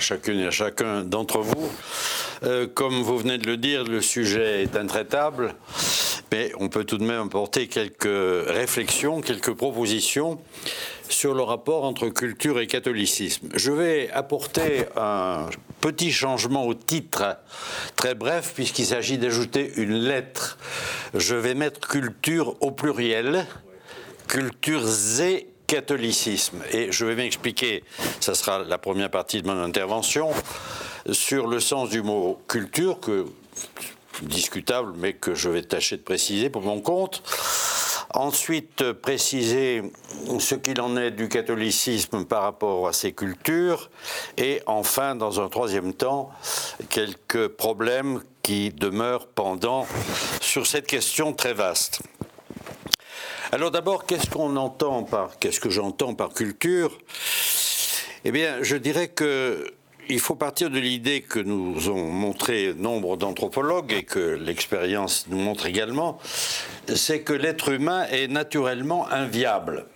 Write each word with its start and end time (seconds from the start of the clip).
Chacune 0.00 0.40
et 0.40 0.46
à 0.46 0.50
chacun 0.50 1.02
d'entre 1.02 1.40
vous. 1.40 1.70
Euh, 2.42 2.66
comme 2.66 3.02
vous 3.02 3.18
venez 3.18 3.36
de 3.36 3.46
le 3.46 3.58
dire, 3.58 3.84
le 3.84 4.00
sujet 4.00 4.62
est 4.62 4.74
intraitable, 4.74 5.54
mais 6.32 6.52
on 6.58 6.70
peut 6.70 6.84
tout 6.84 6.96
de 6.96 7.04
même 7.04 7.26
apporter 7.26 7.68
quelques 7.68 8.48
réflexions, 8.48 9.20
quelques 9.20 9.52
propositions 9.52 10.40
sur 11.10 11.34
le 11.34 11.42
rapport 11.42 11.84
entre 11.84 12.08
culture 12.08 12.60
et 12.60 12.66
catholicisme. 12.66 13.48
Je 13.54 13.72
vais 13.72 14.10
apporter 14.10 14.86
un 14.96 15.46
petit 15.82 16.12
changement 16.12 16.66
au 16.66 16.72
titre, 16.72 17.36
très 17.94 18.14
bref, 18.14 18.52
puisqu'il 18.54 18.86
s'agit 18.86 19.18
d'ajouter 19.18 19.70
une 19.76 19.94
lettre. 19.94 20.56
Je 21.12 21.34
vais 21.34 21.54
mettre 21.54 21.86
culture 21.86 22.56
au 22.60 22.70
pluriel, 22.70 23.46
culture 24.28 24.82
et 25.20 25.46
catholicisme. 25.70 26.62
Et 26.72 26.90
je 26.90 27.04
vais 27.04 27.14
m'expliquer, 27.14 27.84
ça 28.18 28.34
sera 28.34 28.58
la 28.58 28.76
première 28.76 29.08
partie 29.08 29.40
de 29.40 29.46
mon 29.46 29.62
intervention, 29.62 30.30
sur 31.12 31.46
le 31.46 31.60
sens 31.60 31.90
du 31.90 32.02
mot 32.02 32.42
culture, 32.48 32.98
que 32.98 33.26
discutable, 34.22 34.92
mais 34.96 35.12
que 35.12 35.36
je 35.36 35.48
vais 35.48 35.62
tâcher 35.62 35.96
de 35.96 36.02
préciser 36.02 36.50
pour 36.50 36.62
mon 36.62 36.80
compte. 36.80 37.22
Ensuite, 38.12 38.90
préciser 38.94 39.82
ce 40.40 40.56
qu'il 40.56 40.80
en 40.80 40.96
est 40.96 41.12
du 41.12 41.28
catholicisme 41.28 42.24
par 42.24 42.42
rapport 42.42 42.88
à 42.88 42.92
ces 42.92 43.12
cultures. 43.12 43.90
Et 44.36 44.62
enfin, 44.66 45.14
dans 45.14 45.40
un 45.40 45.48
troisième 45.48 45.94
temps, 45.94 46.32
quelques 46.88 47.46
problèmes 47.46 48.20
qui 48.42 48.70
demeurent 48.70 49.28
pendant 49.28 49.86
sur 50.40 50.66
cette 50.66 50.88
question 50.88 51.32
très 51.32 51.54
vaste. 51.54 52.02
Alors 53.52 53.72
d'abord, 53.72 54.06
qu'est-ce 54.06 54.30
qu'on 54.30 54.54
entend 54.54 55.02
par, 55.02 55.36
qu'est-ce 55.40 55.58
que 55.58 55.70
j'entends 55.70 56.14
par 56.14 56.28
culture? 56.28 56.96
Eh 58.24 58.30
bien, 58.30 58.62
je 58.62 58.76
dirais 58.76 59.08
que 59.08 59.74
il 60.08 60.20
faut 60.20 60.36
partir 60.36 60.70
de 60.70 60.78
l'idée 60.78 61.20
que 61.22 61.40
nous 61.40 61.88
ont 61.88 62.12
montré 62.12 62.74
nombre 62.74 63.16
d'anthropologues 63.16 63.92
et 63.92 64.04
que 64.04 64.20
l'expérience 64.20 65.26
nous 65.28 65.38
montre 65.38 65.66
également, 65.66 66.18
c'est 66.94 67.22
que 67.22 67.32
l'être 67.32 67.70
humain 67.70 68.06
est 68.12 68.28
naturellement 68.28 69.10
inviable. 69.10 69.86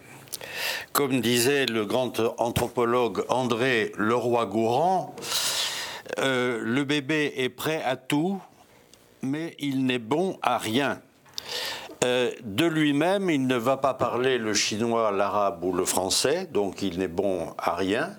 Comme 0.93 1.21
disait 1.21 1.67
le 1.67 1.87
grand 1.87 2.21
anthropologue 2.39 3.25
André 3.29 3.93
Leroy-Gourand, 3.97 5.15
euh, 6.19 6.59
le 6.61 6.83
bébé 6.83 7.35
est 7.37 7.51
prêt 7.51 7.83
à 7.85 7.95
tout, 7.95 8.41
mais 9.23 9.55
il 9.61 9.87
n'est 9.87 10.01
bon 10.01 10.39
à 10.43 10.59
rien. 10.59 11.01
Euh, 12.05 12.31
de 12.43 12.67
lui-même, 12.67 13.31
il 13.31 13.47
ne 13.47 13.57
va 13.57 13.79
pas 13.79 13.95
parler 13.95 14.37
le 14.37 14.53
chinois, 14.53 15.11
l'arabe 15.11 15.65
ou 15.65 15.73
le 15.73 15.87
français, 15.87 16.47
donc 16.53 16.83
il 16.83 16.99
n'est 16.99 17.09
bon 17.09 17.55
à 17.57 17.75
rien, 17.75 18.11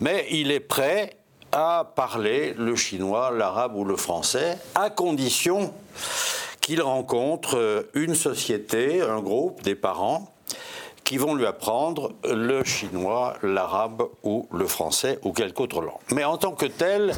mais 0.00 0.26
il 0.32 0.50
est 0.50 0.60
prêt 0.60 1.16
à 1.52 1.92
parler 1.94 2.52
le 2.58 2.74
chinois, 2.74 3.30
l'arabe 3.30 3.76
ou 3.76 3.84
le 3.84 3.96
français, 3.96 4.58
à 4.74 4.90
condition 4.90 5.72
qu'il 6.60 6.82
rencontre 6.82 7.86
une 7.94 8.16
société, 8.16 9.00
un 9.02 9.20
groupe, 9.20 9.62
des 9.62 9.76
parents, 9.76 10.35
qui 11.06 11.18
vont 11.18 11.36
lui 11.36 11.46
apprendre 11.46 12.14
le 12.24 12.64
chinois, 12.64 13.36
l'arabe 13.44 14.02
ou 14.24 14.48
le 14.52 14.66
français 14.66 15.20
ou 15.22 15.32
quelque 15.32 15.60
autre 15.60 15.80
langue. 15.80 16.00
Mais 16.12 16.24
en 16.24 16.36
tant 16.36 16.50
que 16.50 16.66
tel, 16.66 17.12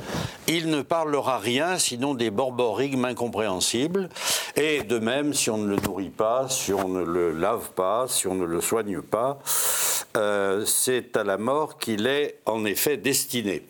il 0.47 0.69
ne 0.69 0.83
parlera 0.83 1.39
rien 1.39 1.79
sinon 1.79 2.13
des 2.13 2.31
borborigmes 2.31 3.07
incompréhensibles. 3.07 4.11
Et 4.57 4.83
de 4.83 4.99
même, 4.99 5.33
si 5.33 5.49
on 5.49 5.57
ne 5.57 5.69
le 5.69 5.77
nourrit 5.77 6.11
pas, 6.11 6.51
si 6.51 6.75
on 6.75 6.89
ne 6.89 7.03
le 7.03 7.33
lave 7.33 7.71
pas, 7.75 8.05
si 8.09 8.27
on 8.27 8.35
ne 8.35 8.45
le 8.45 8.61
soigne 8.61 9.01
pas, 9.01 9.39
euh, 10.19 10.67
c'est 10.67 11.17
à 11.17 11.25
la 11.25 11.39
mort 11.39 11.79
qu'il 11.79 12.07
est 12.07 12.41
en 12.45 12.67
effet 12.67 12.99
destiné. 12.99 13.63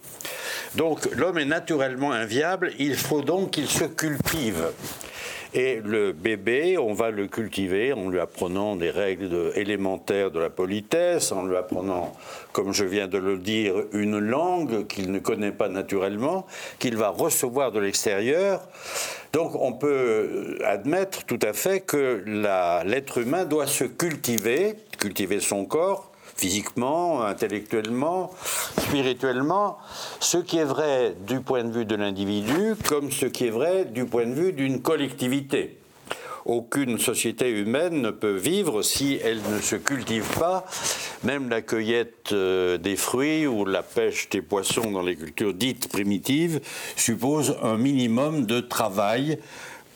Donc 0.75 1.09
l'homme 1.15 1.39
est 1.39 1.45
naturellement 1.45 2.11
inviable, 2.11 2.73
il 2.81 2.97
faut 2.97 3.23
donc 3.23 3.53
qu'il 3.53 3.69
se 3.69 3.85
cultive. 3.85 4.73
Et 5.55 5.81
le 5.83 6.13
bébé, 6.13 6.77
on 6.77 6.93
va 6.93 7.11
le 7.11 7.27
cultiver 7.27 7.95
en 7.95 8.11
lui 8.11 8.21
apprenant 8.21 8.77
des 8.77 8.91
règles 8.91 9.53
élémentaires 9.55 10.31
de 10.31 10.39
la 10.39 10.51
politesse, 10.51 11.33
en 11.33 11.47
lui 11.47 11.57
apprenant, 11.57 12.15
comme 12.53 12.75
je 12.75 12.85
viens 12.85 13.09
de 13.09 13.17
le 13.17 13.39
dire, 13.39 13.75
une 13.93 14.19
langue 14.19 14.87
qu'il 14.87 15.11
ne 15.11 15.19
connaît 15.19 15.53
pas 15.53 15.69
naturellement, 15.69 16.47
qu'il 16.79 16.97
va 16.97 17.09
recevoir 17.09 17.73
de 17.73 17.81
l'extérieur. 17.81 18.61
Donc 19.33 19.55
on 19.55 19.73
peut 19.73 20.59
admettre 20.65 21.25
tout 21.25 21.41
à 21.43 21.55
fait 21.55 21.81
que 21.81 22.23
l'être 22.85 23.19
humain 23.19 23.45
doit 23.45 23.67
se 23.67 23.85
cultiver, 23.85 24.75
cultiver 24.99 25.41
son 25.41 25.65
corps, 25.65 26.08
physiquement, 26.39 27.25
intellectuellement, 27.25 28.31
spirituellement, 28.79 29.79
ce 30.21 30.39
qui 30.39 30.59
est 30.59 30.65
vrai 30.65 31.15
du 31.27 31.41
point 31.41 31.65
de 31.65 31.73
vue 31.73 31.85
de 31.85 31.97
l'individu 31.97 32.75
comme 32.89 33.11
ce 33.11 33.27
qui 33.27 33.47
est 33.47 33.51
vrai 33.51 33.85
du 33.85 34.05
point 34.05 34.25
de 34.25 34.35
vue 34.35 34.53
d'une 34.53 34.81
collectivité. 34.81 35.79
Aucune 36.47 36.99
société 36.99 37.51
humaine 37.51 38.01
ne 38.01 38.11
peut 38.11 38.37
vivre 38.37 38.83
si 38.83 39.19
elle 39.23 39.41
ne 39.53 39.61
se 39.61 39.77
cultive 39.77 40.27
pas. 40.39 40.65
Même 41.25 41.51
la 41.51 41.61
cueillette 41.61 42.31
euh, 42.33 42.79
des 42.79 42.97
fruits 42.97 43.47
ou 43.47 43.65
la 43.65 43.83
pêche 43.83 44.31
des 44.31 44.41
poissons 44.41 44.93
dans 44.93 45.03
les 45.03 45.17
cultures 45.17 45.53
dites 45.53 45.89
primitives 45.89 46.61
suppose 46.97 47.57
un 47.63 47.77
minimum 47.77 48.47
de 48.47 48.61
travail 48.61 49.39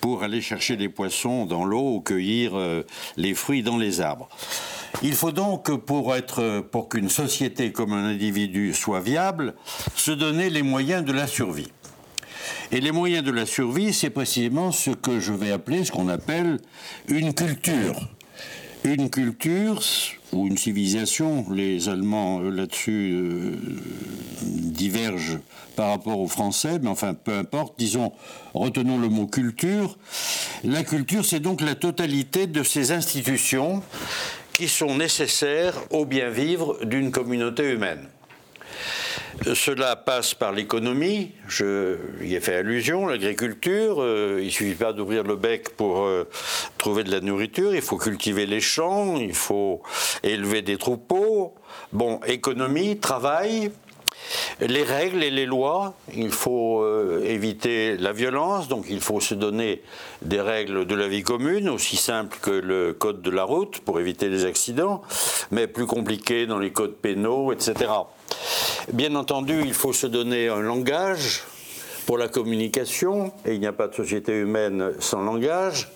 pour 0.03 0.25
aller 0.25 0.41
chercher 0.41 0.77
les 0.77 0.89
poissons 0.89 1.47
dans 1.47 1.65
l'eau 1.65 1.95
ou 1.95 2.01
cueillir 2.01 2.53
euh, 2.55 2.83
les 3.17 3.35
fruits 3.35 3.63
dans 3.63 3.79
les 3.79 4.01
arbres. 4.01 4.29
Il 5.05 5.15
faut 5.15 5.33
donc, 5.33 5.75
pour, 5.85 6.15
être, 6.15 6.61
pour 6.71 6.89
qu'une 6.89 7.09
société 7.09 7.73
comme 7.73 7.93
un 7.93 8.05
individu 8.05 8.73
soit 8.73 9.01
viable, 9.01 9.55
se 9.97 10.13
donner 10.13 10.49
les 10.49 10.63
moyens 10.63 11.05
de 11.05 11.13
la 11.13 11.27
survie. 11.27 11.73
Et 12.71 12.81
les 12.81 12.93
moyens 12.93 13.25
de 13.25 13.33
la 13.33 13.45
survie, 13.45 13.93
c'est 13.93 14.11
précisément 14.11 14.71
ce 14.71 14.91
que 14.91 15.19
je 15.19 15.33
vais 15.33 15.51
appeler, 15.51 15.85
ce 15.85 15.91
qu'on 15.91 16.09
appelle 16.09 16.61
une 17.09 17.35
culture. 17.35 18.09
Une 18.85 19.11
culture 19.11 19.81
ou 20.33 20.47
une 20.47 20.57
civilisation, 20.57 21.47
les 21.51 21.89
Allemands 21.89 22.41
là-dessus 22.41 23.13
euh, 23.15 23.57
divergent 24.43 25.39
par 25.77 25.91
rapport 25.91 26.19
aux 26.19 26.27
Français, 26.27 26.79
mais 26.83 26.89
enfin 26.89 27.15
peu 27.15 27.35
importe, 27.35 27.75
disons, 27.79 28.13
retenons 28.55 28.99
le 28.99 29.09
mot 29.09 29.27
culture. 29.27 29.99
La 30.65 30.83
culture, 30.83 31.25
c'est 31.25 31.39
donc 31.39 31.61
la 31.61 31.75
totalité 31.75 32.47
de 32.47 32.63
ces 32.63 32.91
institutions 32.91 33.83
qui 34.55 34.69
sont 34.69 34.97
nécessaires 34.97 35.75
au 35.91 36.05
bien 36.05 36.31
vivre 36.31 36.79
d'une 36.85 37.11
communauté 37.11 37.71
humaine. 37.71 38.09
Cela 39.55 39.97
passe 39.97 40.35
par 40.35 40.53
l'économie, 40.53 41.33
je 41.49 41.97
y 42.23 42.35
ai 42.35 42.41
fait 42.41 42.57
allusion, 42.57 43.07
l'agriculture, 43.07 43.97
euh, 44.01 44.39
il 44.41 44.47
ne 44.47 44.51
suffit 44.51 44.75
pas 44.75 44.93
d'ouvrir 44.93 45.25
le 45.25 45.37
bec 45.37 45.71
pour 45.71 46.03
euh, 46.03 46.29
trouver 46.79 47.03
de 47.03 47.11
la 47.11 47.21
nourriture, 47.21 47.75
il 47.75 47.83
faut 47.83 47.97
cultiver 47.97 48.47
les 48.47 48.61
champs, 48.61 49.17
il 49.17 49.35
faut 49.35 49.83
élever 50.23 50.63
des 50.63 50.77
troupeaux. 50.77 51.55
Bon, 51.93 52.21
économie, 52.27 52.99
travail, 52.99 53.73
les 54.61 54.83
règles 54.83 55.23
et 55.23 55.31
les 55.31 55.47
lois, 55.47 55.95
il 56.15 56.31
faut 56.31 56.83
euh, 56.83 57.23
éviter 57.25 57.97
la 57.97 58.13
violence, 58.13 58.69
donc 58.69 58.87
il 58.89 59.01
faut 59.01 59.21
se 59.21 59.35
donner 59.35 59.83
des 60.23 60.41
règles 60.41 60.87
de 60.87 60.95
la 60.95 61.09
vie 61.09 61.23
commune, 61.23 61.69
aussi 61.69 61.97
simples 61.97 62.39
que 62.41 62.51
le 62.51 62.93
code 62.93 63.23
de 63.23 63.31
la 63.31 63.45
route 63.45 63.81
pour 63.81 63.99
éviter 64.01 64.29
les 64.29 64.45
accidents, 64.45 65.03
mais 65.51 65.67
plus 65.67 65.87
compliqués 65.87 66.47
dans 66.47 66.59
les 66.59 66.73
codes 66.73 66.95
pénaux, 66.95 67.53
etc. 67.53 67.91
Bien 68.93 69.15
entendu, 69.15 69.63
il 69.65 69.75
faut 69.75 69.93
se 69.93 70.07
donner 70.07 70.49
un 70.49 70.61
langage 70.61 71.43
pour 72.07 72.19
la 72.19 72.29
communication, 72.29 73.33
et 73.47 73.55
il 73.55 73.61
n'y 73.61 73.67
a 73.67 73.73
pas 73.73 73.89
de 73.89 73.95
société 73.95 74.33
humaine 74.33 74.93
sans 74.99 75.23
langage, 75.23 75.89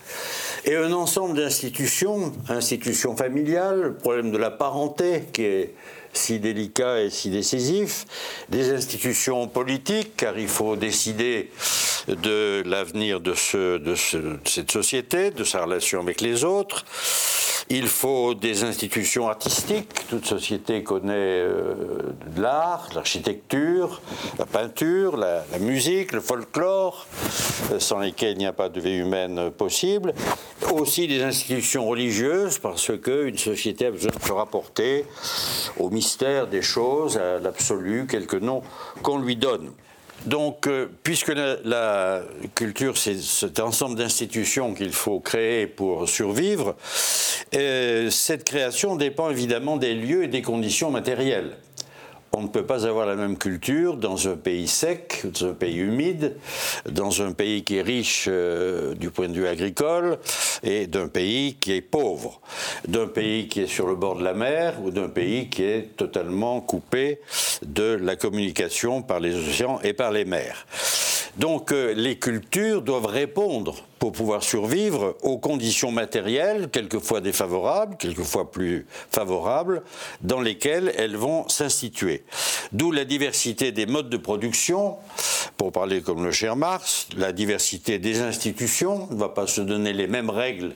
et 0.64 0.74
un 0.76 0.92
ensemble 0.92 1.36
d'institutions, 1.36 2.32
institutions 2.48 3.16
familiales, 3.16 3.80
le 3.80 3.94
problème 3.94 4.32
de 4.32 4.38
la 4.38 4.50
parenté 4.50 5.24
qui 5.32 5.42
est 5.42 5.74
si 6.16 6.38
délicat 6.38 7.00
et 7.00 7.10
si 7.10 7.30
décisif, 7.30 8.06
des 8.48 8.72
institutions 8.72 9.48
politiques, 9.48 10.16
car 10.16 10.38
il 10.38 10.48
faut 10.48 10.76
décider 10.76 11.50
de 12.08 12.62
l'avenir 12.66 13.20
de, 13.20 13.34
cette 13.34 14.70
société, 14.70 15.30
de 15.30 15.44
sa 15.44 15.64
relation 15.64 16.00
avec 16.00 16.20
les 16.20 16.44
autres. 16.44 16.84
Il 17.68 17.88
faut 17.88 18.34
des 18.34 18.62
institutions 18.62 19.28
artistiques. 19.28 20.06
Toute 20.08 20.24
société 20.24 20.84
connaît 20.84 21.14
euh, 21.14 22.12
de 22.36 22.40
l'art, 22.40 22.88
l'architecture, 22.94 24.00
la 24.38 24.46
peinture, 24.46 25.16
la, 25.16 25.42
musique, 25.58 26.12
le 26.12 26.20
folklore, 26.20 27.08
euh, 27.72 27.80
sans 27.80 27.98
lesquels 27.98 28.32
il 28.32 28.38
n'y 28.38 28.46
a 28.46 28.52
pas 28.52 28.68
de 28.68 28.80
vie 28.80 28.98
humaine 28.98 29.50
possible. 29.50 30.14
Aussi 30.72 31.06
des 31.06 31.22
institutions 31.22 31.86
religieuses, 31.86 32.58
parce 32.58 32.90
qu'une 32.98 33.38
société 33.38 33.86
a 33.86 33.90
besoin 33.90 34.10
de 34.10 34.22
se 34.22 34.32
rapporter 34.32 35.04
au 35.78 35.90
mystère 35.90 36.46
des 36.46 36.62
choses, 36.62 37.16
à 37.16 37.38
l'absolu, 37.38 38.06
quelque 38.06 38.36
nom 38.36 38.62
qu'on 39.02 39.18
lui 39.18 39.36
donne. 39.36 39.72
Donc, 40.24 40.66
euh, 40.66 40.88
puisque 41.02 41.32
la, 41.64 42.22
culture, 42.54 42.96
c'est 42.96 43.20
cet 43.20 43.60
ensemble 43.60 43.96
d'institutions 43.96 44.74
qu'il 44.74 44.92
faut 44.92 45.20
créer 45.20 45.66
pour 45.66 46.08
survivre, 46.08 46.74
euh, 47.54 48.10
cette 48.10 48.44
création 48.44 48.96
dépend 48.96 49.30
évidemment 49.30 49.76
des 49.76 49.94
lieux 49.94 50.24
et 50.24 50.28
des 50.28 50.42
conditions 50.42 50.90
matérielles. 50.90 51.56
On 52.36 52.42
ne 52.42 52.48
peut 52.48 52.66
pas 52.66 52.86
avoir 52.86 53.06
la 53.06 53.16
même 53.16 53.38
culture 53.38 53.96
dans 53.96 54.28
un 54.28 54.36
pays 54.36 54.68
sec, 54.68 55.22
dans 55.24 55.48
un 55.48 55.54
pays 55.54 55.78
humide, 55.78 56.36
dans 56.86 57.22
un 57.22 57.32
pays 57.32 57.64
qui 57.64 57.78
est 57.78 57.82
riche 57.82 58.26
euh, 58.28 58.94
du 58.94 59.10
point 59.10 59.28
de 59.28 59.32
vue 59.32 59.46
agricole 59.46 60.18
et 60.62 60.86
d'un 60.86 61.08
pays 61.08 61.54
qui 61.54 61.72
est 61.72 61.80
pauvre, 61.80 62.42
d'un 62.86 63.06
pays 63.06 63.48
qui 63.48 63.62
est 63.62 63.66
sur 63.66 63.86
le 63.86 63.94
bord 63.94 64.16
de 64.16 64.22
la 64.22 64.34
mer 64.34 64.74
ou 64.84 64.90
d'un 64.90 65.08
pays 65.08 65.48
qui 65.48 65.62
est 65.62 65.96
totalement 65.96 66.60
coupé 66.60 67.20
de 67.64 67.98
la 68.02 68.16
communication 68.16 69.00
par 69.00 69.18
les 69.18 69.34
océans 69.34 69.80
et 69.82 69.94
par 69.94 70.12
les 70.12 70.26
mers. 70.26 70.66
Donc 71.38 71.72
euh, 71.72 71.94
les 71.94 72.18
cultures 72.18 72.82
doivent 72.82 73.06
répondre 73.06 73.76
pour 73.98 74.12
pouvoir 74.12 74.42
survivre 74.42 75.16
aux 75.22 75.38
conditions 75.38 75.90
matérielles, 75.90 76.68
quelquefois 76.70 77.20
défavorables, 77.20 77.96
quelquefois 77.96 78.50
plus 78.50 78.86
favorables, 79.10 79.82
dans 80.20 80.40
lesquelles 80.40 80.92
elles 80.96 81.16
vont 81.16 81.48
s'instituer. 81.48 82.24
D'où 82.72 82.92
la 82.92 83.04
diversité 83.04 83.72
des 83.72 83.86
modes 83.86 84.10
de 84.10 84.16
production, 84.16 84.96
pour 85.56 85.72
parler 85.72 86.02
comme 86.02 86.24
le 86.24 86.32
cher 86.32 86.56
Marx, 86.56 87.08
la 87.16 87.32
diversité 87.32 87.98
des 87.98 88.20
institutions, 88.20 89.08
on 89.10 89.14
ne 89.14 89.20
va 89.20 89.30
pas 89.30 89.46
se 89.46 89.60
donner 89.62 89.92
les 89.92 90.06
mêmes 90.06 90.30
règles 90.30 90.74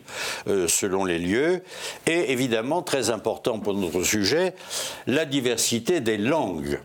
euh, 0.48 0.66
selon 0.68 1.04
les 1.04 1.18
lieux, 1.18 1.62
et 2.06 2.32
évidemment, 2.32 2.82
très 2.82 3.10
important 3.10 3.58
pour 3.58 3.74
notre 3.74 4.02
sujet, 4.02 4.54
la 5.06 5.24
diversité 5.24 6.00
des 6.00 6.16
langues 6.16 6.80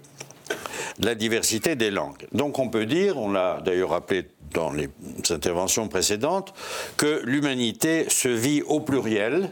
la 0.99 1.15
diversité 1.15 1.75
des 1.75 1.91
langues. 1.91 2.25
Donc 2.31 2.59
on 2.59 2.69
peut 2.69 2.85
dire, 2.85 3.17
on 3.17 3.31
l'a 3.31 3.61
d'ailleurs 3.65 3.89
rappelé 3.89 4.25
dans 4.55 4.71
les 4.71 4.89
interventions 5.29 5.87
précédentes, 5.87 6.53
que 6.97 7.21
l'humanité 7.25 8.09
se 8.09 8.29
vit 8.29 8.63
au 8.63 8.79
pluriel, 8.79 9.51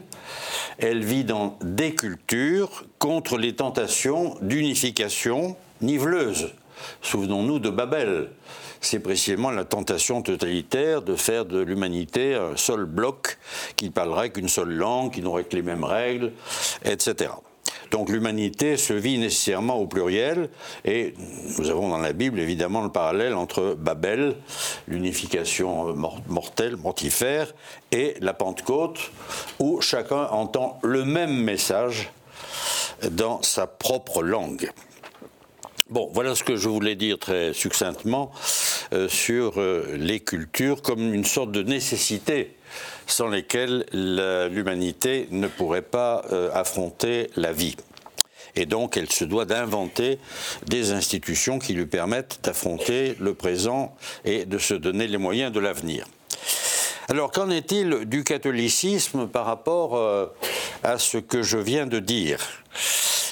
elle 0.79 1.03
vit 1.03 1.25
dans 1.25 1.57
des 1.61 1.93
cultures 1.93 2.85
contre 2.97 3.37
les 3.37 3.53
tentations 3.55 4.35
d'unification 4.41 5.55
niveleuse. 5.81 6.53
Souvenons-nous 7.01 7.59
de 7.59 7.69
Babel. 7.69 8.29
C'est 8.81 8.99
précisément 8.99 9.51
la 9.51 9.63
tentation 9.63 10.21
totalitaire 10.21 11.01
de 11.01 11.15
faire 11.15 11.45
de 11.45 11.59
l'humanité 11.59 12.35
un 12.35 12.57
seul 12.57 12.85
bloc 12.85 13.37
qui 13.77 13.85
ne 13.85 13.91
parlerait 13.91 14.31
qu'une 14.31 14.49
seule 14.49 14.73
langue, 14.73 15.13
qui 15.13 15.21
n'aurait 15.21 15.45
que 15.45 15.55
les 15.55 15.61
mêmes 15.61 15.85
règles, 15.85 16.33
etc. 16.83 17.29
Donc 17.93 18.09
l'humanité 18.09 18.75
se 18.75 18.91
vit 18.91 19.19
nécessairement 19.19 19.75
au 19.75 19.85
pluriel, 19.85 20.49
et 20.83 21.13
nous 21.59 21.69
avons 21.69 21.89
dans 21.89 21.99
la 21.99 22.11
Bible 22.11 22.39
évidemment 22.39 22.81
le 22.81 22.89
parallèle 22.89 23.35
entre 23.35 23.75
Babel, 23.77 24.35
l'unification 24.87 25.95
mortelle, 26.25 26.75
mortifère, 26.75 27.53
et 27.91 28.15
la 28.19 28.33
Pentecôte, 28.33 29.11
où 29.59 29.79
chacun 29.79 30.25
entend 30.31 30.79
le 30.81 31.05
même 31.05 31.35
message 31.35 32.09
dans 33.11 33.43
sa 33.43 33.67
propre 33.67 34.23
langue. 34.23 34.71
Bon, 35.91 36.09
voilà 36.11 36.33
ce 36.33 36.43
que 36.43 36.55
je 36.55 36.69
voulais 36.69 36.95
dire 36.95 37.19
très 37.19 37.53
succinctement 37.53 38.31
euh, 38.91 39.07
sur 39.07 39.61
euh, 39.61 39.85
les 39.95 40.19
cultures 40.19 40.81
comme 40.81 41.13
une 41.13 41.25
sorte 41.25 41.51
de 41.51 41.61
nécessité 41.61 42.55
sans 43.07 43.27
lesquelles 43.27 43.85
l'humanité 43.91 45.27
ne 45.31 45.47
pourrait 45.47 45.81
pas 45.81 46.23
euh, 46.31 46.49
affronter 46.53 47.29
la 47.35 47.51
vie. 47.51 47.75
Et 48.55 48.65
donc, 48.65 48.97
elle 48.97 49.11
se 49.11 49.25
doit 49.25 49.45
d'inventer 49.45 50.19
des 50.67 50.91
institutions 50.91 51.59
qui 51.59 51.73
lui 51.73 51.87
permettent 51.87 52.39
d'affronter 52.43 53.15
le 53.19 53.33
présent 53.33 53.95
et 54.25 54.45
de 54.45 54.57
se 54.57 54.73
donner 54.73 55.07
les 55.07 55.17
moyens 55.17 55.51
de 55.51 55.59
l'avenir. 55.59 56.05
Alors, 57.09 57.31
qu'en 57.31 57.49
est-il 57.49 58.05
du 58.05 58.23
catholicisme 58.23 59.27
par 59.27 59.45
rapport 59.45 59.97
euh, 59.97 60.27
à 60.83 60.97
ce 60.97 61.17
que 61.17 61.41
je 61.41 61.57
viens 61.57 61.85
de 61.85 61.99
dire? 61.99 62.39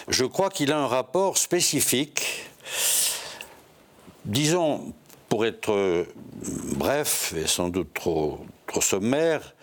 Je 0.08 0.26
crois 0.26 0.50
qu'il 0.50 0.72
a 0.72 0.80
un 0.80 0.88
rapport 0.88 1.38
spécifique, 1.38 2.46
disons, 4.26 4.94
pour 5.30 5.46
être 5.46 5.72
euh, 5.72 6.04
bref 6.76 7.34
et 7.38 7.48
sans 7.48 7.70
doute 7.70 7.94
trop 7.94 8.46
sommaire, 8.80 9.56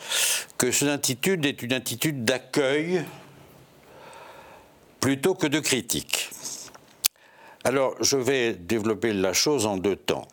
que 0.58 0.70
cette 0.70 0.88
attitude 0.88 1.46
est 1.46 1.62
une 1.62 1.72
attitude 1.72 2.26
d'accueil 2.26 3.04
plutôt 5.00 5.34
que 5.34 5.46
de 5.46 5.60
critique. 5.60 6.28
Alors, 7.64 7.94
je 8.00 8.16
vais 8.16 8.54
développer 8.54 9.12
la 9.12 9.32
chose 9.32 9.66
en 9.66 9.76
deux 9.76 9.96
temps. 9.96 10.26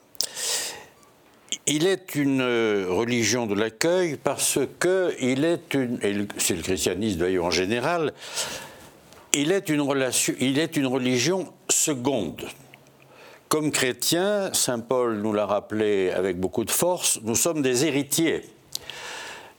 Il 1.68 1.88
est 1.88 2.16
une 2.16 2.42
religion 2.42 3.48
de 3.48 3.56
l'accueil 3.56 4.18
parce 4.18 4.60
que 4.80 5.16
il 5.19 5.44
est 5.45 5.74
une, 5.74 6.27
c'est 6.38 6.56
le 6.56 6.62
christianisme 6.62 7.19
d'ailleurs 7.19 7.45
en 7.45 7.51
général, 7.51 8.13
il 9.33 9.51
est 9.51 9.69
une 9.69 9.81
relation, 9.81 10.33
il 10.39 10.60
est 10.60 10.77
une 10.77 10.86
religion 10.86 11.51
seconde. 11.69 12.45
Comme 13.50 13.72
chrétiens, 13.72 14.54
saint 14.54 14.80
Paul 14.80 15.18
nous 15.18 15.33
l'a 15.33 15.45
rappelé 15.45 16.12
avec 16.12 16.39
beaucoup 16.39 16.66
de 16.66 16.72
force, 16.72 17.19
nous 17.24 17.36
sommes 17.36 17.62
des 17.62 17.86
héritiers 17.86 18.44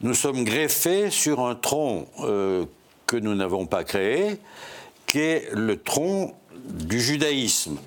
nous 0.01 0.13
sommes 0.13 0.43
greffés 0.43 1.09
sur 1.09 1.39
un 1.39 1.55
tronc 1.55 2.05
euh, 2.23 2.65
que 3.07 3.17
nous 3.17 3.33
n'avons 3.33 3.65
pas 3.65 3.83
créé, 3.83 4.37
qui 5.07 5.19
est 5.19 5.49
le 5.53 5.81
tronc 5.81 6.33
du 6.65 7.01
judaïsme. 7.01 7.77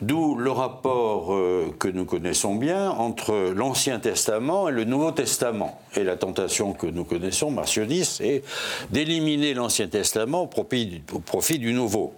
D'où 0.00 0.36
le 0.36 0.50
rapport 0.50 1.34
euh, 1.34 1.74
que 1.78 1.88
nous 1.88 2.04
connaissons 2.04 2.54
bien 2.54 2.90
entre 2.90 3.52
l'Ancien 3.54 3.98
Testament 3.98 4.68
et 4.68 4.72
le 4.72 4.84
Nouveau 4.84 5.10
Testament. 5.10 5.80
Et 5.96 6.04
la 6.04 6.16
tentation 6.16 6.72
que 6.72 6.86
nous 6.86 7.04
connaissons, 7.04 7.50
Marcionis, 7.50 8.04
c'est 8.04 8.44
d'éliminer 8.90 9.54
l'Ancien 9.54 9.88
Testament 9.88 10.42
au 10.42 10.46
profit, 10.46 11.58
du 11.58 11.72
Nouveau. 11.72 12.12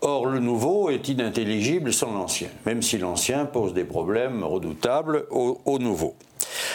Or, 0.00 0.26
le 0.26 0.38
Nouveau 0.38 0.90
est 0.90 1.08
inintelligible 1.08 1.92
sans 1.92 2.12
l'Ancien, 2.12 2.48
même 2.66 2.82
si 2.82 2.98
l'Ancien 2.98 3.46
pose 3.46 3.74
des 3.74 3.84
problèmes 3.84 4.44
redoutables 4.44 5.26
au 5.30 5.78
Nouveau. 5.80 6.14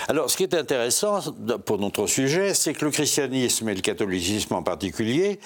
Alors, 0.07 0.29
ce 0.29 0.37
qui 0.37 0.43
est 0.43 0.53
intéressant 0.53 1.21
pour 1.65 1.77
notre 1.79 2.07
sujet, 2.07 2.53
c'est 2.53 2.73
que 2.73 2.85
le 2.85 2.91
christianisme 2.91 3.69
et 3.69 3.75
le 3.75 3.81
catholicisme 3.81 4.53
en 4.53 4.63
particulier 4.63 5.39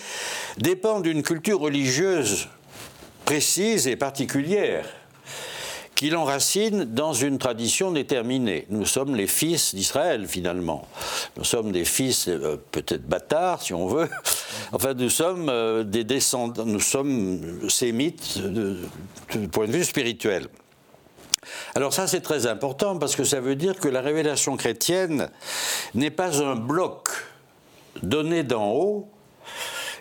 dépendent 0.58 1.04
d'une 1.04 1.24
culture 1.24 1.60
religieuse 1.60 2.48
précise 3.26 3.88
et 3.88 3.96
particulière 3.96 4.86
qui 5.98 6.12
l'enracine 6.12 6.86
dans 6.86 7.12
une 7.12 7.40
tradition 7.40 7.92
déterminée. 7.92 8.68
Nous 8.70 8.86
sommes 8.86 9.16
les 9.16 9.26
fils 9.26 9.74
d'Israël, 9.74 10.28
finalement. 10.28 10.88
Nous 11.38 11.44
sommes 11.44 11.72
des 11.72 11.86
fils, 11.86 12.28
euh, 12.28 12.58
peut-être 12.72 13.08
bâtards, 13.08 13.64
si 13.64 13.74
on 13.74 13.88
veut. 13.88 14.08
Enfin, 14.74 14.94
nous 14.94 15.10
sommes 15.10 15.50
euh, 15.50 15.84
des 15.84 16.04
descendants, 16.04 16.66
nous 16.66 16.80
sommes 16.80 17.68
sémites 17.70 18.40
du 19.32 19.48
point 19.48 19.66
de 19.66 19.72
vue 19.72 19.84
spirituel. 19.84 20.48
Alors 21.76 21.94
ça 21.94 22.08
c'est 22.08 22.22
très 22.22 22.48
important 22.48 22.98
parce 22.98 23.16
que 23.16 23.24
ça 23.24 23.40
veut 23.40 23.56
dire 23.56 23.78
que 23.80 23.88
la 23.88 24.02
révélation 24.02 24.58
chrétienne 24.58 25.30
n'est 25.94 26.12
pas 26.12 26.42
un 26.44 26.56
bloc 26.56 27.10
donné 28.04 28.44
d'en 28.44 28.70
haut, 28.70 29.10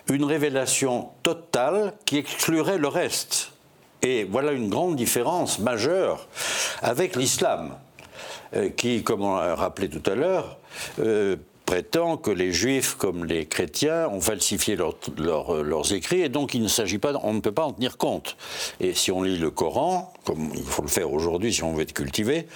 une 0.08 0.24
révélation 0.24 1.10
totale 1.22 1.94
qui 2.04 2.18
exclurait 2.18 2.78
le 2.78 2.88
reste. 2.88 3.52
Et 4.02 4.24
voilà 4.24 4.52
une 4.52 4.68
grande 4.68 4.96
différence 4.96 5.58
majeure 5.58 6.28
avec 6.82 7.16
l'islam, 7.16 7.76
euh, 8.54 8.68
qui, 8.68 9.02
comme 9.02 9.22
on 9.22 9.36
l'a 9.36 9.54
rappelé 9.54 9.88
tout 9.88 10.08
à 10.10 10.14
l'heure, 10.14 10.58
euh, 11.00 11.36
prétend 11.66 12.16
que 12.16 12.30
les 12.30 12.52
juifs 12.52 12.94
comme 12.94 13.24
les 13.24 13.44
chrétiens 13.44 14.08
ont 14.08 14.20
falsifié 14.20 14.76
leurs 14.76 15.92
écrits 15.92 16.22
et 16.22 16.28
donc 16.28 16.54
il 16.54 16.62
ne 16.62 16.68
s'agit 16.68 16.98
pas, 16.98 17.12
on 17.24 17.34
ne 17.34 17.40
peut 17.40 17.52
pas 17.52 17.64
en 17.64 17.72
tenir 17.72 17.98
compte. 17.98 18.36
Et 18.80 18.94
si 18.94 19.10
on 19.10 19.22
lit 19.22 19.36
le 19.36 19.50
Coran, 19.50 20.12
comme 20.24 20.50
il 20.54 20.62
faut 20.62 20.82
le 20.82 20.88
faire 20.88 21.12
aujourd'hui 21.12 21.52
si 21.52 21.64
on 21.64 21.72
veut 21.72 21.82
être 21.82 21.92
cultivé, 21.92 22.46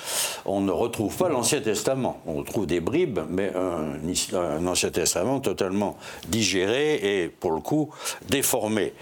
on 0.47 0.61
ne 0.61 0.71
retrouve 0.71 1.17
pas 1.17 1.29
l'Ancien 1.29 1.61
Testament. 1.61 2.23
On 2.27 2.35
retrouve 2.35 2.67
des 2.67 2.81
bribes, 2.81 3.21
mais 3.29 3.53
un, 3.55 4.67
Ancien 4.67 4.91
Testament 4.91 5.41
totalement 5.41 5.97
digéré 6.29 7.23
et 7.23 7.29
pour 7.29 7.51
le 7.51 7.61
coup 7.61 7.91
déformé. 8.29 8.93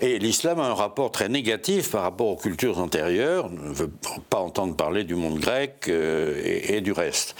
Et 0.00 0.18
l'islam 0.18 0.58
a 0.60 0.64
un 0.64 0.74
rapport 0.74 1.12
très 1.12 1.28
négatif 1.28 1.90
par 1.90 2.02
rapport 2.02 2.28
aux 2.28 2.36
cultures 2.36 2.78
antérieures, 2.78 3.50
ne 3.50 3.72
veut 3.72 3.90
pas 4.30 4.38
entendre 4.38 4.74
parler 4.74 5.04
du 5.04 5.14
monde 5.14 5.38
grec 5.38 5.84
euh, 5.88 6.40
et 6.44 6.80
du 6.80 6.92
reste. 6.92 7.34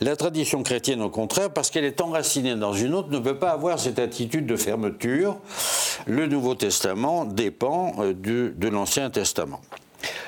La 0.00 0.16
tradition 0.16 0.62
chrétienne, 0.62 1.02
au 1.02 1.10
contraire, 1.10 1.50
parce 1.50 1.70
qu'elle 1.70 1.84
est 1.84 2.00
enracinée 2.00 2.56
dans 2.56 2.72
une 2.72 2.94
autre, 2.94 3.10
ne 3.10 3.18
peut 3.18 3.38
pas 3.38 3.50
avoir 3.50 3.78
cette 3.78 3.98
attitude 3.98 4.46
de 4.46 4.56
fermeture. 4.56 5.38
Le 6.06 6.26
Nouveau 6.26 6.54
Testament 6.54 7.24
dépend 7.24 7.94
euh, 7.98 8.12
de 8.14 8.68
l'Ancien 8.68 9.10
Testament. 9.10 9.60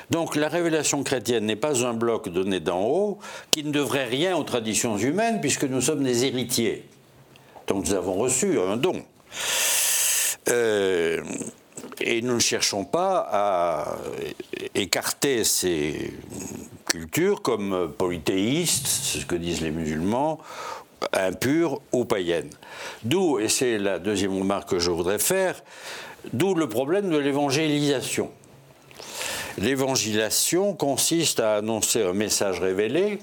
Donc 0.09 0.35
la 0.35 0.47
révélation 0.47 1.03
chrétienne 1.03 1.45
n'est 1.45 1.55
pas 1.55 1.85
un 1.85 1.93
bloc 1.93 2.29
donné 2.29 2.59
d'en 2.59 2.81
haut 2.81 3.19
qui 3.51 3.63
ne 3.63 3.71
devrait 3.71 4.05
rien 4.05 4.37
aux 4.37 4.43
traditions 4.43 4.97
humaines 4.97 5.41
puisque 5.41 5.65
nous 5.65 5.81
sommes 5.81 6.03
des 6.03 6.25
héritiers. 6.25 6.87
Donc 7.67 7.85
nous 7.85 7.93
avons 7.93 8.13
reçu 8.15 8.59
un 8.59 8.77
don. 8.77 9.03
Euh, 10.49 11.21
et 12.01 12.21
nous 12.21 12.35
ne 12.35 12.39
cherchons 12.39 12.85
pas 12.85 13.27
à 13.31 13.97
écarter 14.75 15.43
ces 15.43 16.13
cultures 16.85 17.41
comme 17.41 17.93
polythéistes, 17.97 18.87
c'est 18.87 19.19
ce 19.19 19.25
que 19.25 19.35
disent 19.35 19.61
les 19.61 19.71
musulmans, 19.71 20.39
impures 21.13 21.81
ou 21.91 22.05
païennes. 22.05 22.49
D'où, 23.03 23.39
et 23.39 23.49
c'est 23.49 23.77
la 23.77 23.99
deuxième 23.99 24.37
remarque 24.37 24.69
que 24.69 24.79
je 24.79 24.91
voudrais 24.91 25.19
faire, 25.19 25.61
D'où 26.33 26.55
le 26.55 26.67
problème 26.67 27.09
de 27.09 27.17
l'évangélisation. 27.17 28.31
L'évangélisation 29.57 30.73
consiste 30.73 31.39
à 31.39 31.55
annoncer 31.55 32.03
un 32.03 32.13
message 32.13 32.59
révélé, 32.59 33.19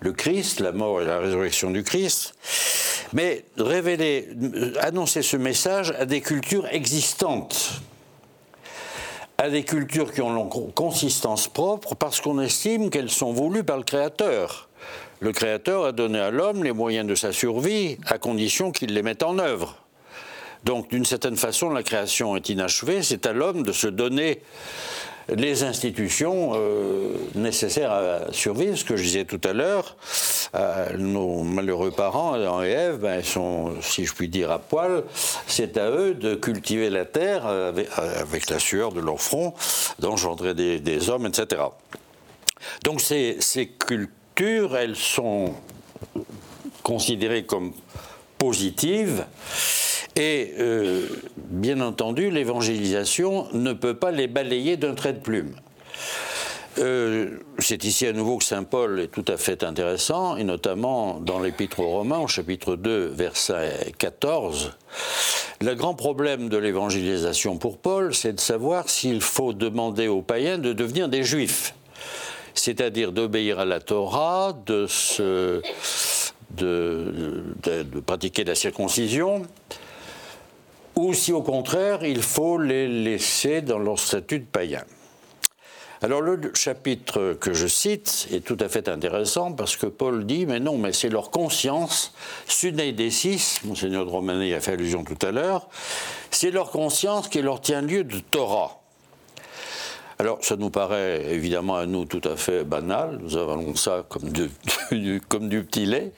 le 0.00 0.12
Christ, 0.12 0.60
la 0.60 0.72
mort 0.72 1.02
et 1.02 1.04
la 1.04 1.18
résurrection 1.18 1.70
du 1.70 1.84
Christ, 1.84 2.34
mais 3.12 3.44
révéler, 3.58 4.28
annoncer 4.80 5.22
ce 5.22 5.36
message 5.36 5.94
à 5.98 6.06
des 6.06 6.20
cultures 6.20 6.66
existantes, 6.68 7.82
à 9.42 9.50
des 9.50 9.64
cultures 9.64 10.12
qui 10.12 10.20
ont 10.22 10.32
leur 10.32 10.48
consistance 10.72 11.48
propre 11.48 11.96
parce 11.96 12.20
qu'on 12.20 12.40
estime 12.40 12.90
qu'elles 12.90 13.10
sont 13.10 13.32
voulues 13.32 13.64
par 13.64 13.76
le 13.76 13.82
Créateur. 13.82 14.68
Le 15.18 15.32
Créateur 15.32 15.84
a 15.84 15.90
donné 15.90 16.20
à 16.20 16.30
l'homme 16.30 16.62
les 16.62 16.70
moyens 16.70 17.08
de 17.08 17.16
sa 17.16 17.32
survie 17.32 17.98
à 18.06 18.18
condition 18.18 18.70
qu'il 18.70 18.94
les 18.94 19.02
mette 19.02 19.24
en 19.24 19.40
œuvre. 19.40 19.78
Donc, 20.62 20.90
d'une 20.90 21.04
certaine 21.04 21.34
façon, 21.34 21.70
la 21.70 21.82
création 21.82 22.36
est 22.36 22.50
inachevée. 22.50 23.02
C'est 23.02 23.26
à 23.26 23.32
l'homme 23.32 23.64
de 23.64 23.72
se 23.72 23.88
donner 23.88 24.42
les 25.28 25.62
institutions 25.62 26.52
euh, 26.54 27.14
nécessaires 27.34 27.92
à 27.92 28.32
survivre. 28.32 28.76
Ce 28.76 28.84
que 28.84 28.96
je 28.96 29.02
disais 29.02 29.24
tout 29.24 29.40
à 29.44 29.52
l'heure, 29.52 29.96
euh, 30.54 30.96
nos 30.96 31.42
malheureux 31.42 31.90
parents, 31.90 32.32
Adam 32.32 32.62
et 32.62 32.70
Ève, 32.70 32.98
ben, 32.98 33.18
ils 33.18 33.24
sont, 33.24 33.72
si 33.80 34.04
je 34.04 34.14
puis 34.14 34.28
dire, 34.28 34.50
à 34.50 34.58
poil. 34.58 35.04
C'est 35.46 35.76
à 35.76 35.90
eux 35.90 36.14
de 36.14 36.34
cultiver 36.34 36.90
la 36.90 37.04
terre 37.04 37.46
avec, 37.46 38.50
la 38.50 38.58
sueur 38.58 38.92
de 38.92 39.00
leur 39.00 39.20
front, 39.20 39.54
d'engendrer 39.98 40.54
des, 40.54 41.10
hommes, 41.10 41.26
etc. 41.26 41.62
Donc 42.84 43.00
ces, 43.00 43.36
ces 43.40 43.68
cultures 43.68 44.76
elles 44.76 44.96
sont 44.96 45.54
considérées 46.82 47.44
comme 47.44 47.72
positives. 48.38 49.24
Et 50.16 50.54
euh, 50.58 51.06
bien 51.36 51.80
entendu, 51.80 52.30
l'évangélisation 52.30 53.46
ne 53.52 53.72
peut 53.72 53.94
pas 53.94 54.10
les 54.10 54.26
balayer 54.26 54.76
d'un 54.76 54.94
trait 54.94 55.14
de 55.14 55.20
plume. 55.20 55.54
Euh, 56.78 57.38
c'est 57.58 57.84
ici 57.84 58.06
à 58.06 58.12
nouveau 58.12 58.38
que 58.38 58.44
Saint 58.44 58.64
Paul 58.64 59.00
est 59.00 59.08
tout 59.08 59.24
à 59.28 59.36
fait 59.36 59.62
intéressant, 59.62 60.36
et 60.36 60.44
notamment 60.44 61.20
dans 61.20 61.38
l'Épître 61.38 61.80
aux 61.80 61.88
Romains, 61.88 62.18
au 62.18 62.28
chapitre 62.28 62.76
2, 62.76 63.06
verset 63.08 63.92
14. 63.98 64.72
Le 65.60 65.74
grand 65.74 65.94
problème 65.94 66.48
de 66.48 66.56
l'évangélisation 66.56 67.56
pour 67.56 67.78
Paul, 67.78 68.14
c'est 68.14 68.32
de 68.32 68.40
savoir 68.40 68.88
s'il 68.88 69.20
faut 69.20 69.52
demander 69.52 70.08
aux 70.08 70.22
païens 70.22 70.58
de 70.58 70.72
devenir 70.72 71.08
des 71.08 71.24
juifs 71.24 71.74
c'est-à-dire 72.54 73.12
d'obéir 73.12 73.58
à 73.58 73.64
la 73.64 73.80
Torah, 73.80 74.52
de, 74.66 75.62
pratiquer 78.06 78.44
la 78.44 78.54
circoncision, 78.54 79.42
ou 80.96 81.14
si 81.14 81.32
au 81.32 81.42
contraire 81.42 82.04
il 82.04 82.22
faut 82.22 82.58
les 82.58 82.88
laisser 82.88 83.62
dans 83.62 83.78
leur 83.78 83.98
statut 83.98 84.40
de 84.40 84.44
païen. 84.44 84.84
Alors 86.02 86.20
le 86.20 86.40
chapitre 86.54 87.36
que 87.40 87.54
je 87.54 87.68
cite 87.68 88.26
est 88.32 88.44
tout 88.44 88.56
à 88.58 88.68
fait 88.68 88.88
intéressant 88.88 89.52
parce 89.52 89.76
que 89.76 89.86
Paul 89.86 90.26
dit 90.26 90.46
mais 90.46 90.58
non 90.58 90.76
mais 90.76 90.92
c'est 90.92 91.08
leur 91.08 91.30
conscience, 91.30 92.12
Suneidesis, 92.48 93.60
monseigneur 93.64 94.04
de 94.04 94.10
Romanée 94.10 94.52
a 94.52 94.60
fait 94.60 94.72
allusion 94.72 95.04
tout 95.04 95.18
à 95.24 95.30
l'heure, 95.30 95.68
c'est 96.32 96.50
leur 96.50 96.70
conscience 96.70 97.28
qui 97.28 97.40
leur 97.40 97.60
tient 97.60 97.82
lieu 97.82 98.02
de 98.02 98.18
Torah. 98.18 98.80
Alors, 100.18 100.38
ça 100.44 100.54
nous 100.54 100.70
paraît 100.70 101.32
évidemment 101.32 101.74
à 101.74 101.86
nous 101.86 102.04
tout 102.04 102.20
à 102.22 102.36
fait 102.36 102.62
banal, 102.62 103.18
nous 103.20 103.36
avalons 103.36 103.74
ça 103.74 104.04
comme 104.08 104.30
comme 105.28 105.48
du 105.48 105.64
petit 105.64 105.86
lait, 105.86 106.12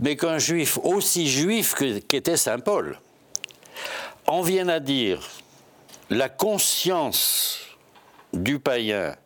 mais 0.00 0.16
qu'un 0.16 0.38
juif 0.38 0.78
aussi 0.82 1.28
juif 1.28 1.74
qu'était 1.74 2.36
Saint 2.36 2.60
Paul 2.60 2.98
en 4.26 4.42
vienne 4.42 4.70
à 4.70 4.80
dire 4.80 5.28
la 6.10 6.28
conscience 6.28 7.60
du 8.32 8.58
païen 8.58 9.16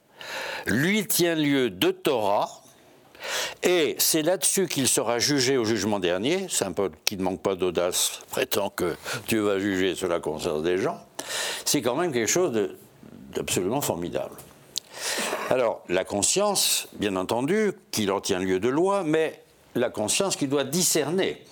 lui 0.66 1.06
tient 1.06 1.34
lieu 1.34 1.70
de 1.70 1.90
Torah, 1.90 2.62
et 3.62 3.96
c'est 3.98 4.22
là-dessus 4.22 4.68
qu'il 4.68 4.88
sera 4.88 5.18
jugé 5.18 5.56
au 5.56 5.64
jugement 5.64 5.98
dernier. 5.98 6.48
Saint 6.48 6.72
Paul, 6.72 6.92
qui 7.04 7.16
ne 7.16 7.22
manque 7.22 7.42
pas 7.42 7.54
d'audace, 7.54 8.20
prétend 8.30 8.70
que 8.70 8.96
Dieu 9.28 9.40
va 9.40 9.58
juger 9.58 9.94
sur 9.94 10.08
la 10.08 10.20
conscience 10.20 10.62
des 10.62 10.78
gens. 10.78 11.00
C'est 11.64 11.82
quand 11.82 11.96
même 11.96 12.12
quelque 12.12 12.30
chose 12.30 12.52
de 12.52 12.76
absolument 13.38 13.80
formidable. 13.80 14.36
Alors, 15.50 15.82
la 15.88 16.04
conscience, 16.04 16.88
bien 16.94 17.16
entendu, 17.16 17.72
qui 17.90 18.06
leur 18.06 18.22
tient 18.22 18.38
lieu 18.38 18.58
de 18.58 18.68
loi, 18.68 19.02
mais 19.04 19.42
la 19.75 19.90
conscience 19.90 20.36
qui 20.36 20.48
doit 20.48 20.64
discerner. 20.64 21.44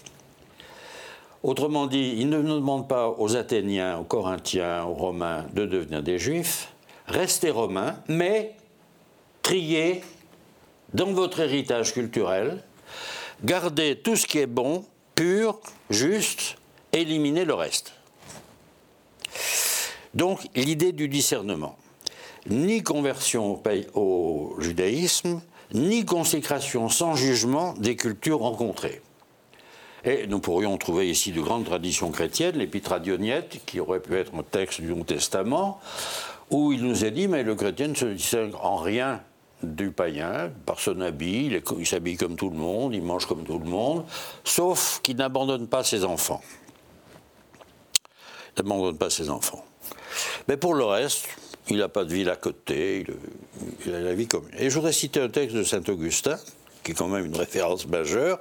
Autrement 1.44 1.86
dit, 1.86 2.14
il 2.16 2.30
ne 2.30 2.40
demande 2.40 2.88
pas 2.88 3.10
aux 3.18 3.36
Athéniens, 3.36 3.98
aux 3.98 4.04
Corinthiens, 4.04 4.84
aux 4.84 4.94
Romains 4.94 5.44
de 5.52 5.66
devenir 5.66 6.02
des 6.02 6.18
Juifs, 6.18 6.72
restez 7.06 7.50
Romains, 7.50 7.98
mais 8.08 8.56
triez 9.42 10.00
dans 10.94 11.12
votre 11.12 11.40
héritage 11.40 11.92
culturel, 11.92 12.64
gardez 13.44 13.94
tout 13.94 14.16
ce 14.16 14.26
qui 14.26 14.38
est 14.38 14.46
bon, 14.46 14.86
pur, 15.14 15.60
juste, 15.90 16.56
éliminez 16.94 17.44
le 17.44 17.52
reste. 17.52 17.92
Donc 20.14 20.48
l'idée 20.54 20.92
du 20.92 21.08
discernement. 21.08 21.76
Ni 22.48 22.82
conversion 22.82 23.60
au 23.92 24.56
judaïsme, 24.60 25.42
ni 25.74 26.06
consécration 26.06 26.88
sans 26.88 27.16
jugement 27.16 27.74
des 27.74 27.96
cultures 27.96 28.38
rencontrées. 28.38 29.02
Et 30.04 30.26
nous 30.26 30.38
pourrions 30.38 30.76
trouver 30.76 31.08
ici 31.08 31.32
de 31.32 31.40
grandes 31.40 31.64
traditions 31.64 32.10
chrétiennes, 32.10 32.58
l'épître 32.58 32.92
à 32.92 33.00
qui 33.66 33.80
aurait 33.80 34.00
pu 34.00 34.16
être 34.16 34.34
un 34.34 34.42
texte 34.42 34.80
du 34.80 34.88
Nouveau 34.88 35.04
Testament, 35.04 35.80
où 36.50 36.72
il 36.72 36.84
nous 36.84 37.04
est 37.04 37.10
dit, 37.10 37.26
mais 37.26 37.42
le 37.42 37.54
chrétien 37.54 37.88
ne 37.88 37.94
se 37.94 38.06
distingue 38.06 38.54
en 38.60 38.76
rien 38.76 39.22
du 39.62 39.90
païen, 39.90 40.50
par 40.66 40.78
son 40.78 41.00
habit, 41.00 41.50
il 41.78 41.86
s'habille 41.86 42.16
comme 42.18 42.36
tout 42.36 42.50
le 42.50 42.56
monde, 42.56 42.94
il 42.94 43.02
mange 43.02 43.24
comme 43.26 43.44
tout 43.44 43.58
le 43.58 43.64
monde, 43.64 44.04
sauf 44.44 45.00
qu'il 45.02 45.16
n'abandonne 45.16 45.68
pas 45.68 45.82
ses 45.82 46.04
enfants. 46.04 46.42
Il 48.56 48.62
n'abandonne 48.62 48.98
pas 48.98 49.08
ses 49.08 49.30
enfants. 49.30 49.64
Mais 50.48 50.58
pour 50.58 50.74
le 50.74 50.84
reste, 50.84 51.26
il 51.68 51.78
n'a 51.78 51.88
pas 51.88 52.04
de 52.04 52.12
ville 52.12 52.28
à 52.28 52.36
côté, 52.36 53.06
il, 53.86 53.94
a 53.94 54.00
la 54.00 54.14
vie 54.14 54.26
commune. 54.26 54.50
Et 54.58 54.68
je 54.68 54.74
voudrais 54.74 54.92
citer 54.92 55.20
un 55.20 55.28
texte 55.28 55.56
de 55.56 55.62
saint 55.62 55.82
Augustin, 55.88 56.38
qui 56.82 56.92
est 56.92 56.94
quand 56.94 57.08
même 57.08 57.24
une 57.24 57.36
référence 57.36 57.86
majeure. 57.86 58.40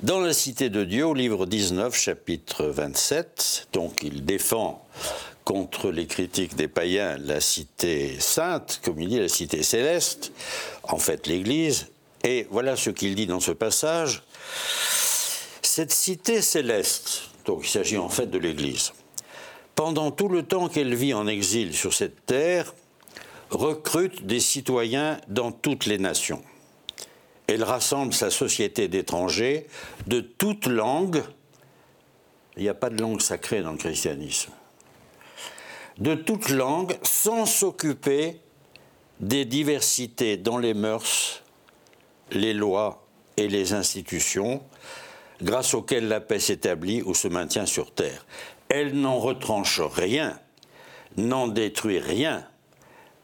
Dans 0.00 0.20
la 0.20 0.32
Cité 0.32 0.70
de 0.70 0.84
Dieu, 0.84 1.06
au 1.06 1.14
livre 1.14 1.46
19, 1.46 1.94
chapitre 1.94 2.64
27, 2.64 3.68
donc 3.72 4.00
il 4.02 4.24
défend 4.24 4.84
contre 5.44 5.90
les 5.90 6.06
critiques 6.06 6.56
des 6.56 6.66
païens 6.66 7.18
la 7.18 7.40
cité 7.40 8.18
sainte, 8.18 8.80
comme 8.82 9.00
il 9.00 9.08
dit, 9.08 9.20
la 9.20 9.28
cité 9.28 9.62
céleste, 9.62 10.32
en 10.82 10.96
fait 10.96 11.26
l'Église. 11.26 11.88
Et 12.24 12.48
voilà 12.50 12.74
ce 12.74 12.90
qu'il 12.90 13.14
dit 13.14 13.26
dans 13.26 13.38
ce 13.38 13.52
passage. 13.52 14.22
Cette 15.60 15.92
cité 15.92 16.40
céleste, 16.40 17.28
donc 17.44 17.60
il 17.64 17.70
s'agit 17.70 17.98
en 17.98 18.08
fait 18.08 18.26
de 18.26 18.38
l'Église, 18.38 18.92
pendant 19.76 20.10
tout 20.10 20.28
le 20.28 20.42
temps 20.42 20.68
qu'elle 20.68 20.94
vit 20.94 21.14
en 21.14 21.26
exil 21.26 21.76
sur 21.76 21.92
cette 21.92 22.26
terre, 22.26 22.74
recrute 23.50 24.26
des 24.26 24.40
citoyens 24.40 25.20
dans 25.28 25.52
toutes 25.52 25.86
les 25.86 25.98
nations. 25.98 26.42
Elle 27.52 27.64
rassemble 27.64 28.14
sa 28.14 28.30
société 28.30 28.88
d'étrangers 28.88 29.66
de 30.06 30.20
toutes 30.20 30.66
langues. 30.66 31.22
Il 32.56 32.62
n'y 32.62 32.68
a 32.68 32.74
pas 32.74 32.90
de 32.90 33.00
langue 33.00 33.20
sacrée 33.20 33.62
dans 33.62 33.72
le 33.72 33.78
christianisme. 33.78 34.52
De 35.98 36.14
toutes 36.14 36.48
langues, 36.48 36.96
sans 37.02 37.46
s'occuper 37.46 38.40
des 39.20 39.44
diversités 39.44 40.36
dans 40.36 40.58
les 40.58 40.74
mœurs, 40.74 41.42
les 42.30 42.54
lois 42.54 43.06
et 43.36 43.48
les 43.48 43.74
institutions, 43.74 44.62
grâce 45.42 45.74
auxquelles 45.74 46.08
la 46.08 46.20
paix 46.20 46.38
s'établit 46.38 47.02
ou 47.02 47.14
se 47.14 47.28
maintient 47.28 47.66
sur 47.66 47.92
terre 47.92 48.24
elle 48.72 48.94
n'en 48.94 49.18
retranche 49.18 49.80
rien, 49.80 50.40
n'en 51.18 51.46
détruit 51.46 51.98
rien. 51.98 52.46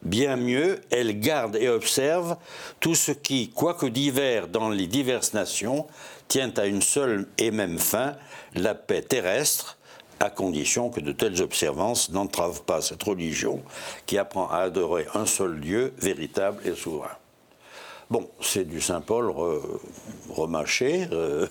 Bien 0.08 0.36
mieux, 0.36 0.80
elle 0.88 1.20
garde 1.20 1.56
et 1.56 1.68
observe 1.68 2.38
tout 2.80 2.94
ce 2.94 3.12
qui, 3.12 3.50
quoique 3.50 3.84
divers 3.84 4.48
dans 4.48 4.70
les 4.70 4.86
diverses 4.86 5.34
nations, 5.34 5.86
tient 6.28 6.50
à 6.56 6.64
une 6.64 6.80
seule 6.80 7.28
et 7.36 7.50
même 7.50 7.78
fin, 7.78 8.14
la 8.54 8.74
paix 8.74 9.02
terrestre, 9.02 9.76
à 10.18 10.30
condition 10.30 10.88
que 10.88 11.00
de 11.00 11.12
telles 11.12 11.42
observances 11.42 12.10
n'entravent 12.10 12.62
pas 12.62 12.80
cette 12.80 13.02
religion 13.02 13.62
qui 14.06 14.16
apprend 14.16 14.48
à 14.48 14.60
adorer 14.60 15.06
un 15.12 15.26
seul 15.26 15.60
Dieu 15.60 15.92
véritable 15.98 16.66
et 16.66 16.74
souverain. 16.74 17.18
Bon, 18.08 18.30
c'est 18.40 18.66
du 18.66 18.80
Saint 18.80 19.02
Paul 19.02 19.30
remâché, 20.30 21.06
euh, 21.12 21.46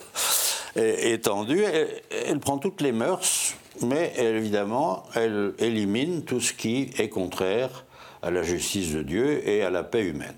étendu, 0.76 1.64
elle 2.10 2.40
prend 2.40 2.58
toutes 2.58 2.82
les 2.82 2.92
mœurs 2.92 3.54
mais 3.82 4.14
évidemment, 4.18 5.04
elle 5.16 5.54
élimine 5.60 6.24
tout 6.24 6.40
ce 6.40 6.54
qui 6.54 6.90
est 6.98 7.10
contraire 7.10 7.86
à 8.22 8.32
la 8.32 8.44
justice 8.44 8.94
de 8.94 9.02
Dieu 9.02 9.48
et 9.48 9.64
à 9.64 9.70
la 9.70 9.84
paix 9.84 10.04
humaine. 10.04 10.36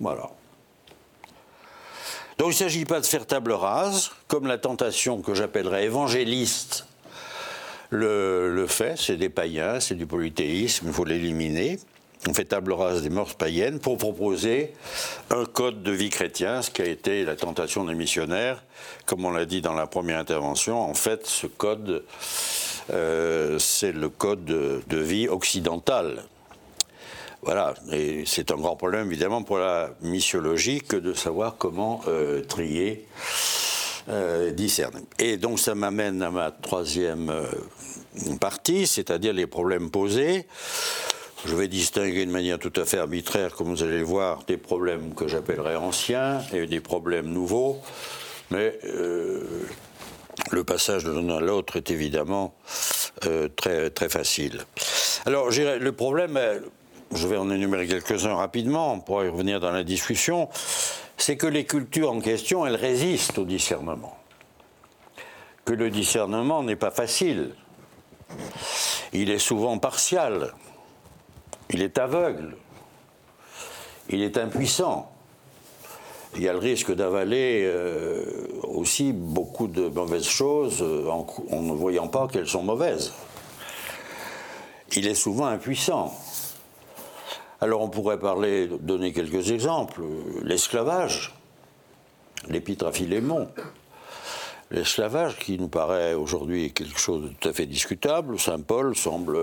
Voilà. 0.00 0.30
Donc 2.38 2.48
il 2.48 2.50
ne 2.50 2.52
s'agit 2.54 2.84
pas 2.84 3.00
de 3.00 3.06
faire 3.06 3.26
table 3.26 3.52
rase, 3.52 4.10
comme 4.26 4.46
la 4.46 4.58
tentation 4.58 5.22
que 5.22 5.34
j'appellerais 5.34 5.84
évangéliste 5.84 6.86
le, 7.90 8.66
fait, 8.66 8.98
c'est 8.98 9.16
des 9.16 9.28
païens, 9.28 9.80
c'est 9.80 9.94
du 9.94 10.06
polythéisme, 10.06 10.86
il 10.88 10.92
faut 10.92 11.04
l'éliminer. 11.04 11.78
On 12.26 12.32
fait 12.32 12.46
table 12.46 12.72
rase 12.72 13.02
des 13.02 13.10
mœurs 13.10 13.34
païennes 13.34 13.78
pour 13.78 13.98
proposer 13.98 14.72
un 15.30 15.44
code 15.44 15.82
de 15.82 15.92
vie 15.92 16.08
chrétien, 16.08 16.62
ce 16.62 16.70
qui 16.70 16.80
a 16.80 16.86
été 16.86 17.24
la 17.24 17.36
tentation 17.36 17.84
des 17.84 17.94
missionnaires. 17.94 18.64
Comme 19.04 19.26
on 19.26 19.30
l'a 19.30 19.44
dit 19.44 19.60
dans 19.60 19.74
la 19.74 19.86
première 19.86 20.18
intervention, 20.18 20.80
en 20.80 20.94
fait, 20.94 21.26
ce 21.26 21.46
code, 21.46 22.02
euh, 22.90 23.58
c'est 23.58 23.92
le 23.92 24.08
code 24.08 24.44
de, 24.44 24.96
vie 24.96 25.28
occidental. 25.28 26.24
Voilà, 27.44 27.74
et 27.92 28.24
c'est 28.24 28.50
un 28.52 28.56
grand 28.56 28.74
problème 28.74 29.06
évidemment 29.08 29.42
pour 29.42 29.58
la 29.58 29.90
missiologie 30.00 30.80
que 30.80 30.96
de 30.96 31.12
savoir 31.12 31.56
comment 31.58 32.00
euh, 32.08 32.42
trier 32.42 33.06
euh, 34.08 34.50
discerne. 34.50 35.02
Et 35.18 35.36
donc 35.36 35.58
ça 35.58 35.74
m'amène 35.74 36.22
à 36.22 36.30
ma 36.30 36.50
troisième 36.50 37.28
euh, 37.28 37.44
partie, 38.40 38.86
c'est-à-dire 38.86 39.34
les 39.34 39.46
problèmes 39.46 39.90
posés. 39.90 40.46
Je 41.44 41.54
vais 41.54 41.68
distinguer 41.68 42.24
de 42.24 42.30
manière 42.30 42.58
tout 42.58 42.72
à 42.76 42.86
fait 42.86 42.96
arbitraire, 42.96 43.54
comme 43.54 43.68
vous 43.68 43.82
allez 43.82 43.98
le 43.98 44.04
voir, 44.04 44.44
des 44.46 44.56
problèmes 44.56 45.14
que 45.14 45.28
j'appellerais 45.28 45.76
anciens 45.76 46.40
et 46.54 46.66
des 46.66 46.80
problèmes 46.80 47.26
nouveaux. 47.26 47.82
Mais 48.50 48.78
le 50.50 50.64
passage 50.64 51.04
de 51.04 51.10
l'un 51.10 51.28
à 51.36 51.40
l'autre 51.40 51.76
est 51.76 51.90
évidemment 51.90 52.54
très, 53.56 53.90
très 53.90 54.08
facile. 54.08 54.62
Alors, 55.26 55.50
le 55.50 55.92
problème, 55.92 56.38
je 57.14 57.26
vais 57.28 57.36
en 57.36 57.50
énumérer 57.50 57.86
quelques-uns 57.86 58.34
rapidement, 58.34 58.92
on 58.94 59.00
pourra 59.00 59.24
y 59.24 59.28
revenir 59.28 59.60
dans 59.60 59.70
la 59.70 59.84
discussion 59.84 60.48
c'est 61.16 61.36
que 61.36 61.46
les 61.46 61.64
cultures 61.64 62.10
en 62.12 62.20
question, 62.20 62.66
elles 62.66 62.76
résistent 62.76 63.38
au 63.38 63.44
discernement. 63.44 64.16
Que 65.64 65.72
le 65.72 65.90
discernement 65.90 66.62
n'est 66.62 66.76
pas 66.76 66.90
facile. 66.90 67.54
Il 69.12 69.30
est 69.30 69.38
souvent 69.38 69.78
partial. 69.78 70.52
Il 71.70 71.82
est 71.82 71.98
aveugle. 71.98 72.56
Il 74.10 74.22
est 74.22 74.36
impuissant. 74.36 75.10
Il 76.36 76.42
y 76.42 76.48
a 76.48 76.52
le 76.52 76.58
risque 76.58 76.92
d'avaler 76.92 77.62
euh, 77.64 78.48
aussi 78.64 79.12
beaucoup 79.12 79.68
de 79.68 79.88
mauvaises 79.88 80.26
choses 80.26 80.82
euh, 80.82 81.08
en, 81.08 81.26
en 81.52 81.60
ne 81.60 81.72
voyant 81.72 82.08
pas 82.08 82.26
qu'elles 82.26 82.48
sont 82.48 82.64
mauvaises. 82.64 83.14
Il 84.96 85.06
est 85.06 85.14
souvent 85.14 85.46
impuissant. 85.46 86.12
Alors 87.60 87.82
on 87.82 87.88
pourrait 87.88 88.18
parler, 88.18 88.68
donner 88.80 89.12
quelques 89.12 89.50
exemples. 89.50 90.02
L'esclavage, 90.42 91.34
l'épître 92.48 92.86
à 92.86 92.92
Philémon. 92.92 93.48
L'esclavage 94.70 95.38
qui 95.38 95.58
nous 95.58 95.68
paraît 95.68 96.14
aujourd'hui 96.14 96.72
quelque 96.72 96.98
chose 96.98 97.22
de 97.22 97.28
tout 97.28 97.48
à 97.48 97.52
fait 97.52 97.66
discutable. 97.66 98.38
Saint 98.38 98.60
Paul 98.60 98.96
semble... 98.96 99.38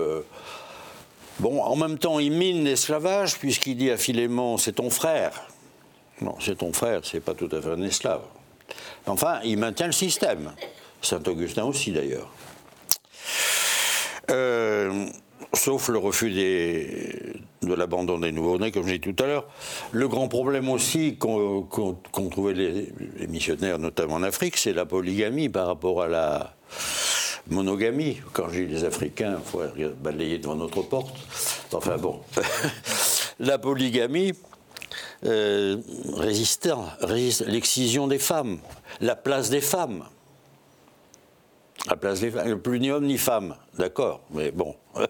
Bon, 1.40 1.62
en 1.62 1.76
même 1.76 1.98
temps, 1.98 2.18
il 2.18 2.32
mine 2.32 2.64
l'esclavage 2.64 3.38
puisqu'il 3.38 3.76
dit 3.76 3.90
à 3.90 3.96
Philémon, 3.96 4.58
c'est 4.58 4.74
ton 4.74 4.90
frère. 4.90 5.48
Non, 6.20 6.36
c'est 6.40 6.58
ton 6.58 6.72
frère, 6.72 7.00
c'est 7.04 7.20
pas 7.20 7.34
tout 7.34 7.48
à 7.50 7.60
fait 7.60 7.70
un 7.70 7.82
esclave. 7.82 8.22
Enfin, 9.06 9.40
il 9.42 9.58
maintient 9.58 9.86
le 9.86 9.92
système. 9.92 10.52
Saint 11.00 11.22
Augustin 11.26 11.64
aussi, 11.64 11.90
d'ailleurs. 11.90 12.28
Euh, 14.30 15.06
sauf 15.54 15.88
le 15.88 15.98
refus 15.98 16.30
de 16.30 17.74
l'abandon 17.74 18.18
des 18.18 18.32
nouveau-nés, 18.32 18.72
comme 18.72 18.86
j'ai 18.86 18.98
dit 18.98 19.12
tout 19.12 19.22
à 19.22 19.26
l'heure. 19.26 19.46
Le 19.92 20.08
grand 20.08 20.28
problème 20.28 20.68
aussi 20.68 21.16
qu'ont 21.16 21.98
trouvé 22.30 22.54
les, 22.54 23.26
missionnaires, 23.28 23.78
notamment 23.78 24.14
en 24.14 24.22
Afrique, 24.22 24.56
c'est 24.56 24.72
la 24.72 24.86
polygamie 24.86 25.48
par 25.48 25.66
rapport 25.66 26.02
à 26.02 26.08
la 26.08 26.54
monogamie. 27.48 28.20
Quand 28.32 28.48
j'ai 28.50 28.66
les 28.66 28.84
Africains, 28.84 29.38
il 29.38 29.50
faut 29.50 29.62
balayer 30.00 30.38
devant 30.38 30.56
notre 30.56 30.82
porte. 30.82 31.16
Enfin 31.72 31.96
bon, 31.98 32.20
la 33.38 33.58
polygamie. 33.58 34.32
Euh, 35.24 35.76
résiste 36.16 36.68
l'excision 37.46 38.08
des 38.08 38.18
femmes, 38.18 38.58
la 39.00 39.14
place 39.14 39.50
des 39.50 39.60
femmes. 39.60 40.04
La 41.88 41.96
place 41.96 42.20
des 42.20 42.30
femmes, 42.30 42.58
plus 42.60 42.80
ni 42.80 42.90
homme 42.90 43.06
ni 43.06 43.18
femme, 43.18 43.54
d'accord, 43.78 44.20
mais 44.32 44.50
bon. 44.50 44.74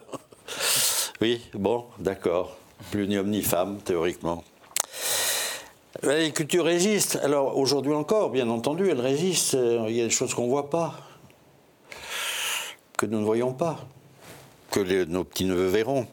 Oui, 1.22 1.40
bon, 1.54 1.84
d'accord. 2.00 2.56
Plus 2.90 3.06
ni 3.06 3.16
homme 3.16 3.30
ni 3.30 3.42
femme, 3.42 3.78
théoriquement. 3.78 4.42
L'agriculture 6.02 6.64
résiste. 6.64 7.20
Alors 7.22 7.56
aujourd'hui 7.56 7.92
encore, 7.92 8.30
bien 8.30 8.48
entendu, 8.48 8.90
elle 8.90 9.00
résiste. 9.00 9.56
Il 9.86 9.94
y 9.94 10.00
a 10.00 10.04
des 10.04 10.10
choses 10.10 10.34
qu'on 10.34 10.46
ne 10.46 10.50
voit 10.50 10.68
pas, 10.68 10.94
que 12.98 13.06
nous 13.06 13.20
ne 13.20 13.24
voyons 13.24 13.52
pas, 13.52 13.78
que 14.72 15.04
nos 15.04 15.22
petits-neveux 15.22 15.68
verront. 15.68 16.08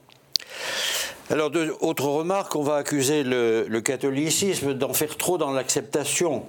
Alors, 1.31 1.49
autre 1.81 2.05
remarque, 2.05 2.55
on 2.55 2.61
va 2.61 2.75
accuser 2.75 3.23
le 3.23 3.79
catholicisme 3.79 4.75
d'en 4.75 4.93
faire 4.93 5.17
trop 5.17 5.39
dans 5.39 5.51
l'acceptation, 5.51 6.45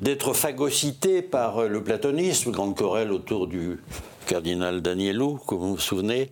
d'être 0.00 0.32
phagocyté 0.32 1.22
par 1.22 1.68
le 1.68 1.80
platonisme, 1.80 2.50
grande 2.50 2.76
querelle 2.76 3.12
autour 3.12 3.46
du 3.46 3.78
cardinal 4.26 4.80
Danielou, 4.80 5.38
comme 5.46 5.58
vous 5.58 5.74
vous 5.74 5.80
souvenez, 5.80 6.30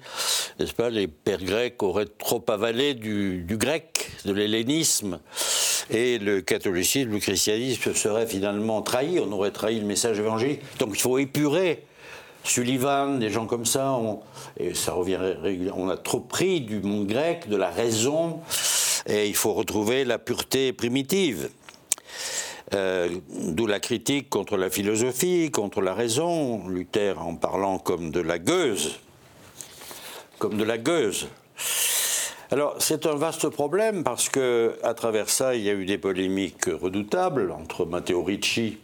n'est-ce 0.59 0.73
pas, 0.73 0.91
les 0.91 1.09
pères 1.09 1.43
grecs 1.43 1.83
auraient 1.83 2.07
trop 2.07 2.45
avalé 2.49 2.95
du, 2.95 3.45
grec, 3.51 4.11
de 4.25 4.33
l'hellénisme, 4.33 5.21
et 5.91 6.19
le 6.19 6.41
catholicisme, 6.41 7.11
le 7.11 7.19
christianisme 7.19 7.95
serait 7.95 8.27
finalement 8.27 8.83
trahi, 8.83 9.21
on 9.21 9.33
aurait 9.33 9.51
trahi 9.51 9.81
le 9.81 9.87
message 9.87 10.19
évangélique. 10.19 10.61
Donc 10.79 10.91
il 10.95 11.01
faut 11.01 11.19
épurer. 11.19 11.85
Sullivan, 12.43 13.19
des 13.19 13.29
gens 13.29 13.47
comme 13.47 13.67
ça, 13.67 13.99
et 14.59 14.73
ça 14.75 14.93
revient 14.93 15.19
on 15.77 15.91
a 15.91 15.97
trop 15.99 16.21
pris 16.21 16.63
du 16.63 16.81
monde 16.81 17.07
grec, 17.07 17.49
de 17.49 17.57
la 17.57 17.69
raison, 17.69 18.41
et 19.07 19.29
il 19.29 19.35
faut 19.35 19.53
retrouver 19.53 20.05
la 20.05 20.19
pureté 20.19 20.73
primitive. 20.73 21.51
Euh, 22.73 23.09
d'où 23.29 23.67
la 23.67 23.81
critique 23.81 24.31
contre 24.31 24.57
la 24.57 24.71
philosophie, 24.71 25.51
contre 25.51 25.81
la 25.81 25.93
raison, 25.93 26.69
Luther 26.69 27.21
en 27.21 27.35
parlant 27.35 27.79
comme 27.79 28.13
de 28.13 28.21
la 28.21 28.39
gueuse, 28.39 29.01
comme 30.39 30.57
de 30.57 30.63
la 30.63 30.79
gueuse. 30.79 31.27
Alors 32.53 32.77
c'est 32.79 33.07
un 33.07 33.17
vaste 33.17 33.49
problème 33.49 34.05
parce 34.05 34.29
que 34.29 34.79
à 34.85 34.95
travers 34.95 35.29
ça 35.29 35.57
il 35.57 35.63
y 35.63 35.71
a 35.71 35.73
eu 35.73 35.85
des 35.85 35.99
polémiques 35.99 36.67
redoutables 36.67 37.51
entre 37.51 37.85
Matteo 37.85 38.23
Ricci, 38.23 38.79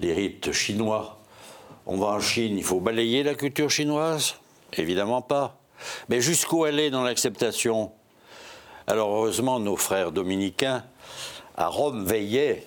les 0.00 0.12
rites 0.12 0.50
chinois. 0.50 1.20
On 1.86 1.98
va 1.98 2.08
en 2.08 2.20
Chine, 2.20 2.58
il 2.58 2.64
faut 2.64 2.80
balayer 2.80 3.22
la 3.22 3.34
culture 3.34 3.70
chinoise? 3.70 4.34
Évidemment 4.76 5.22
pas. 5.22 5.56
Mais 6.08 6.20
jusqu'où 6.20 6.64
aller 6.64 6.90
dans 6.90 7.04
l'acceptation? 7.04 7.92
Alors 8.88 9.10
heureusement 9.14 9.60
nos 9.60 9.76
frères 9.76 10.10
dominicains 10.10 10.82
à 11.56 11.68
Rome 11.68 12.04
veillaient 12.04 12.66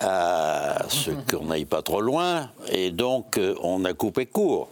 à 0.00 0.84
ce 0.88 1.10
qu'on 1.10 1.46
n'aille 1.46 1.64
pas 1.64 1.82
trop 1.82 2.00
loin, 2.00 2.50
et 2.70 2.90
donc 2.90 3.38
euh, 3.38 3.54
on 3.62 3.84
a 3.84 3.92
coupé 3.92 4.26
court. 4.26 4.68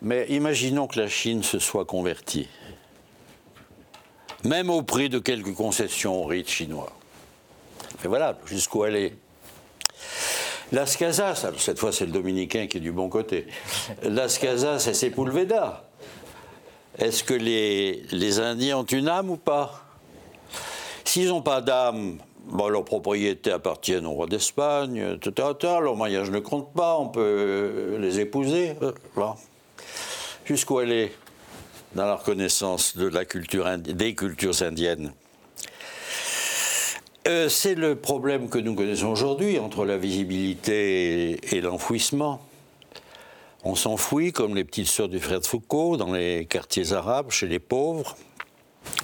Mais 0.00 0.26
imaginons 0.28 0.86
que 0.86 0.98
la 0.98 1.08
Chine 1.08 1.42
se 1.42 1.58
soit 1.58 1.84
convertie, 1.84 2.48
même 4.44 4.70
au 4.70 4.82
prix 4.82 5.08
de 5.08 5.18
quelques 5.18 5.54
concessions 5.54 6.22
aux 6.22 6.26
rites 6.26 6.50
chinois. 6.50 6.92
Et 8.04 8.08
voilà, 8.08 8.36
jusqu'où 8.46 8.82
aller. 8.82 9.14
Las 10.72 10.96
Casas, 10.96 11.46
cette 11.58 11.78
fois 11.78 11.92
c'est 11.92 12.06
le 12.06 12.12
dominicain 12.12 12.66
qui 12.66 12.78
est 12.78 12.80
du 12.80 12.92
bon 12.92 13.08
côté. 13.08 13.46
Las 14.02 14.38
Casas, 14.38 14.80
c'est 14.80 14.94
Sepulveda. 14.94 15.88
Est-ce 16.98 17.22
que 17.24 17.34
les, 17.34 18.04
les 18.10 18.40
Indiens 18.40 18.78
ont 18.78 18.84
une 18.84 19.08
âme 19.08 19.30
ou 19.30 19.36
pas? 19.36 19.84
S'ils 21.04 21.28
n'ont 21.28 21.42
pas 21.42 21.60
d'âme, 21.60 22.18
Bon, 22.46 22.68
leurs 22.68 22.84
propriétés 22.84 23.52
appartiennent 23.52 24.06
au 24.06 24.12
roi 24.12 24.26
d'Espagne, 24.26 25.16
etc., 25.16 25.48
Leur 25.62 25.96
mariage 25.96 26.30
ne 26.30 26.40
compte 26.40 26.72
pas, 26.72 26.98
on 26.98 27.08
peut 27.08 27.96
les 27.98 28.20
épouser. 28.20 28.74
Voilà. 29.14 29.36
Jusqu'où 30.44 30.80
elle 30.80 30.92
est 30.92 31.12
dans 31.94 32.06
la 32.06 32.16
reconnaissance 32.16 32.96
de 32.96 33.06
la 33.06 33.24
culture 33.24 33.66
des 33.78 34.14
cultures 34.14 34.62
indiennes? 34.62 35.12
Euh, 37.28 37.48
c'est 37.48 37.76
le 37.76 37.94
problème 37.94 38.48
que 38.48 38.58
nous 38.58 38.74
connaissons 38.74 39.08
aujourd'hui 39.08 39.60
entre 39.60 39.84
la 39.84 39.96
visibilité 39.96 41.30
et, 41.30 41.56
et 41.56 41.60
l'enfouissement. 41.60 42.40
On 43.62 43.76
s'enfouit 43.76 44.32
comme 44.32 44.56
les 44.56 44.64
petites 44.64 44.88
sœurs 44.88 45.08
du 45.08 45.20
frère 45.20 45.38
de 45.38 45.46
Foucault 45.46 45.96
dans 45.96 46.12
les 46.12 46.46
quartiers 46.46 46.92
arabes, 46.92 47.30
chez 47.30 47.46
les 47.46 47.60
pauvres. 47.60 48.16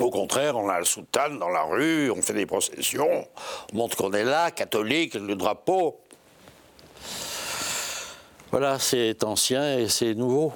Au 0.01 0.11
contraire, 0.11 0.57
on 0.57 0.69
a 0.69 0.79
le 0.79 0.85
soutane 0.85 1.39
dans 1.39 1.49
la 1.49 1.63
rue, 1.63 2.11
on 2.11 2.23
fait 2.23 2.35
des 2.35 2.47
processions, 2.47 3.27
on 3.73 3.77
montre 3.77 3.97
qu'on 3.97 4.13
est 4.13 4.25
là, 4.25 4.51
catholique, 4.51 5.15
le 5.15 5.35
drapeau. 5.35 5.99
Voilà, 8.51 8.79
c'est 8.79 9.25
ancien 9.25 9.79
et 9.79 9.89
c'est 9.89 10.15
nouveau. 10.15 10.53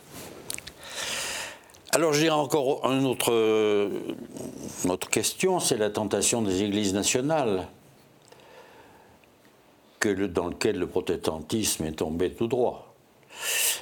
Alors, 1.94 2.12
dirais 2.12 2.30
encore 2.30 2.90
une 2.90 3.04
autre, 3.04 3.30
question, 5.10 5.60
c'est 5.60 5.76
la 5.76 5.90
tentation 5.90 6.40
des 6.40 6.62
églises 6.62 6.94
nationales, 6.94 7.68
dans 10.00 10.46
lequel 10.46 10.78
le 10.78 10.86
protestantisme 10.86 11.84
est 11.84 11.92
tombé 11.92 12.32
tout 12.32 12.46
droit. 12.46 12.91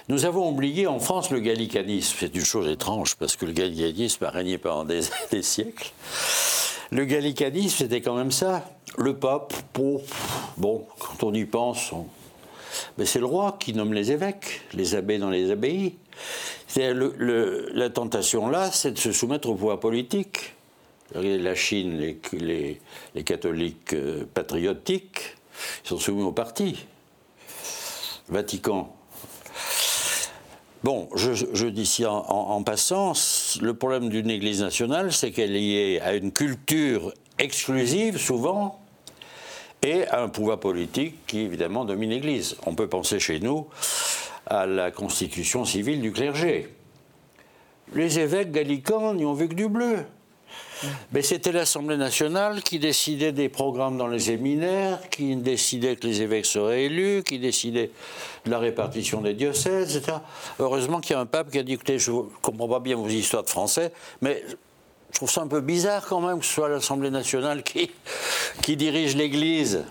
Nous 0.09 0.25
avons 0.25 0.49
oublié 0.49 0.87
en 0.87 0.99
France 0.99 1.31
le 1.31 1.41
gallicanisme. 1.41 2.17
C'est 2.19 2.35
une 2.35 2.45
chose 2.45 2.69
étrange 2.69 3.17
parce 3.17 3.37
que 3.37 3.47
le 3.47 3.53
gallicanisme 3.53 4.25
a 4.25 4.31
régné 4.31 4.59
pendant 4.59 4.85
des, 4.85 5.03
siècles. 5.43 5.93
Le 6.91 7.05
gallicanisme, 7.05 7.77
c'était 7.79 8.01
quand 8.01 8.15
même 8.15 8.33
ça. 8.33 8.65
Le 8.99 9.15
pape, 9.15 9.55
bon, 10.57 10.85
quand 10.99 11.29
on 11.29 11.33
y 11.33 11.45
pense, 11.45 11.93
mais 12.99 13.07
c'est 13.07 13.21
le 13.21 13.27
roi 13.27 13.57
qui 13.59 13.73
nomme 13.73 13.93
les 13.93 14.11
évêques, 14.13 14.63
les 14.73 14.95
abbés 14.95 15.19
dans 15.19 15.31
les 15.31 15.51
abbayes. 15.51 15.95
la 16.77 17.91
tentation 17.91 18.49
là, 18.49 18.71
c'est 18.73 18.93
de 18.93 18.99
se 18.99 19.13
soumettre 19.13 19.49
au 19.49 19.55
pouvoir 19.55 19.79
politique. 19.79 20.55
La 21.15 21.55
Chine, 21.57 21.99
les, 22.33 22.81
les 23.15 23.25
catholiques 23.25 23.95
euh, 23.95 24.25
patriotiques, 24.33 25.37
ils 25.85 25.89
sont 25.89 25.99
soumis 25.99 26.23
au 26.23 26.31
parti. 26.31 26.87
Vatican. 28.29 28.95
Bon, 30.83 31.11
je, 31.14 31.66
dis 31.66 31.83
ici 31.83 32.07
en, 32.07 32.62
passant, 32.62 33.12
le 33.61 33.75
problème 33.75 34.09
d'une 34.09 34.31
Église 34.31 34.62
nationale, 34.62 35.12
c'est 35.12 35.31
qu'elle 35.31 35.55
est 35.55 35.61
liée 35.61 36.01
à 36.03 36.14
une 36.14 36.33
culture 36.33 37.12
exclusive, 37.38 38.16
souvent, 38.16 38.81
et 39.83 40.07
à 40.07 40.23
un 40.23 40.29
pouvoir 40.29 40.59
politique 40.59 41.27
qui, 41.27 41.40
évidemment, 41.40 41.85
domine 41.85 42.11
l'Église. 42.11 42.57
On 42.64 42.75
peut 42.75 42.88
penser 42.88 43.19
chez 43.19 43.40
nous 43.40 43.66
à 44.47 44.66
la 44.66 44.90
constitution 44.90 45.66
civile 45.66 46.01
du 46.01 46.12
clergé. 46.12 46.69
Les 47.95 48.19
évêques 48.19 48.51
gallicans 48.51 49.12
n'y 49.12 49.27
ont 49.27 49.35
vu 49.35 49.49
que 49.49 49.55
du 49.55 49.69
bleu. 49.69 50.05
Mais 51.12 51.23
c'était 51.23 51.53
l'Assemblée 51.53 51.96
nationale 51.96 52.62
qui 52.62 52.79
décidait 52.79 53.33
des 53.33 53.49
programmes 53.49 53.99
dans 53.99 54.07
les 54.07 54.18
séminaires, 54.18 54.99
qui 55.11 55.37
décidait 55.37 55.96
que 55.96 56.07
les 56.07 56.23
évêques 56.23 56.46
seraient 56.46 56.85
élus, 56.85 57.23
qui 57.23 57.38
décidait 57.38 57.90
de 58.46 58.51
la 58.51 58.59
répartition 58.59 59.20
des 59.20 59.35
diocèses, 59.35 59.96
etc. 59.96 60.18
Heureusement 60.59 61.01
qu'il 61.01 61.14
y 61.14 61.16
a 61.16 61.20
un 61.20 61.27
pape 61.27 61.51
qui 61.51 61.59
a 61.59 61.62
dit 61.62 61.75
écoutez, 61.75 61.99
je 61.99 62.12
ne 62.12 62.23
comprends 62.40 62.68
pas 62.68 62.81
bien 62.81 62.96
vos 62.96 63.09
histoires 63.09 63.42
de 63.42 63.51
français, 63.51 63.92
mais 64.23 64.42
je 65.11 65.16
trouve 65.16 65.31
ça 65.31 65.42
un 65.42 65.49
peu 65.49 65.61
bizarre 65.61 66.07
quand 66.07 66.20
même 66.20 66.38
que 66.38 66.46
ce 66.46 66.55
soit 66.55 66.68
l'Assemblée 66.68 67.11
nationale 67.11 67.62
qui, 67.62 67.90
qui 68.62 68.77
dirige 68.77 69.16
l'Église. 69.16 69.85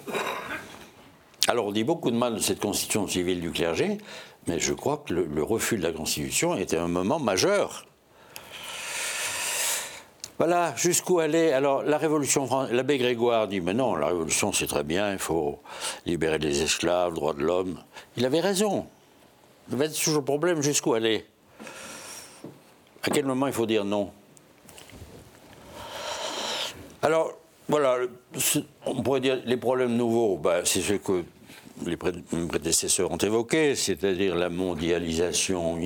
Alors 1.48 1.68
on 1.68 1.72
dit 1.72 1.84
beaucoup 1.84 2.10
de 2.12 2.16
mal 2.16 2.36
de 2.36 2.40
cette 2.40 2.60
constitution 2.60 3.08
civile 3.08 3.42
du 3.42 3.52
clergé, 3.52 3.98
mais 4.48 4.60
je 4.60 4.74
crois 4.74 5.04
que 5.06 5.14
le 5.14 5.44
refus 5.44 5.78
de 5.78 5.84
la 5.84 5.92
constitution 5.92 6.56
était 6.56 6.78
un 6.78 6.88
moment 6.88 7.20
majeur. 7.20 7.86
Voilà, 10.40 10.74
jusqu'où 10.78 11.20
aller 11.20 11.52
Alors, 11.52 11.84
la 11.84 11.98
Révolution 11.98 12.46
française, 12.48 12.74
l'abbé 12.74 12.98
Grégoire 12.98 13.50
dit 13.50 13.60
Mais 13.60 13.74
non, 13.74 13.96
la 13.96 14.08
Révolution, 14.08 14.54
c'est 14.54 14.68
très 14.68 14.86
bien, 14.86 15.12
il 15.12 15.20
faut 15.20 15.60
libérer 16.06 16.38
les 16.38 16.62
esclaves, 16.62 17.14
droits 17.14 17.34
de 17.34 17.44
l'homme. 17.44 17.78
Il 18.16 18.26
avait 18.26 18.40
raison. 18.40 18.88
Il 19.70 19.76
va 19.76 19.84
être 19.84 19.94
toujours 19.94 20.20
le 20.20 20.26
problème 20.26 20.62
jusqu'où 20.62 20.94
aller 20.94 21.26
À 23.04 23.10
quel 23.10 23.26
moment 23.26 23.48
il 23.48 23.54
faut 23.54 23.66
dire 23.66 23.84
non? 23.84 24.12
Alors, 27.02 27.34
voilà, 27.68 27.98
on 28.86 29.04
pourrait 29.04 29.20
dire 29.20 29.42
les 29.44 29.58
problèmes 29.58 29.98
nouveaux, 29.98 30.38
bah, 30.38 30.62
c'est 30.64 30.82
ce 30.82 30.94
que 30.94 31.26
les 31.86 31.98
prédécesseurs 31.98 33.12
ont 33.12 33.18
évoqué, 33.18 33.76
c'est-à-dire 33.76 34.36
la 34.36 34.50
mondialisation 34.50 35.78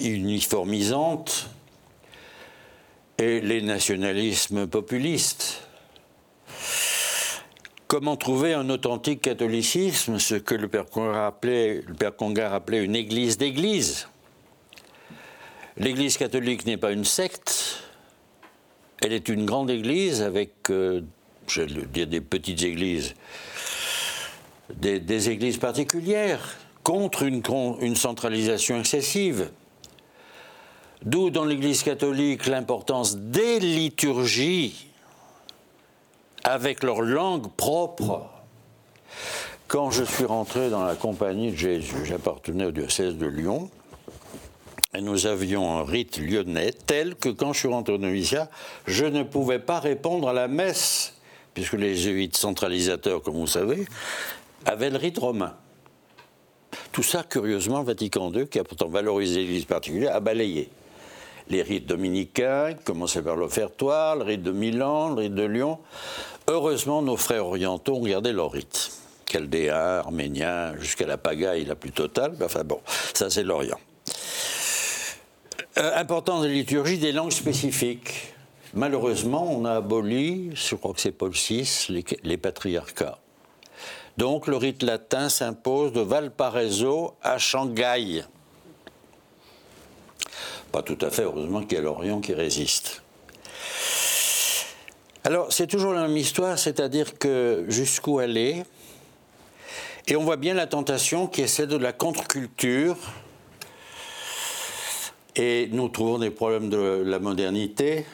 uniformisante 0.00 1.48
et 3.18 3.40
les 3.40 3.62
nationalismes 3.62 4.66
populistes. 4.66 5.62
Comment 7.86 8.16
trouver 8.16 8.54
un 8.54 8.70
authentique 8.70 9.20
catholicisme, 9.20 10.18
ce 10.18 10.34
que 10.34 10.54
le 10.54 10.68
Père 10.68 10.86
Congar 10.86 11.24
appelait, 12.54 12.84
une 12.84 12.96
église 12.96 13.38
d'église? 13.38 14.08
L'église 15.76 16.16
catholique 16.16 16.66
n'est 16.66 16.76
pas 16.76 16.92
une 16.92 17.04
secte, 17.04 17.82
elle 19.00 19.12
est 19.12 19.28
une 19.28 19.44
grande 19.44 19.70
église 19.70 20.22
avec, 20.22 20.52
euh, 20.70 21.02
je 21.46 21.62
vais 21.62 21.86
dire 21.86 22.06
des 22.06 22.20
petites 22.20 22.62
églises, 22.62 23.14
des, 24.74 25.28
églises 25.28 25.58
particulières, 25.58 26.56
contre 26.82 27.22
une 27.22 27.96
centralisation 27.96 28.78
excessive. 28.78 29.50
D'où 31.04 31.28
dans 31.28 31.44
l'Église 31.44 31.82
catholique 31.82 32.46
l'importance 32.46 33.16
des 33.16 33.60
liturgies 33.60 34.88
avec 36.44 36.82
leur 36.82 37.02
langue 37.02 37.50
propre. 37.56 38.30
Quand 39.68 39.90
je 39.90 40.04
suis 40.04 40.24
rentré 40.24 40.70
dans 40.70 40.84
la 40.84 40.94
compagnie 40.94 41.50
de 41.50 41.56
Jésus, 41.56 42.04
j'appartenais 42.04 42.66
au 42.66 42.70
diocèse 42.70 43.16
de 43.16 43.26
Lyon, 43.26 43.70
et 44.94 45.00
nous 45.00 45.26
avions 45.26 45.78
un 45.78 45.84
rite 45.84 46.18
lyonnais 46.18 46.72
tel 46.72 47.16
que 47.16 47.28
quand 47.28 47.52
je 47.52 47.60
suis 47.60 47.68
rentré 47.68 47.94
au 47.94 47.98
noviciat, 47.98 48.48
je 48.86 49.04
ne 49.04 49.24
pouvais 49.24 49.58
pas 49.58 49.80
répondre 49.80 50.28
à 50.28 50.32
la 50.32 50.48
messe, 50.48 51.14
puisque 51.52 51.74
les 51.74 51.96
jésuites 51.96 52.36
centralisateurs, 52.36 53.22
comme 53.22 53.34
vous 53.34 53.46
savez, 53.46 53.86
avaient 54.64 54.90
le 54.90 54.98
rite 54.98 55.18
romain. 55.18 55.54
Tout 56.92 57.02
ça, 57.02 57.24
curieusement, 57.24 57.82
Vatican 57.82 58.32
II, 58.32 58.46
qui 58.46 58.58
a 58.58 58.64
pourtant 58.64 58.88
valorisé 58.88 59.40
l'Église 59.40 59.64
particulière, 59.64 60.14
a 60.14 60.20
balayé 60.20 60.70
les 61.48 61.62
rites 61.62 61.86
dominicains, 61.86 62.74
commençaient 62.84 63.22
par 63.22 63.36
l'offertoire, 63.36 64.16
le 64.16 64.24
rite 64.24 64.42
de 64.42 64.52
Milan, 64.52 65.10
le 65.10 65.22
rite 65.22 65.34
de 65.34 65.44
Lyon. 65.44 65.78
Heureusement, 66.48 67.02
nos 67.02 67.16
frères 67.16 67.46
orientaux 67.46 67.96
ont 67.96 68.04
gardé 68.04 68.32
leur 68.32 68.52
rite. 68.52 68.90
Chaldéens, 69.26 69.98
arméniens, 69.98 70.76
jusqu'à 70.78 71.06
la 71.06 71.16
pagaille 71.16 71.64
la 71.64 71.74
plus 71.74 71.90
totale. 71.90 72.34
Enfin 72.42 72.64
bon, 72.64 72.80
ça 73.14 73.30
c'est 73.30 73.42
l'Orient. 73.42 73.78
Euh, 75.76 75.90
importance 75.96 76.42
de 76.42 76.48
la 76.48 76.52
liturgie 76.52 76.98
des 76.98 77.12
langues 77.12 77.32
spécifiques. 77.32 78.32
Malheureusement, 78.74 79.50
on 79.50 79.64
a 79.64 79.72
aboli, 79.72 80.50
je 80.54 80.74
crois 80.74 80.92
que 80.92 81.00
c'est 81.00 81.12
Paul 81.12 81.30
VI, 81.32 81.86
les, 81.88 82.04
les, 82.22 82.36
patriarcats. 82.36 83.18
Donc 84.16 84.46
le 84.46 84.56
rite 84.56 84.82
latin 84.82 85.28
s'impose 85.28 85.92
de 85.92 86.00
Valparaiso 86.00 87.14
à 87.22 87.38
Shanghai. 87.38 88.24
Pas 90.74 90.82
tout 90.82 90.98
à 91.02 91.10
fait, 91.10 91.22
heureusement 91.22 91.62
qu'il 91.62 91.78
y 91.78 91.80
a 91.80 91.84
l'Orient 91.84 92.20
qui 92.20 92.34
résiste. 92.34 93.04
Alors, 95.22 95.52
c'est 95.52 95.68
toujours 95.68 95.92
la 95.92 96.08
même 96.08 96.16
histoire, 96.16 96.58
c'est-à-dire 96.58 97.16
que 97.16 97.64
jusqu'où 97.68 98.18
aller 98.18 98.64
Et 100.08 100.16
on 100.16 100.24
voit 100.24 100.36
bien 100.36 100.52
la 100.52 100.66
tentation 100.66 101.28
qui 101.28 101.42
est 101.42 101.46
celle 101.46 101.68
de 101.68 101.76
la 101.76 101.92
contre-culture. 101.92 102.96
Et 105.36 105.68
nous 105.70 105.88
trouvons 105.88 106.18
des 106.18 106.30
problèmes 106.30 106.70
de 106.70 107.04
la 107.06 107.20
modernité, 107.20 108.04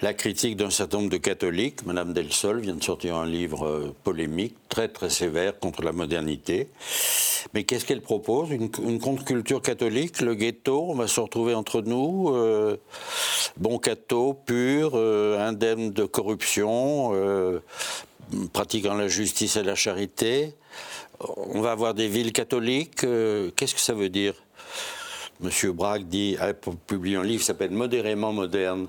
la 0.00 0.14
critique 0.14 0.56
d'un 0.56 0.70
certain 0.70 0.98
nombre 0.98 1.10
de 1.10 1.16
catholiques. 1.16 1.84
Madame 1.84 2.12
Delsol 2.12 2.60
vient 2.60 2.74
de 2.74 2.82
sortir 2.82 3.16
un 3.16 3.26
livre 3.26 3.66
euh, 3.66 3.94
polémique, 4.04 4.56
très 4.68 4.88
très 4.88 5.10
sévère 5.10 5.58
contre 5.58 5.82
la 5.82 5.92
modernité. 5.92 6.68
Mais 7.54 7.64
qu'est-ce 7.64 7.84
qu'elle 7.84 8.02
propose? 8.02 8.50
Une, 8.50 9.00
contre-culture 9.00 9.60
catholique, 9.60 10.20
le 10.20 10.34
ghetto, 10.34 10.86
on 10.88 10.94
va 10.94 11.08
se 11.08 11.18
retrouver 11.20 11.54
entre 11.54 11.82
nous, 11.82 12.30
euh, 12.30 12.76
bon 13.56 13.78
catho, 13.78 14.34
pur, 14.34 14.92
euh, 14.94 15.38
indemne 15.38 15.90
de 15.90 16.04
corruption, 16.04 17.12
pratiquant 18.52 18.94
la 18.94 19.08
justice 19.08 19.56
et 19.56 19.62
la 19.62 19.74
charité. 19.74 20.54
On 21.36 21.60
va 21.60 21.72
avoir 21.72 21.94
des 21.94 22.08
villes 22.08 22.32
catholiques. 22.32 23.00
qu'est-ce 23.56 23.74
que 23.74 23.80
ça 23.80 23.94
veut 23.94 24.10
dire? 24.10 24.34
Monsieur 25.40 25.72
Braque 25.72 26.08
dit, 26.08 26.36
a 26.40 26.52
publié 26.52 27.16
un 27.16 27.22
livre 27.22 27.40
qui 27.40 27.46
s'appelle 27.46 27.70
Modérément 27.70 28.32
moderne 28.32 28.88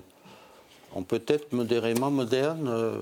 on 0.95 1.03
peut 1.03 1.23
être 1.27 1.53
modérément 1.53 2.11
moderne 2.11 2.67
euh, 2.67 2.97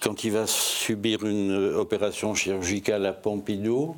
quand 0.00 0.24
il 0.24 0.32
va 0.32 0.46
subir 0.46 1.24
une 1.24 1.74
opération 1.74 2.34
chirurgicale 2.34 3.06
à 3.06 3.12
Pompidou. 3.12 3.96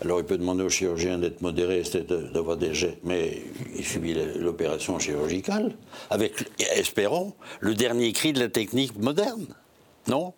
Alors 0.00 0.20
il 0.20 0.24
peut 0.24 0.38
demander 0.38 0.62
au 0.62 0.68
chirurgien 0.68 1.18
d'être 1.18 1.42
modéré, 1.42 1.82
d'avoir 2.32 2.56
des 2.56 2.72
jets, 2.74 2.98
mais 3.02 3.42
il 3.76 3.84
subit 3.84 4.14
l'opération 4.36 4.98
chirurgicale 4.98 5.74
avec, 6.10 6.48
espérons, 6.76 7.34
le 7.60 7.74
dernier 7.74 8.12
cri 8.12 8.32
de 8.32 8.40
la 8.40 8.48
technique 8.48 8.96
moderne. 8.98 9.46
Non? 10.06 10.32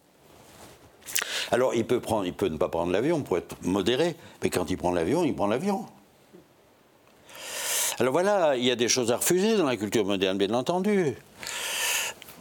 Alors 1.51 1.75
il 1.75 1.85
peut, 1.85 2.01
prendre, 2.01 2.27
il 2.27 2.33
peut 2.33 2.49
ne 2.49 2.57
pas 2.57 2.69
prendre 2.69 2.93
l'avion 2.93 3.23
pour 3.23 3.37
être 3.37 3.57
modéré, 3.63 4.17
mais 4.43 4.51
quand 4.51 4.71
il 4.71 4.77
prend 4.77 4.93
l'avion, 4.93 5.25
il 5.25 5.35
prend 5.35 5.47
l'avion. 5.47 5.85
Alors 7.99 8.13
voilà, 8.13 8.57
il 8.57 8.65
y 8.65 8.71
a 8.71 8.77
des 8.77 8.89
choses 8.89 9.13
à 9.13 9.19
refuser 9.19 9.59
dans 9.59 9.67
la 9.67 9.77
culture 9.77 10.07
moderne, 10.07 10.39
bien 10.39 10.55
entendu. 10.55 11.17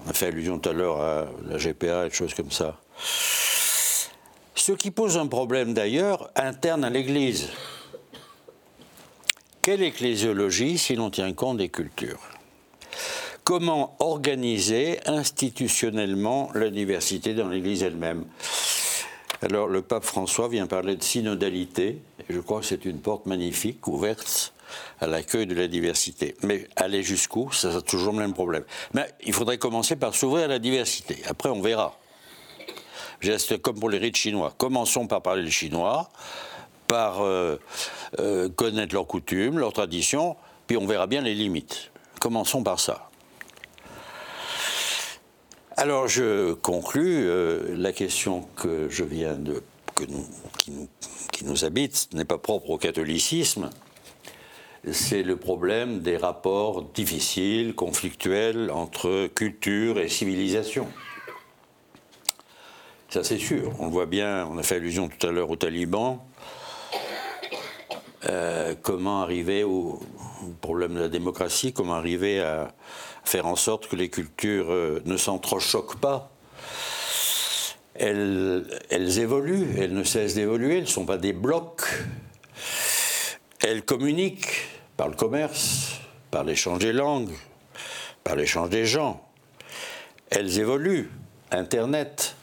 On 0.05 0.09
a 0.09 0.13
fait 0.13 0.27
allusion 0.27 0.59
tout 0.59 0.69
à 0.69 0.73
l'heure 0.73 1.01
à 1.01 1.27
la 1.47 1.57
GPA 1.57 2.05
et 2.05 2.09
des 2.09 2.15
choses 2.15 2.33
comme 2.33 2.51
ça. 2.51 2.79
Ce 4.55 4.71
qui 4.71 4.91
pose 4.91 5.17
un 5.17 5.27
problème 5.27 5.73
d'ailleurs 5.73 6.29
interne 6.35 6.83
à 6.83 6.89
l'Église. 6.89 7.49
Quelle 9.61 9.83
ecclésiologie 9.83 10.77
si 10.77 10.95
l'on 10.95 11.09
tient 11.09 11.33
compte 11.33 11.57
des 11.57 11.69
cultures? 11.69 12.19
Comment 13.43 13.95
organiser 13.99 14.99
institutionnellement 15.05 16.49
la 16.53 16.69
diversité 16.69 17.33
dans 17.33 17.49
l'Église 17.49 17.83
elle-même? 17.83 18.25
Alors, 19.41 19.67
le 19.67 19.81
pape 19.81 20.03
François 20.03 20.49
vient 20.49 20.67
parler 20.67 20.95
de 20.95 21.03
synodalité, 21.03 22.01
et 22.19 22.33
je 22.33 22.39
crois 22.39 22.59
que 22.59 22.65
c'est 22.65 22.85
une 22.85 22.99
porte 22.99 23.25
magnifique, 23.25 23.87
ouverte 23.87 24.53
à 24.99 25.07
l'accueil 25.07 25.45
de 25.47 25.55
la 25.55 25.67
diversité. 25.67 26.35
Mais 26.43 26.67
aller 26.75 27.03
jusqu'où, 27.03 27.51
ça 27.51 27.75
a 27.75 27.81
toujours 27.81 28.13
le 28.13 28.19
même 28.19 28.33
problème. 28.33 28.63
Mais 28.93 29.07
il 29.23 29.33
faudrait 29.33 29.57
commencer 29.57 29.95
par 29.95 30.15
s'ouvrir 30.15 30.45
à 30.45 30.47
la 30.47 30.59
diversité. 30.59 31.21
Après, 31.27 31.49
on 31.49 31.61
verra. 31.61 31.97
C'est 33.21 33.61
comme 33.61 33.79
pour 33.79 33.89
les 33.89 33.97
rites 33.97 34.15
chinois. 34.15 34.53
Commençons 34.57 35.07
par 35.07 35.21
parler 35.21 35.43
le 35.43 35.49
chinois, 35.49 36.09
par 36.87 37.21
euh, 37.21 37.59
euh, 38.19 38.49
connaître 38.49 38.93
leurs 38.93 39.07
coutumes, 39.07 39.59
leurs 39.59 39.73
traditions, 39.73 40.35
puis 40.67 40.77
on 40.77 40.85
verra 40.85 41.07
bien 41.07 41.21
les 41.21 41.35
limites. 41.35 41.91
Commençons 42.19 42.63
par 42.63 42.79
ça. 42.79 43.09
Alors 45.77 46.07
je 46.07 46.53
conclus, 46.53 47.25
euh, 47.25 47.75
la 47.77 47.93
question 47.93 48.47
que 48.55 48.89
je 48.89 49.03
viens 49.03 49.35
de, 49.35 49.63
que 49.95 50.03
qui 51.31 51.45
nous 51.45 51.63
habite 51.63 52.09
n'est 52.13 52.25
pas 52.25 52.37
propre 52.37 52.69
au 52.69 52.77
catholicisme, 52.77 53.69
c'est 54.91 55.23
le 55.23 55.35
problème 55.35 55.99
des 55.99 56.17
rapports 56.17 56.83
difficiles, 56.83 57.75
conflictuels 57.75 58.71
entre 58.71 59.27
culture 59.27 59.99
et 59.99 60.07
civilisation. 60.07 60.87
Ça, 63.09 63.23
c'est 63.23 63.39
sûr. 63.39 63.73
On 63.79 63.85
le 63.85 63.91
voit 63.91 64.05
bien, 64.05 64.47
on 64.51 64.57
a 64.57 64.63
fait 64.63 64.75
allusion 64.75 65.09
tout 65.09 65.27
à 65.27 65.31
l'heure 65.31 65.49
aux 65.49 65.55
talibans. 65.55 66.19
Euh, 68.25 68.75
comment 68.81 69.21
arriver 69.21 69.63
au 69.63 69.99
problème 70.61 70.93
de 70.95 70.99
la 70.99 71.09
démocratie, 71.09 71.73
comment 71.73 71.95
arriver 71.95 72.41
à 72.41 72.73
faire 73.23 73.47
en 73.47 73.55
sorte 73.55 73.87
que 73.87 73.95
les 73.95 74.09
cultures 74.09 74.71
euh, 74.71 75.01
ne 75.05 75.17
s'entrechoquent 75.17 75.99
pas. 75.99 76.31
Elles, 77.95 78.65
elles, 78.89 79.19
évoluent, 79.19 79.75
elles 79.77 79.93
ne 79.93 80.03
cessent 80.03 80.35
d'évoluer, 80.35 80.75
elles 80.77 80.83
ne 80.83 80.87
sont 80.87 81.05
pas 81.05 81.17
des 81.17 81.33
blocs. 81.33 81.83
Elles 83.61 83.83
communiquent 83.83 84.69
par 84.95 85.09
le 85.09 85.15
commerce, 85.15 85.99
par 86.31 86.43
l'échange 86.43 86.79
des 86.79 86.93
langues, 86.93 87.33
par 88.23 88.35
l'échange 88.35 88.69
des 88.69 88.85
gens. 88.85 89.21
Elles 90.29 90.59
évoluent. 90.59 91.09
Internet, 91.51 92.35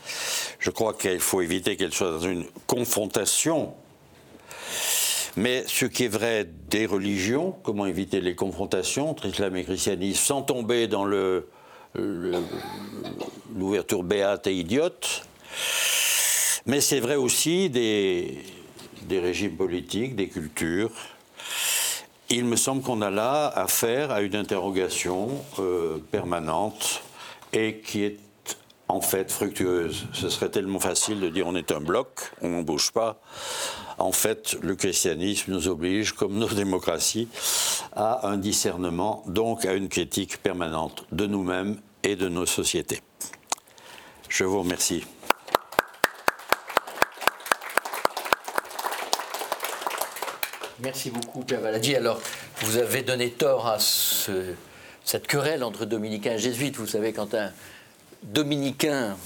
je 0.58 0.70
crois 0.70 0.92
qu'il 0.92 1.20
faut 1.20 1.40
éviter 1.40 1.76
qu'elle 1.76 1.92
soit 1.92 2.10
dans 2.10 2.20
une 2.20 2.44
confrontation. 2.66 3.72
Mais 5.36 5.64
ce 5.66 5.86
qui 5.86 6.04
est 6.04 6.08
vrai 6.08 6.46
des 6.68 6.86
religions, 6.86 7.54
comment 7.62 7.86
éviter 7.86 8.20
les 8.20 8.34
confrontations 8.34 9.10
entre 9.10 9.26
islam 9.26 9.56
et 9.56 9.64
christianisme 9.64 10.22
sans 10.22 10.42
tomber 10.42 10.88
dans 10.88 11.06
l'ouverture 13.54 14.02
béate 14.02 14.48
et 14.48 14.54
idiote? 14.54 15.22
Mais 16.66 16.80
c'est 16.80 17.00
vrai 17.00 17.14
aussi 17.14 17.70
des, 17.70 18.42
des 19.06 19.20
régimes 19.20 19.56
politiques, 19.56 20.16
des 20.16 20.28
cultures. 20.28 20.90
Il 22.28 22.44
me 22.44 22.56
semble 22.56 22.82
qu'on 22.82 23.02
a 23.02 23.10
là 23.10 23.46
affaire 23.48 24.10
à 24.10 24.20
une 24.20 24.34
interrogation 24.34 25.30
euh, 25.58 25.98
permanente 26.10 27.02
et 27.52 27.78
qui 27.78 28.02
est 28.02 28.18
en 28.88 29.00
fait 29.00 29.30
fructueuse. 29.30 30.06
Ce 30.12 30.28
serait 30.28 30.50
tellement 30.50 30.80
facile 30.80 31.20
de 31.20 31.28
dire 31.28 31.46
on 31.46 31.54
est 31.54 31.72
un 31.72 31.80
bloc, 31.80 32.32
on 32.42 32.48
ne 32.48 32.62
bouge 32.62 32.92
pas. 32.92 33.20
En 33.98 34.12
fait, 34.12 34.56
le 34.60 34.74
christianisme 34.76 35.52
nous 35.52 35.68
oblige, 35.68 36.12
comme 36.12 36.34
nos 36.34 36.48
démocraties, 36.54 37.28
à 37.92 38.28
un 38.28 38.36
discernement, 38.36 39.22
donc 39.26 39.64
à 39.64 39.74
une 39.74 39.88
critique 39.88 40.38
permanente 40.38 41.06
de 41.12 41.26
nous-mêmes 41.26 41.80
et 42.02 42.16
de 42.16 42.28
nos 42.28 42.46
sociétés. 42.46 43.00
Je 44.28 44.44
vous 44.44 44.60
remercie. 44.60 45.04
Merci 50.80 51.10
beaucoup, 51.10 51.40
Pierre 51.40 51.62
Valadi. 51.62 51.96
Alors, 51.96 52.20
vous 52.60 52.76
avez 52.76 53.02
donné 53.02 53.30
tort 53.30 53.66
à 53.66 53.78
cette 53.78 55.26
querelle 55.26 55.64
entre 55.64 55.86
dominicains 55.86 56.32
et 56.32 56.38
jésuites. 56.38 56.76
Vous 56.76 56.86
savez, 56.86 57.14
quand 57.14 57.32
un 57.34 57.50
dominicain 58.22 59.16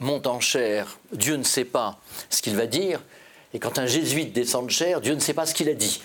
monte 0.00 0.26
en 0.26 0.40
chair, 0.40 0.98
Dieu 1.12 1.36
ne 1.36 1.44
sait 1.44 1.64
pas 1.64 2.00
ce 2.30 2.42
qu'il 2.42 2.56
va 2.56 2.66
dire. 2.66 3.00
Et 3.54 3.58
quand 3.58 3.78
un 3.78 3.86
jésuite 3.86 4.32
descend 4.32 4.66
de 4.66 4.70
chair, 4.72 5.02
Dieu 5.02 5.14
ne 5.14 5.20
sait 5.20 5.34
pas 5.34 5.44
ce 5.44 5.54
qu'il 5.54 5.68
a 5.68 5.74
dit. 5.74 6.00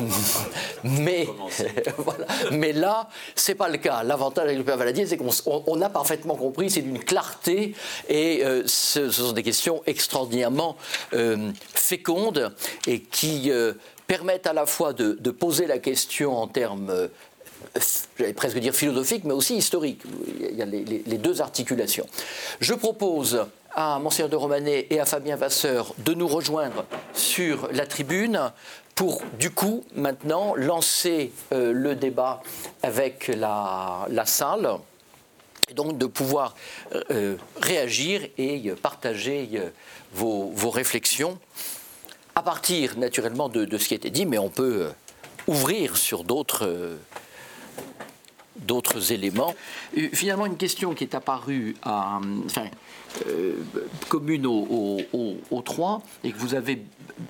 mais, 0.84 1.28
voilà. 1.98 2.26
mais 2.50 2.72
là, 2.72 3.08
pas 3.56 3.68
le 3.68 3.78
cas. 3.78 4.02
L'avantage 4.02 4.46
avec 4.46 4.58
le 4.58 4.64
Père 4.64 4.76
Valadier, 4.76 5.06
c'est 5.06 5.16
qu'on 5.16 5.82
a 5.82 5.88
parfaitement 5.88 6.34
compris, 6.34 6.70
c'est 6.70 6.82
d'une 6.82 6.98
clarté, 6.98 7.76
et 8.08 8.44
euh, 8.44 8.64
ce, 8.66 9.08
sont 9.08 9.32
des 9.32 9.44
questions 9.44 9.82
extraordinairement 9.86 10.76
euh, 11.12 11.52
fécondes 11.72 12.52
et 12.88 13.00
qui 13.00 13.52
euh, 13.52 13.74
permettent 14.06 14.46
à 14.46 14.52
la 14.52 14.66
fois 14.66 14.92
de, 14.92 15.30
poser 15.30 15.66
la 15.66 15.78
question 15.78 16.36
en 16.36 16.46
termes 16.46 17.08
j'allais 18.18 18.32
presque 18.32 18.58
dire 18.58 18.74
philosophique, 18.74 19.24
mais 19.24 19.32
aussi 19.32 19.56
historique. 19.56 20.02
Il 20.38 20.56
y 20.56 20.62
a 20.62 20.66
les, 20.66 21.18
deux 21.18 21.40
articulations. 21.40 22.06
Je 22.60 22.74
propose 22.74 23.46
à 23.74 23.98
Monseigneur 23.98 24.28
de 24.28 24.36
Romanet 24.36 24.86
et 24.90 25.00
à 25.00 25.04
Fabien 25.04 25.36
Vasseur 25.36 25.94
de 25.98 26.14
nous 26.14 26.28
rejoindre 26.28 26.84
sur 27.12 27.68
la 27.72 27.86
tribune 27.86 28.52
pour, 28.94 29.22
du 29.38 29.50
coup, 29.50 29.84
maintenant, 29.96 30.54
lancer 30.54 31.32
euh, 31.52 31.72
le 31.72 31.96
débat 31.96 32.42
avec 32.82 33.26
la, 33.28 34.06
salle 34.24 34.70
et 35.68 35.74
donc 35.74 35.98
de 35.98 36.06
pouvoir 36.06 36.54
euh, 37.10 37.36
réagir 37.60 38.22
et 38.38 38.70
partager 38.80 39.48
euh, 39.54 39.70
vos, 40.12 40.70
réflexions 40.70 41.38
à 42.34 42.42
partir 42.42 42.98
naturellement 42.98 43.48
de, 43.48 43.78
ce 43.78 43.88
qui 43.88 43.94
a 43.94 43.96
été 43.96 44.10
dit, 44.10 44.26
mais 44.26 44.38
on 44.38 44.50
peut 44.50 44.90
ouvrir 45.46 45.96
sur 45.96 46.24
d'autres 46.24 46.98
d'autres 48.56 49.12
éléments. 49.12 49.54
Euh, 49.96 50.08
finalement, 50.12 50.46
une 50.46 50.56
question 50.56 50.94
qui 50.94 51.04
est 51.04 51.14
apparue 51.14 51.76
euh, 51.86 53.52
commune 54.08 54.46
aux 54.46 54.98
au, 55.12 55.62
trois 55.62 56.02
et 56.22 56.32
que 56.32 56.38
vous 56.38 56.54
avez 56.54 56.82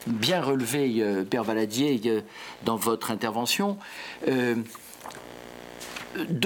bien 0.07 0.43
relevé, 0.43 0.97
euh, 0.99 1.25
Père 1.25 1.45
Valadier, 1.45 2.01
dans 2.65 2.77
votre 2.77 3.11
intervention. 3.11 3.79
de 4.27 4.65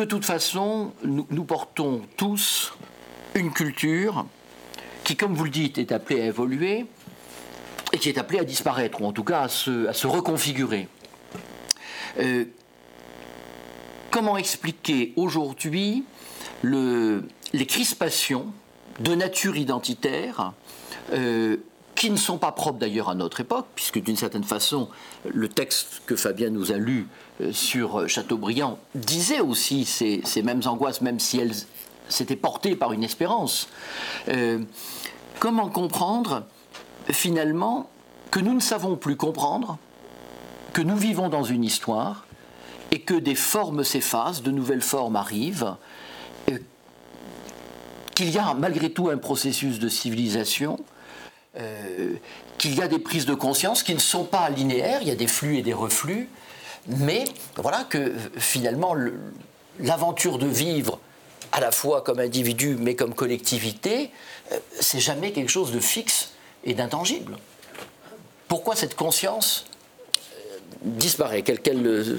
toute 0.05 0.25
façon, 0.25 0.93
nous, 1.05 1.45
portons 1.45 2.03
tous 2.17 2.73
une 3.35 3.53
culture 3.53 4.27
qui, 5.05 5.17
comme 5.17 5.35
vous 5.35 5.45
le 5.45 5.51
dites, 5.51 5.79
est 5.79 5.93
appelée 5.93 6.23
à 6.23 6.27
évoluer 6.27 6.87
et 7.93 7.99
qui 7.99 8.09
est 8.09 8.19
appelée 8.19 8.39
à 8.39 8.45
disparaître, 8.45 9.01
ou 9.01 9.07
en 9.07 9.13
tout 9.13 9.25
cas 9.25 9.43
à 9.43 9.49
se, 9.49 9.87
à 9.87 9.93
se 9.93 10.07
reconfigurer 10.07 10.89
comment 14.11 14.37
expliquer 14.37 15.13
aujourd'hui 15.17 16.05
les 16.63 17.67
crispations 17.67 18.47
de 19.01 19.15
nature 19.15 19.57
identitaire 19.57 20.53
euh, 21.13 21.59
qui 21.95 22.11
ne 22.11 22.17
sont 22.17 22.39
pas 22.39 22.53
propres 22.53 22.79
d'ailleurs 22.79 23.09
à 23.09 23.15
notre 23.15 23.41
époque, 23.41 23.67
puisque 23.75 24.01
d'une 24.01 24.17
certaine 24.17 24.45
façon, 24.45 24.89
le 25.25 25.49
texte 25.49 26.03
que 26.07 26.17
Fabien 26.17 26.51
nous 26.51 26.73
a 26.73 26.77
lu 26.77 27.09
euh, 27.41 27.53
sur 27.53 28.09
Chateaubriand 28.09 28.79
disait 28.95 29.41
aussi 29.41 29.85
ces, 29.85 30.43
mêmes 30.43 30.63
angoisses, 30.65 31.01
même 31.01 31.21
si 31.21 31.39
elles 31.39 31.55
s'étaient 32.09 32.37
portées 32.37 32.77
par 32.77 32.93
une 32.93 33.05
espérance. 33.05 33.69
Euh, 34.29 34.59
comment 35.39 35.69
comprendre 35.69 36.45
finalement 37.11 37.89
que 38.31 38.41
nous 38.41 38.55
ne 38.55 38.61
savons 38.61 38.97
plus 38.97 39.17
comprendre, 39.17 39.79
que 40.73 40.83
nous 40.83 40.97
vivons 40.97 41.29
dans 41.29 41.45
une 41.45 41.65
histoire, 41.65 42.27
et 42.91 43.01
que 43.01 43.15
des 43.15 43.35
formes 43.35 43.85
s'effacent, 43.85 44.43
de 44.43 44.51
nouvelles 44.51 44.83
formes 44.83 45.17
arrivent, 45.17 45.75
qu'il 48.15 48.31
y 48.31 48.39
a 48.39 48.55
malgré 48.55 48.91
tout 48.91 49.11
un 49.11 49.17
processus 49.17 49.79
de 49.79 49.89
civilisation, 49.89 50.81
euh, 51.57 52.15
qu'il 52.59 52.75
y 52.75 52.83
a 52.83 52.89
des 52.89 52.99
prises 52.99 53.27
de 53.27 53.35
conscience 53.35 53.83
qui 53.83 53.95
ne 53.95 54.01
sont 54.01 54.25
pas 54.25 54.49
linéaires, 54.51 54.99
il 55.03 55.09
y 55.09 55.13
a 55.13 55.15
des 55.15 55.29
flux 55.29 55.57
et 55.57 55.63
des 55.63 55.73
reflux, 55.73 56.29
mais 56.89 57.25
voilà 57.57 57.85
que 57.85 58.13
finalement 58.37 58.97
l'aventure 59.79 60.39
de 60.39 60.47
vivre 60.47 60.99
à 61.53 61.61
la 61.61 61.71
fois 61.71 62.03
comme 62.03 62.19
individu 62.19 62.77
mais 62.79 62.97
comme 62.97 63.15
collectivité, 63.15 64.11
euh, 64.53 64.59
c'est 64.81 65.01
jamais 65.01 65.33
quelque 65.33 65.51
chose 65.51 65.71
de 65.71 65.81
fixe 65.81 66.33
et 66.65 66.75
d'intangible. 66.75 67.37
Pourquoi 68.49 68.77
cette 68.77 68.95
conscience 68.95 69.67
euh, 70.33 70.59
disparaît? 70.83 71.43
Quelle, 71.43 71.61
quelle, 71.61 72.19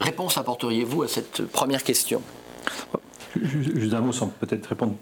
réponse 0.00 0.36
apporteriez-vous 0.38 1.02
à 1.02 1.08
cette 1.08 1.42
première 1.46 1.82
question? 1.82 2.22
Juste 3.42 3.94
un 3.94 4.00
mot 4.00 4.12
sans 4.12 4.28
peut-être 4.28 4.66
répondre 4.66 4.94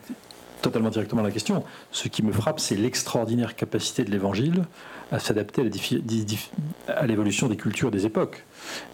totalement 0.63 0.91
directement 0.91 1.23
à 1.23 1.25
la 1.25 1.31
question. 1.31 1.65
Ce 1.91 2.09
qui 2.09 2.23
me 2.23 2.33
frappe, 2.33 2.61
c'est 2.61 2.77
l'extraordinaire 2.77 3.57
capacité 3.57 4.05
de 4.05 4.11
l'Évangile 4.11 4.65
à 5.11 5.19
s'adapter 5.19 5.63
à 6.89 7.07
l'évolution 7.07 7.49
des 7.49 7.57
cultures 7.57 7.91
des 7.91 8.07
époques. 8.07 8.45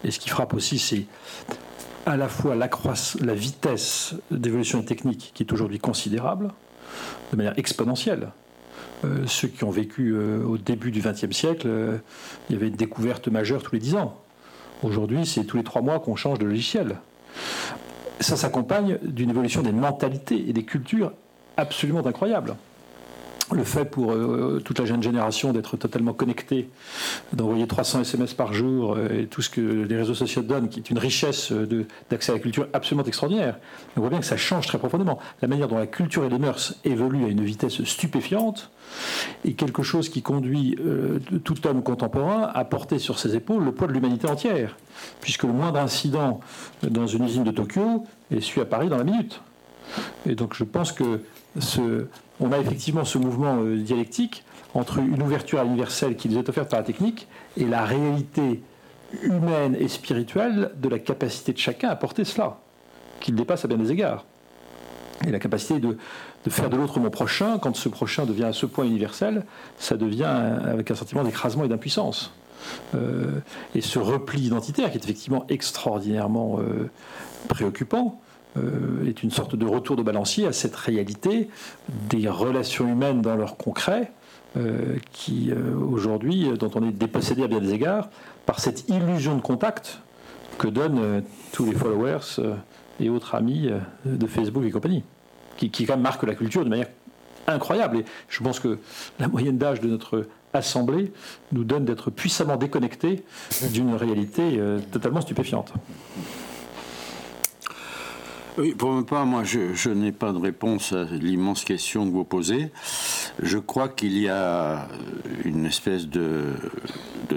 Et 0.03 0.11
ce 0.11 0.19
qui 0.19 0.29
frappe 0.29 0.53
aussi, 0.53 0.79
c'est 0.79 1.05
à 2.05 2.17
la 2.17 2.27
fois 2.27 2.55
la 2.55 3.33
vitesse 3.33 4.15
d'évolution 4.31 4.81
technique 4.81 5.31
qui 5.33 5.43
est 5.43 5.53
aujourd'hui 5.53 5.79
considérable, 5.79 6.51
de 7.31 7.37
manière 7.37 7.57
exponentielle. 7.57 8.29
Euh, 9.05 9.25
ceux 9.27 9.47
qui 9.47 9.63
ont 9.63 9.69
vécu 9.69 10.13
euh, 10.13 10.43
au 10.43 10.57
début 10.57 10.91
du 10.91 11.01
XXe 11.01 11.31
siècle, 11.31 11.67
euh, 11.67 11.97
il 12.49 12.53
y 12.53 12.59
avait 12.59 12.67
une 12.67 12.75
découverte 12.75 13.27
majeure 13.29 13.63
tous 13.63 13.73
les 13.73 13.79
dix 13.79 13.95
ans. 13.95 14.17
Aujourd'hui, 14.83 15.25
c'est 15.25 15.45
tous 15.45 15.57
les 15.57 15.63
trois 15.63 15.81
mois 15.81 15.99
qu'on 15.99 16.15
change 16.15 16.39
de 16.39 16.45
logiciel. 16.45 16.97
Ça 18.19 18.35
s'accompagne 18.35 18.97
d'une 19.01 19.29
évolution 19.29 19.61
des 19.61 19.71
mentalités 19.71 20.49
et 20.49 20.53
des 20.53 20.63
cultures 20.63 21.13
absolument 21.55 22.05
incroyables 22.05 22.55
le 23.55 23.63
fait 23.63 23.85
pour 23.85 24.11
euh, 24.11 24.61
toute 24.63 24.79
la 24.79 24.85
jeune 24.85 25.01
génération 25.01 25.51
d'être 25.51 25.77
totalement 25.77 26.13
connecté, 26.13 26.69
d'envoyer 27.33 27.67
300 27.67 28.01
SMS 28.01 28.33
par 28.33 28.53
jour 28.53 28.95
euh, 28.95 29.21
et 29.21 29.25
tout 29.27 29.41
ce 29.41 29.49
que 29.49 29.61
les 29.61 29.95
réseaux 29.95 30.13
sociaux 30.13 30.41
donnent, 30.41 30.69
qui 30.69 30.79
est 30.79 30.89
une 30.89 30.97
richesse 30.97 31.51
euh, 31.51 31.85
d'accès 32.09 32.31
à 32.31 32.35
la 32.35 32.41
culture 32.41 32.67
absolument 32.73 33.05
extraordinaire. 33.05 33.57
On 33.97 34.01
voit 34.01 34.09
bien 34.09 34.19
que 34.19 34.25
ça 34.25 34.37
change 34.37 34.67
très 34.67 34.77
profondément. 34.77 35.19
La 35.41 35.47
manière 35.47 35.67
dont 35.67 35.77
la 35.77 35.87
culture 35.87 36.23
et 36.25 36.29
les 36.29 36.39
mœurs 36.39 36.75
évoluent 36.83 37.25
à 37.25 37.29
une 37.29 37.43
vitesse 37.43 37.83
stupéfiante 37.83 38.71
est 39.45 39.53
quelque 39.53 39.83
chose 39.83 40.09
qui 40.09 40.21
conduit 40.21 40.75
tout 41.43 41.67
homme 41.67 41.83
contemporain 41.83 42.49
à 42.53 42.65
porter 42.65 42.97
sur 42.97 43.19
ses 43.19 43.35
épaules 43.35 43.63
le 43.63 43.71
poids 43.71 43.87
de 43.87 43.93
l'humanité 43.93 44.27
entière, 44.27 44.77
puisque 45.21 45.43
le 45.43 45.53
moindre 45.53 45.79
incident 45.79 46.39
dans 46.81 47.05
une 47.05 47.25
usine 47.25 47.43
de 47.43 47.51
Tokyo 47.51 48.05
est 48.31 48.41
su 48.41 48.61
à 48.61 48.65
Paris 48.65 48.89
dans 48.89 48.97
la 48.97 49.03
minute. 49.03 49.41
Et 50.25 50.33
donc 50.33 50.55
je 50.55 50.63
pense 50.63 50.91
que 50.91 51.21
ce, 51.59 52.07
on 52.39 52.51
a 52.51 52.57
effectivement 52.57 53.05
ce 53.05 53.17
mouvement 53.17 53.61
euh, 53.61 53.77
dialectique 53.77 54.43
entre 54.73 54.99
une 54.99 55.21
ouverture 55.21 55.59
à 55.59 55.63
l'universel 55.63 56.15
qui 56.15 56.29
nous 56.29 56.37
est 56.37 56.47
offerte 56.47 56.69
par 56.69 56.79
la 56.79 56.85
technique 56.85 57.27
et 57.57 57.65
la 57.65 57.85
réalité 57.85 58.61
humaine 59.23 59.75
et 59.79 59.87
spirituelle 59.87 60.71
de 60.77 60.89
la 60.89 60.99
capacité 60.99 61.53
de 61.53 61.57
chacun 61.57 61.89
à 61.89 61.95
porter 61.95 62.23
cela, 62.23 62.59
qu'il 63.19 63.35
dépasse 63.35 63.65
à 63.65 63.67
bien 63.67 63.77
des 63.77 63.91
égards. 63.91 64.25
Et 65.27 65.31
la 65.31 65.39
capacité 65.39 65.79
de, 65.79 65.97
faire 66.47 66.69
de 66.69 66.77
l'autre 66.77 66.99
mon 66.99 67.09
prochain, 67.09 67.59
quand 67.59 67.75
ce 67.75 67.89
prochain 67.89 68.25
devient 68.25 68.45
à 68.45 68.53
ce 68.53 68.65
point 68.65 68.85
universel, 68.85 69.43
ça 69.77 69.97
devient 69.97 70.23
avec 70.23 70.91
un 70.91 70.95
sentiment 70.95 71.23
d'écrasement 71.23 71.65
et 71.65 71.67
d'impuissance. 71.67 72.31
Euh, 72.95 73.39
et 73.75 73.81
ce 73.81 73.99
repli 73.99 74.41
identitaire, 74.41 74.91
qui 74.91 74.97
est 74.97 75.03
effectivement 75.03 75.45
extraordinairement 75.49 76.59
euh, 76.59 76.89
préoccupant, 77.49 78.21
est 78.55 79.23
une 79.23 79.31
sorte 79.31 79.55
de 79.55 79.65
retour 79.65 79.95
de 79.95 80.03
balancier 80.03 80.45
à 80.47 80.53
cette 80.53 80.75
réalité 80.75 81.49
des 82.09 82.27
relations 82.27 82.87
humaines 82.87 83.21
dans 83.21 83.35
leur 83.35 83.57
concret, 83.57 84.11
euh, 84.57 84.97
qui 85.11 85.51
euh, 85.51 85.75
aujourd'hui, 85.75 86.49
dont 86.57 86.71
on 86.73 86.83
est 86.87 86.91
dépossédé 86.91 87.43
à 87.43 87.47
bien 87.47 87.59
des 87.59 87.73
égards, 87.73 88.09
par 88.47 88.59
cette 88.59 88.89
illusion 88.89 89.35
de 89.35 89.41
contact 89.41 90.01
que 90.57 90.67
donnent 90.67 91.23
tous 91.51 91.65
les 91.65 91.73
followers 91.73 92.41
et 92.99 93.09
autres 93.09 93.35
amis 93.35 93.69
de 94.05 94.27
Facebook 94.27 94.63
et 94.65 94.71
compagnie, 94.71 95.03
qui, 95.55 95.69
qui 95.69 95.85
quand 95.85 95.93
même 95.93 96.01
marque 96.01 96.23
la 96.23 96.33
culture 96.33 96.65
de 96.65 96.69
manière 96.69 96.87
incroyable. 97.47 97.97
Et 97.99 98.05
je 98.27 98.43
pense 98.43 98.59
que 98.59 98.79
la 99.19 99.27
moyenne 99.27 99.57
d'âge 99.57 99.79
de 99.79 99.87
notre 99.87 100.27
assemblée 100.51 101.13
nous 101.51 101.63
donne 101.63 101.85
d'être 101.85 102.09
puissamment 102.09 102.57
déconnectés 102.57 103.23
d'une 103.71 103.93
réalité 103.93 104.59
totalement 104.91 105.21
stupéfiante. 105.21 105.71
Oui, 108.57 108.73
pour 108.73 108.91
ma 108.91 109.03
part, 109.03 109.25
moi, 109.25 109.43
je, 109.43 109.89
n'ai 109.89 110.11
pas 110.11 110.33
de 110.33 110.37
réponse 110.37 110.91
à 110.91 111.05
l'immense 111.05 111.63
question 111.63 112.05
que 112.05 112.11
vous 112.11 112.23
posez. 112.23 112.71
Je 113.41 113.57
crois 113.57 113.89
qu'il 113.89 114.17
y 114.17 114.27
a 114.27 114.87
une 115.45 115.65
espèce 115.65 116.07
de, 116.07 116.55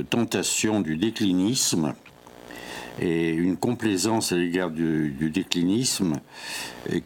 tentation 0.09 0.81
du 0.81 0.97
déclinisme 0.97 1.95
et 3.01 3.31
une 3.31 3.57
complaisance 3.57 4.33
à 4.33 4.37
l'égard 4.37 4.71
du, 4.71 5.31
déclinisme 5.33 6.15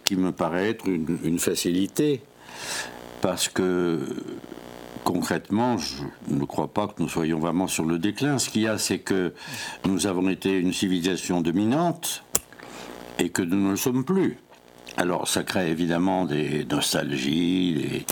qui 0.05 0.17
me 0.17 0.33
paraît 0.33 0.71
être 0.71 0.89
une, 0.89 1.39
facilité. 1.39 2.23
Parce 3.21 3.49
que 3.49 4.01
concrètement, 5.05 5.79
je 5.79 6.05
ne 6.29 6.45
crois 6.45 6.69
pas 6.69 6.87
que 6.87 7.03
nous 7.03 7.09
soyons 7.09 7.39
vraiment 7.39 7.67
sur 7.67 7.85
le 7.85 7.99
déclin. 7.99 8.39
Ce 8.39 8.51
qu'il 8.51 8.63
y 8.63 8.69
a, 8.69 8.79
c'est 8.79 8.99
que 8.99 9.35
nous 9.85 10.07
avons 10.07 10.29
été 10.29 10.59
une 10.59 10.73
civilisation 10.73 11.41
dominante 11.41 12.25
et 13.19 13.31
que 13.31 13.43
nous 13.43 13.57
ne 13.57 13.71
le 13.71 13.77
sommes 13.77 14.05
plus. 14.05 14.39
Alors 14.97 15.29
ça 15.29 15.43
crée 15.43 15.71
évidemment 15.71 16.25
des 16.25 16.65
nostalgies, 16.65 18.05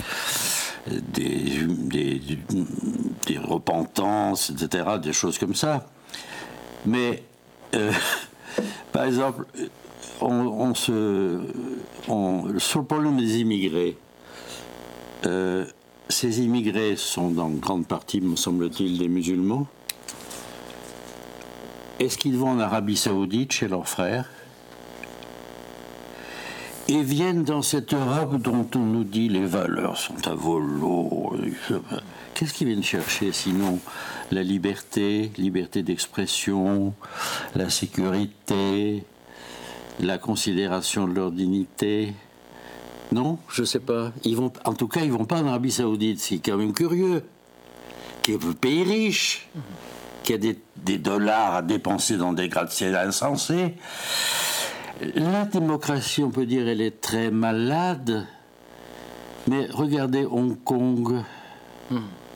des, 0.87 1.65
repentances, 3.37 4.51
etc., 4.51 4.85
des 5.01 5.13
choses 5.13 5.37
comme 5.37 5.55
ça. 5.55 5.87
Mais, 6.85 7.23
euh, 7.73 7.91
par 8.91 9.05
exemple, 9.05 9.45
sur 10.19 10.93
le 12.79 12.85
problème 12.85 13.17
des 13.17 13.39
immigrés, 13.39 13.97
euh, 15.25 15.65
ces 16.07 16.41
immigrés 16.41 16.95
sont 16.95 17.29
dans 17.29 17.49
grande 17.49 17.87
partie, 17.87 18.21
me 18.21 18.35
semble-t-il, 18.35 18.99
des 18.99 19.07
musulmans. 19.07 19.67
Est-ce 21.99 22.17
qu'ils 22.17 22.37
vont 22.37 22.49
en 22.49 22.59
Arabie 22.59 22.97
saoudite 22.97 23.53
chez 23.53 23.67
leurs 23.67 23.87
frères? 23.87 24.29
Et 26.87 27.01
viennent 27.01 27.43
dans 27.43 27.61
cette 27.61 27.93
Europe 27.93 28.35
dont 28.37 28.67
on 28.75 28.79
nous 28.79 29.03
dit 29.03 29.27
les 29.29 29.45
valeurs 29.45 29.97
sont 29.97 30.27
à 30.27 30.35
volo. 30.35 31.33
Qu'est-ce 32.33 32.53
qu'ils 32.53 32.67
viennent 32.67 32.83
chercher 32.83 33.31
sinon 33.31 33.79
La 34.31 34.43
liberté, 34.43 35.31
liberté 35.37 35.81
d'expression, 35.83 36.93
la 37.55 37.69
sécurité, 37.69 39.03
la 39.99 40.17
considération 40.17 41.07
de 41.07 41.13
leur 41.13 41.31
dignité? 41.31 42.13
Non, 43.11 43.39
je 43.49 43.61
ne 43.61 43.65
sais 43.65 43.79
pas. 43.79 44.11
En 44.65 44.73
tout 44.73 44.87
cas, 44.87 45.01
ils 45.01 45.11
vont 45.11 45.25
pas 45.25 45.41
en 45.41 45.47
Arabie 45.47 45.71
Saoudite. 45.71 46.19
C'est 46.19 46.39
quand 46.39 46.57
même 46.57 46.73
curieux. 46.73 47.23
Qui 48.21 48.33
est 48.33 48.43
un 48.43 48.53
pays 48.53 48.83
riche, 48.83 49.47
qui 50.23 50.33
a 50.33 50.37
des, 50.37 50.57
des 50.77 50.97
dollars 50.97 51.55
à 51.55 51.61
dépenser 51.61 52.17
dans 52.17 52.33
des 52.33 52.49
gratte-ciel 52.49 52.95
insensés. 52.95 53.75
La 55.01 55.45
démocratie, 55.45 56.23
on 56.23 56.31
peut 56.31 56.45
dire, 56.45 56.67
elle 56.67 56.81
est 56.81 57.01
très 57.01 57.31
malade. 57.31 58.25
Mais 59.47 59.67
regardez 59.71 60.25
Hong 60.25 60.57
Kong. 60.63 61.21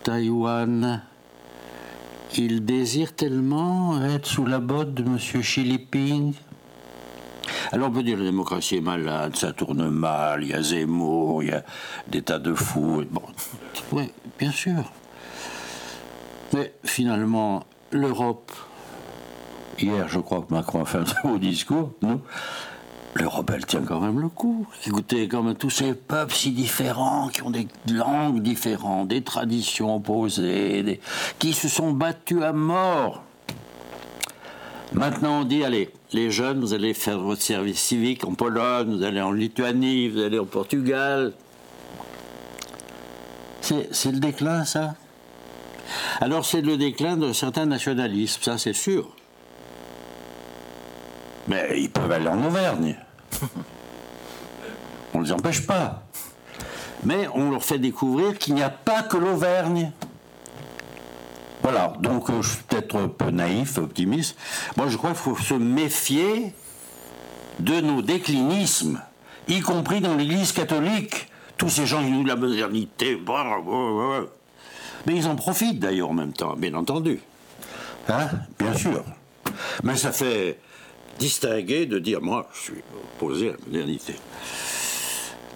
Taïwan. 0.03 1.01
Ils 2.37 2.63
désirent 2.63 3.15
tellement 3.15 4.03
être 4.03 4.27
sous 4.27 4.45
la 4.45 4.59
botte 4.59 4.93
de 4.93 5.03
M. 5.03 5.17
Xi 5.17 5.65
Jinping. 5.65 6.33
Alors 7.71 7.89
on 7.89 7.91
peut 7.91 8.03
dire 8.03 8.17
la 8.17 8.25
démocratie 8.25 8.77
est 8.77 8.81
malade, 8.81 9.35
ça 9.35 9.51
tourne 9.51 9.89
mal, 9.89 10.43
il 10.43 10.49
y 10.49 10.53
a 10.53 10.61
Zemmour, 10.61 11.43
il 11.43 11.49
y 11.49 11.51
a 11.51 11.63
des 12.07 12.21
tas 12.21 12.39
de 12.39 12.53
fous. 12.53 13.03
Bon, 13.09 13.23
oui, 13.91 14.11
bien 14.37 14.51
sûr. 14.51 14.91
Mais 16.53 16.73
finalement, 16.83 17.65
l'Europe, 17.91 18.51
Hier, 19.81 20.09
je 20.09 20.19
crois 20.19 20.41
que 20.41 20.53
Macron 20.53 20.81
a 20.81 20.85
fait 20.85 20.97
un 20.97 21.03
très 21.03 21.27
beau 21.27 21.37
discours, 21.37 21.91
non? 22.01 22.21
L'Europe, 23.15 23.51
elle 23.55 23.65
tient 23.65 23.81
quand 23.81 23.99
même 23.99 24.19
le 24.19 24.29
coup. 24.29 24.67
Écoutez, 24.85 25.27
même, 25.27 25.55
tous 25.55 25.69
ces 25.69 25.93
peuples 25.93 26.33
si 26.33 26.51
différents, 26.51 27.29
qui 27.29 27.41
ont 27.41 27.49
des 27.49 27.67
langues 27.91 28.41
différentes, 28.41 29.07
des 29.07 29.23
traditions 29.23 29.95
opposées, 29.95 30.99
qui 31.39 31.53
se 31.53 31.67
sont 31.67 31.91
battus 31.91 32.43
à 32.43 32.53
mort. 32.53 33.23
Maintenant, 34.91 35.41
on 35.41 35.43
dit, 35.43 35.63
allez, 35.63 35.91
les 36.13 36.29
jeunes, 36.29 36.59
vous 36.59 36.73
allez 36.73 36.93
faire 36.93 37.19
votre 37.19 37.41
service 37.41 37.79
civique 37.79 38.25
en 38.25 38.33
Pologne, 38.33 38.95
vous 38.95 39.03
allez 39.03 39.21
en 39.21 39.31
Lituanie, 39.31 40.09
vous 40.09 40.19
allez 40.19 40.37
au 40.37 40.45
Portugal. 40.45 41.33
C'est 43.61 44.11
le 44.11 44.19
déclin, 44.19 44.65
ça? 44.65 44.95
Alors, 46.21 46.45
c'est 46.45 46.61
le 46.61 46.77
déclin 46.77 47.17
de 47.17 47.33
certains 47.33 47.65
nationalismes, 47.65 48.41
ça, 48.43 48.57
c'est 48.57 48.73
sûr. 48.73 49.15
Mais 51.49 51.81
ils 51.81 51.89
peuvent 51.89 52.11
aller 52.11 52.27
en 52.27 52.43
Auvergne. 52.45 52.95
On 55.13 55.19
ne 55.19 55.25
les 55.25 55.31
empêche 55.31 55.65
pas. 55.65 56.03
Mais 57.03 57.27
on 57.33 57.51
leur 57.51 57.63
fait 57.63 57.79
découvrir 57.79 58.37
qu'il 58.37 58.53
n'y 58.53 58.61
a 58.61 58.69
pas 58.69 59.03
que 59.03 59.17
l'Auvergne. 59.17 59.91
Voilà, 61.61 61.93
donc 61.99 62.29
euh, 62.29 62.41
je 62.41 62.49
suis 62.49 62.63
peut-être 62.63 62.95
un 62.95 63.07
peu 63.07 63.31
naïf, 63.31 63.77
optimiste. 63.77 64.37
Moi, 64.77 64.87
je 64.87 64.97
crois 64.97 65.09
qu'il 65.11 65.19
faut 65.19 65.35
se 65.35 65.53
méfier 65.55 66.53
de 67.59 67.81
nos 67.81 68.01
déclinismes, 68.01 69.01
y 69.47 69.59
compris 69.59 69.99
dans 69.99 70.15
l'Église 70.15 70.51
catholique. 70.51 71.27
Tous 71.57 71.67
ces 71.67 71.85
gens 71.85 72.01
qui 72.01 72.09
nous 72.09 72.23
la 72.23 72.37
modernité, 72.37 73.21
mais 75.05 75.15
ils 75.15 75.27
en 75.27 75.35
profitent 75.35 75.79
d'ailleurs 75.79 76.11
en 76.11 76.13
même 76.13 76.31
temps, 76.31 76.55
bien 76.55 76.73
entendu. 76.73 77.19
Hein? 78.07 78.29
Bien 78.57 78.73
sûr. 78.73 79.03
Mais 79.83 79.97
ça 79.97 80.13
fait 80.13 80.57
distinguer 81.19 81.85
de 81.85 81.99
dire 81.99 82.21
moi 82.21 82.47
je 82.53 82.59
suis 82.59 82.83
opposé 83.15 83.49
à 83.49 83.51
la 83.51 83.57
modernité. 83.67 84.15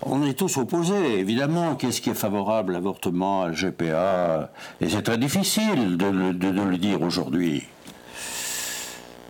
On 0.06 0.24
est 0.24 0.34
tous 0.34 0.58
opposés, 0.58 1.20
évidemment. 1.20 1.76
Qu'est-ce 1.76 2.02
qui 2.02 2.10
est 2.10 2.14
favorable 2.14 2.74
à 2.74 2.74
l'avortement, 2.74 3.44
à 3.44 3.48
la 3.48 3.54
GPA 3.54 4.52
Et 4.82 4.90
c'est 4.90 5.02
très 5.02 5.18
difficile 5.18 5.96
de, 5.96 6.08
le 6.08 6.78
dire 6.78 7.02
aujourd'hui. 7.02 7.64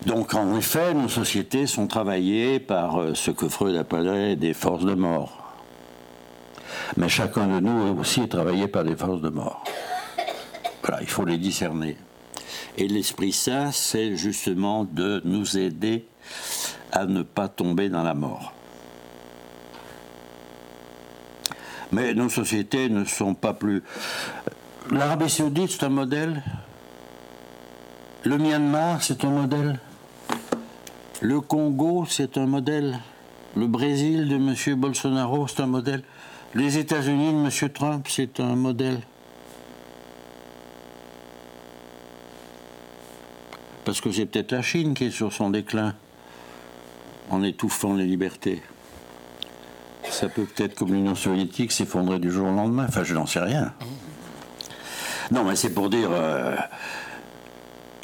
Donc, 0.08 0.34
en 0.34 0.58
effet, 0.58 0.96
nos 0.96 1.08
sociétés 1.08 1.68
sont 1.68 1.86
travaillées 1.88 2.60
par 2.60 3.00
euh, 3.00 3.14
ce 3.14 3.32
que 3.32 3.48
Freud 3.48 3.76
appelait 3.76 4.36
des 4.36 4.54
forces 4.54 4.84
de 4.84 4.96
mort. 4.96 5.54
Mais 6.98 7.08
chacun 7.08 7.48
de 7.48 7.60
nous 7.60 8.00
aussi 8.00 8.22
est 8.22 8.28
travaillé 8.28 8.68
par 8.68 8.84
des 8.84 8.96
forces 8.96 9.22
de 9.22 9.30
mort. 9.30 9.64
Voilà, 10.82 11.02
il 11.02 11.08
faut 11.08 11.24
les 11.24 11.38
discerner. 11.38 11.98
Et 12.78 12.88
l'Esprit 12.88 13.32
Saint, 13.32 13.72
c'est 13.72 14.16
justement 14.16 14.84
de 14.84 15.22
nous 15.26 15.58
aider 15.58 16.06
à 16.92 17.06
ne 17.06 17.22
pas 17.22 17.48
tomber 17.48 17.90
dans 17.90 18.04
la 18.04 18.14
mort. 18.14 18.54
Mais 21.92 22.14
nos 22.16 22.30
sociétés 22.30 22.90
ne 22.90 23.06
sont 23.06 23.36
pas 23.36 23.54
plus... 23.54 23.84
L'Arabie 24.90 25.30
saoudite, 25.30 25.72
c'est 25.72 25.86
un 25.86 25.90
modèle. 25.90 26.42
Le 28.24 28.38
Myanmar, 28.38 29.04
c'est 29.04 29.24
un 29.24 29.30
modèle. 29.30 29.80
Le 31.22 31.40
Congo, 31.42 32.06
c'est 32.10 32.38
un 32.38 32.48
modèle. 32.48 33.00
Le 33.56 33.68
Brésil 33.68 34.28
de 34.28 34.36
M. 34.36 34.80
Bolsonaro, 34.80 35.48
c'est 35.48 35.62
un 35.62 35.68
modèle. 35.68 36.04
Les 36.56 36.78
États-Unis 36.80 37.32
de 37.32 37.46
M. 37.46 37.70
Trump, 37.72 38.08
c'est 38.10 38.40
un 38.40 38.56
modèle. 38.56 39.00
Parce 43.86 44.02
que 44.02 44.12
c'est 44.12 44.26
peut-être 44.26 44.52
la 44.52 44.62
Chine 44.62 44.94
qui 44.94 45.06
est 45.06 45.12
sur 45.12 45.34
son 45.34 45.50
déclin 45.50 45.96
en 47.30 47.44
étouffant 47.44 47.94
les 47.94 48.06
libertés. 48.06 48.62
Ça 50.10 50.30
peut 50.30 50.46
peut-être, 50.46 50.76
comme 50.76 50.94
l'Union 50.94 51.16
soviétique, 51.16 51.72
s'effondrer 51.72 52.20
du 52.20 52.32
jour 52.32 52.48
au 52.48 52.52
lendemain. 52.52 52.86
Enfin, 52.88 53.04
je 53.04 53.14
n'en 53.14 53.26
sais 53.26 53.40
rien. 53.40 53.74
Non, 55.32 55.44
mais 55.44 55.56
c'est 55.56 55.74
pour 55.74 55.90
dire, 55.90 56.10
euh, 56.12 56.56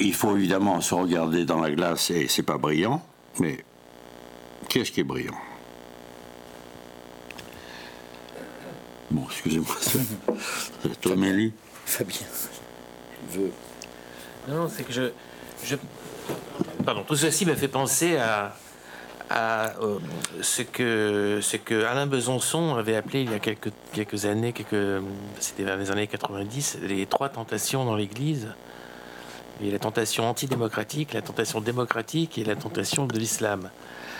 il 0.00 0.14
faut 0.14 0.36
évidemment 0.36 0.80
se 0.80 0.94
regarder 0.94 1.44
dans 1.44 1.60
la 1.60 1.70
glace 1.70 2.10
et 2.10 2.26
c'est 2.28 2.42
pas 2.42 2.58
brillant, 2.58 3.02
mais 3.38 3.64
qu'est-ce 4.68 4.90
qui 4.90 5.00
est 5.00 5.04
brillant? 5.04 5.36
Bon, 9.10 9.24
excusez-moi, 9.30 9.76
c'est 9.80 11.16
Mélie 11.16 11.52
Fabien, 11.84 12.26
veut. 13.30 13.52
Non, 14.48 14.68
c'est 14.68 14.84
que 14.84 14.92
je, 14.92 15.10
Pardon, 16.84 17.04
tout 17.06 17.16
ceci 17.16 17.46
me 17.46 17.54
fait 17.54 17.68
penser 17.68 18.16
à, 18.16 18.52
euh, 19.32 19.98
ce, 20.40 20.62
que, 20.62 21.84
Alain 21.84 22.06
Besançon 22.06 22.74
avait 22.74 22.96
appelé 22.96 23.22
il 23.22 23.30
y 23.30 23.34
a 23.34 23.38
quelques, 23.38 23.70
quelques 23.92 24.24
années, 24.24 24.52
quelques, 24.52 25.02
c'était 25.38 25.62
vers 25.62 25.76
les 25.76 25.90
années 25.90 26.06
90, 26.06 26.78
les 26.82 27.06
trois 27.06 27.28
tentations 27.28 27.84
dans 27.84 27.94
l'Église. 27.94 28.48
Il 29.60 29.66
y 29.66 29.68
a 29.68 29.72
la 29.72 29.78
tentation 29.78 30.28
antidémocratique, 30.28 31.12
la 31.12 31.22
tentation 31.22 31.60
démocratique 31.60 32.38
et 32.38 32.44
la 32.44 32.56
tentation 32.56 33.06
de 33.06 33.18
l'islam. 33.18 33.70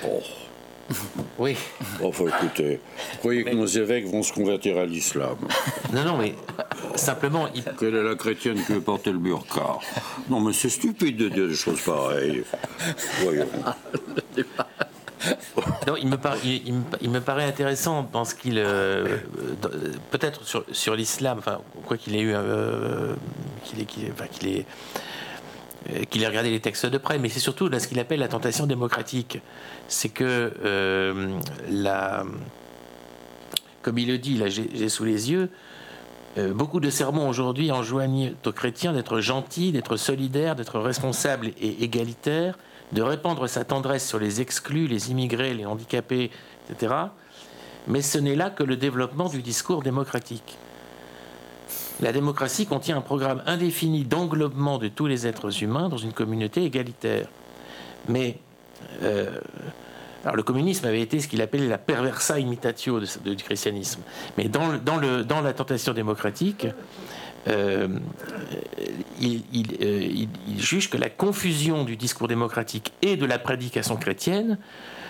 Oh. 0.04 0.20
Oui. 1.38 1.56
Enfin, 2.02 2.24
écoutez, 2.26 2.80
vous 3.12 3.18
croyez 3.18 3.44
que 3.44 3.54
nos 3.54 3.66
évêques 3.66 4.06
vont 4.06 4.22
se 4.22 4.32
convertir 4.32 4.76
à 4.78 4.84
l'islam 4.84 5.36
Non, 5.92 6.04
non, 6.04 6.18
mais 6.18 6.34
simplement. 6.96 7.48
Il... 7.54 7.64
Quelle 7.78 7.94
est 7.94 8.02
la 8.02 8.14
chrétienne 8.14 8.62
qui 8.64 8.72
veut 8.72 8.80
porter 8.80 9.10
le 9.12 9.18
burqa? 9.18 9.78
Non, 10.28 10.40
mais 10.40 10.52
c'est 10.52 10.68
stupide 10.68 11.16
de 11.16 11.28
dire 11.28 11.48
des 11.48 11.54
choses 11.54 11.80
pareilles. 11.80 12.44
Voyons. 13.22 13.48
Non, 15.86 15.96
il 15.96 16.08
me, 16.08 16.16
il, 17.02 17.10
me, 17.10 17.20
paraît 17.20 17.44
intéressant 17.44 18.08
dans 18.10 18.24
ce 18.24 18.34
qu'il. 18.34 18.54
Euh, 18.56 19.18
peut-être 20.10 20.44
sur, 20.44 20.64
sur 20.72 20.94
l'islam, 20.94 21.38
enfin, 21.38 21.60
quoi 21.86 21.98
qu'il 21.98 22.16
ait 22.16 22.20
eu. 22.20 22.32
Euh, 22.34 23.14
qu'il 23.64 23.80
ait, 23.82 23.84
qu'il 23.84 24.48
ait, 24.48 24.64
qu'il 26.10 26.22
ait 26.22 26.26
regardé 26.26 26.50
les 26.50 26.60
textes 26.60 26.86
de 26.86 26.98
près, 26.98 27.18
mais 27.18 27.28
c'est 27.28 27.40
surtout 27.40 27.68
dans 27.68 27.80
ce 27.80 27.88
qu'il 27.88 27.98
appelle 27.98 28.20
la 28.20 28.28
tentation 28.28 28.66
démocratique. 28.66 29.40
C'est 29.88 30.10
que 30.10 30.52
euh, 30.64 31.38
comme 33.82 33.98
il 33.98 34.08
le 34.08 34.18
dit, 34.18 34.36
là 34.36 34.48
j'ai 34.48 34.88
sous 34.88 35.04
les 35.04 35.30
yeux, 35.30 35.50
euh, 36.38 36.52
beaucoup 36.52 36.80
de 36.80 36.90
sermons 36.90 37.28
aujourd'hui 37.28 37.72
enjoignent 37.72 38.34
aux 38.46 38.52
chrétiens 38.52 38.92
d'être 38.92 39.20
gentils, 39.20 39.72
d'être 39.72 39.96
solidaires, 39.96 40.54
d'être 40.54 40.78
responsables 40.78 41.48
et 41.60 41.82
égalitaires, 41.82 42.56
de 42.92 43.02
répandre 43.02 43.48
sa 43.48 43.64
tendresse 43.64 44.06
sur 44.06 44.18
les 44.18 44.40
exclus, 44.40 44.86
les 44.86 45.10
immigrés, 45.10 45.54
les 45.54 45.66
handicapés, 45.66 46.30
etc. 46.68 46.94
Mais 47.88 48.02
ce 48.02 48.18
n'est 48.18 48.36
là 48.36 48.50
que 48.50 48.62
le 48.62 48.76
développement 48.76 49.28
du 49.28 49.42
discours 49.42 49.82
démocratique. 49.82 50.58
La 52.00 52.12
démocratie 52.12 52.66
contient 52.66 52.96
un 52.96 53.02
programme 53.02 53.42
indéfini 53.46 54.04
d'englobement 54.04 54.78
de 54.78 54.88
tous 54.88 55.06
les 55.06 55.26
êtres 55.26 55.62
humains 55.62 55.88
dans 55.88 55.98
une 55.98 56.12
communauté 56.12 56.64
égalitaire. 56.64 57.28
Mais 58.08 58.38
euh, 59.02 59.38
alors 60.24 60.36
le 60.36 60.42
communisme 60.42 60.86
avait 60.86 61.00
été 61.00 61.20
ce 61.20 61.28
qu'il 61.28 61.42
appelait 61.42 61.66
la 61.66 61.78
perversa 61.78 62.38
imitatio 62.38 63.00
du 63.00 63.36
christianisme. 63.36 64.00
Mais 64.38 64.48
dans, 64.48 65.40
la 65.40 65.52
tentation 65.52 65.92
démocratique, 65.92 66.66
euh, 67.48 67.88
euh, 67.88 67.98
il, 69.20 70.28
juge 70.58 70.90
que 70.90 70.98
la 70.98 71.08
confusion 71.08 71.84
du 71.84 71.96
discours 71.96 72.28
démocratique 72.28 72.92
et 73.02 73.16
de 73.16 73.24
la 73.24 73.38
prédication 73.38 73.96
chrétienne 73.96 74.58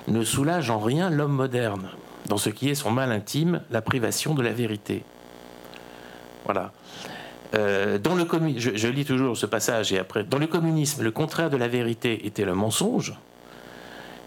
ne 0.09 0.23
soulage 0.23 0.71
en 0.71 0.79
rien 0.79 1.11
l'homme 1.11 1.33
moderne, 1.33 1.89
dans 2.27 2.39
ce 2.39 2.51
qui 2.51 2.69
est 2.69 2.75
son 2.75 2.91
mal 2.91 3.11
intime, 3.11 3.63
la 3.71 3.83
privation 3.83 4.35
de 4.35 4.43
la 4.43 4.53
vérité. 4.53 5.03
Voilà. 6.45 6.73
Euh, 7.55 7.99
dans 7.99 8.15
le 8.15 8.27
je, 8.57 8.89
lis 8.89 9.05
toujours 9.05 9.37
ce 9.37 9.47
passage 9.47 9.93
et 9.93 9.99
après, 9.99 10.23
dans 10.23 10.39
le 10.39 10.47
communisme, 10.47 11.03
le 11.03 11.11
contraire 11.11 11.51
de 11.51 11.57
la 11.57 11.69
vérité 11.69 12.27
était 12.27 12.45
le 12.45 12.55
mensonge, 12.55 13.15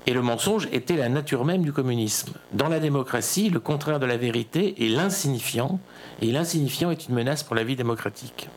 et 0.05 0.14
le 0.14 0.22
mensonge 0.22 0.68
était 0.74 0.97
la 0.97 1.07
nature 1.07 1.45
même 1.45 1.64
du 1.64 1.72
communisme. 1.72 2.34
Dans 2.51 2.68
la 2.68 2.80
démocratie, 2.80 3.49
le 3.49 3.61
contraire 3.61 3.99
de 3.99 4.05
la 4.05 4.18
vérité 4.18 4.84
est 4.84 4.89
l'insignifiant, 4.89 5.80
et 6.22 6.32
l'insignifiant 6.32 6.91
est 6.91 7.07
une 7.07 7.16
menace 7.16 7.43
pour 7.43 7.55
la 7.55 7.64
vie 7.64 7.78
démocratique. 7.78 8.49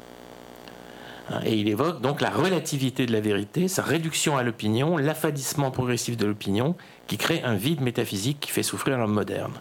Hein, 1.30 1.40
et 1.44 1.54
il 1.54 1.68
évoque 1.68 2.00
donc 2.00 2.20
la 2.20 2.30
relativité 2.30 3.06
de 3.06 3.12
la 3.12 3.20
vérité, 3.20 3.68
sa 3.68 3.82
réduction 3.82 4.36
à 4.36 4.42
l'opinion, 4.42 4.96
l'affadissement 4.96 5.70
progressif 5.70 6.16
de 6.16 6.26
l'opinion, 6.26 6.74
qui 7.06 7.18
crée 7.18 7.42
un 7.44 7.54
vide 7.54 7.80
métaphysique 7.80 8.40
qui 8.40 8.50
fait 8.50 8.64
souffrir 8.64 8.98
l'homme 8.98 9.14
moderne. 9.14 9.52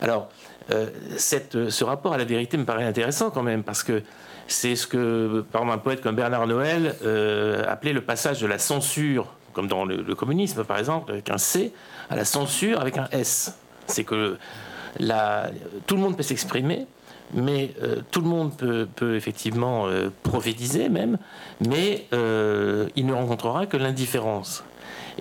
Alors, 0.00 0.28
euh, 0.70 0.88
ce 1.18 1.84
rapport 1.84 2.14
à 2.14 2.18
la 2.18 2.24
vérité 2.24 2.56
me 2.56 2.64
paraît 2.64 2.84
intéressant 2.84 3.30
quand 3.30 3.42
même, 3.42 3.62
parce 3.62 3.82
que 3.82 4.02
c'est 4.46 4.76
ce 4.76 4.86
que, 4.86 5.44
par 5.52 5.62
exemple, 5.62 5.78
un 5.78 5.82
poète 5.82 6.00
comme 6.00 6.16
Bernard 6.16 6.46
Noël 6.46 6.94
euh, 7.04 7.64
appelait 7.68 7.92
le 7.92 8.00
passage 8.00 8.40
de 8.40 8.46
la 8.46 8.58
censure, 8.58 9.26
comme 9.52 9.68
dans 9.68 9.84
le, 9.84 10.14
communisme 10.14 10.64
par 10.64 10.78
exemple, 10.78 11.12
avec 11.12 11.30
un 11.30 11.38
C, 11.38 11.72
à 12.10 12.16
la 12.16 12.24
censure 12.24 12.80
avec 12.80 12.98
un 12.98 13.08
S. 13.12 13.56
C'est 13.86 14.04
que 14.04 14.38
tout 15.86 15.96
le 15.96 16.00
monde 16.00 16.16
peut 16.16 16.22
s'exprimer, 16.22 16.86
mais 17.32 17.74
euh, 17.82 17.96
tout 18.10 18.20
le 18.20 18.28
monde 18.28 18.52
peut, 18.56 19.16
effectivement 19.16 19.86
prophétiser 20.22 20.88
même, 20.88 21.18
mais 21.66 22.06
il 22.12 23.06
ne 23.06 23.12
rencontrera 23.12 23.66
que 23.66 23.76
l'indifférence. 23.76 24.64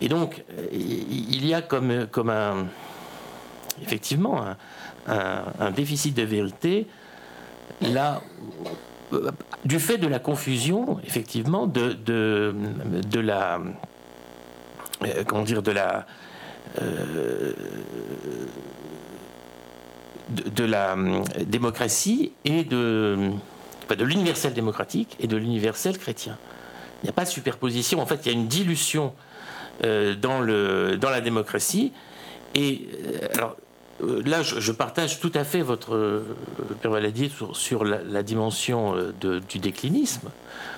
Et 0.02 0.08
donc, 0.08 0.44
il 0.72 1.46
y 1.46 1.54
a 1.54 1.62
comme 1.62 2.30
un, 2.30 2.66
effectivement, 3.82 4.44
un, 5.08 5.72
déficit 5.72 6.16
de 6.16 6.24
vérité 6.24 6.88
là 7.82 8.22
euh, 9.14 9.32
du 9.66 9.80
fait 9.80 9.98
de 9.98 10.08
la 10.08 10.20
confusion, 10.20 11.00
effectivement, 11.06 11.68
de, 11.68 11.94
de, 11.94 13.20
la. 13.20 13.62
Euh, 15.04 15.24
comment 15.26 15.44
dire, 15.44 15.62
de 15.62 15.72
la. 15.72 16.06
Euh, 16.82 17.54
de, 20.30 20.64
la 20.64 20.96
démocratie 21.46 22.32
et 22.46 22.64
de, 22.64 23.32
de 23.90 24.04
l'universel 24.04 24.54
démocratique 24.54 25.16
et 25.20 25.28
de 25.28 25.38
l'universel 25.38 25.98
chrétien. 25.98 26.38
Il 27.02 27.06
n'y 27.06 27.10
a 27.10 27.14
pas 27.14 27.26
de 27.26 27.30
superposition. 27.30 28.00
En 28.02 28.06
fait, 28.06 28.26
il 28.26 28.32
y 28.32 28.36
a 28.36 28.38
une 28.38 28.48
dilution 28.48 29.14
dans, 29.82 30.40
le, 30.40 30.98
dans 30.98 31.10
la 31.10 31.22
démocratie. 31.22 31.92
Et 32.56 32.88
alors, 33.36 33.52
euh, 33.52 33.63
là, 34.26 34.42
je, 34.42 34.72
partage 34.72 35.20
tout 35.20 35.32
à 35.34 35.44
fait 35.44 35.62
votre 35.62 35.96
euh, 35.96 36.36
Père 36.82 36.92
Valadier 36.92 37.32
sur, 37.54 37.84
la, 37.84 38.24
dimension 38.24 38.96
euh, 38.96 39.40
du 39.50 39.60
déclinisme. 39.60 40.30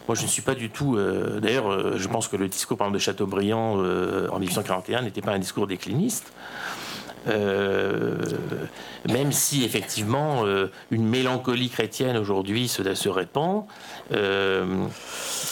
Moi, 0.08 0.16
je 0.16 0.24
ne 0.24 0.28
suis 0.28 0.42
pas 0.42 0.56
du 0.56 0.70
tout. 0.70 0.98
D'ailleurs, 1.42 1.98
je 1.98 2.08
pense 2.08 2.28
que 2.28 2.38
le 2.38 2.48
discours, 2.48 2.78
par 2.78 2.86
exemple, 2.88 3.00
de 3.00 3.04
Chateaubriand 3.04 3.80
en 4.32 4.40
1841 4.40 5.02
n'était 5.02 5.22
pas 5.22 5.32
un 5.32 5.40
discours 5.40 5.66
décliniste. 5.66 6.32
Euh, 7.28 8.18
même 9.10 9.32
si 9.32 9.64
effectivement 9.64 10.46
euh, 10.46 10.68
une 10.92 11.08
mélancolie 11.08 11.70
chrétienne 11.70 12.18
aujourd'hui 12.18 12.68
se, 12.68 12.94
se, 12.94 13.10
répand, 13.10 13.64
euh, 14.12 14.86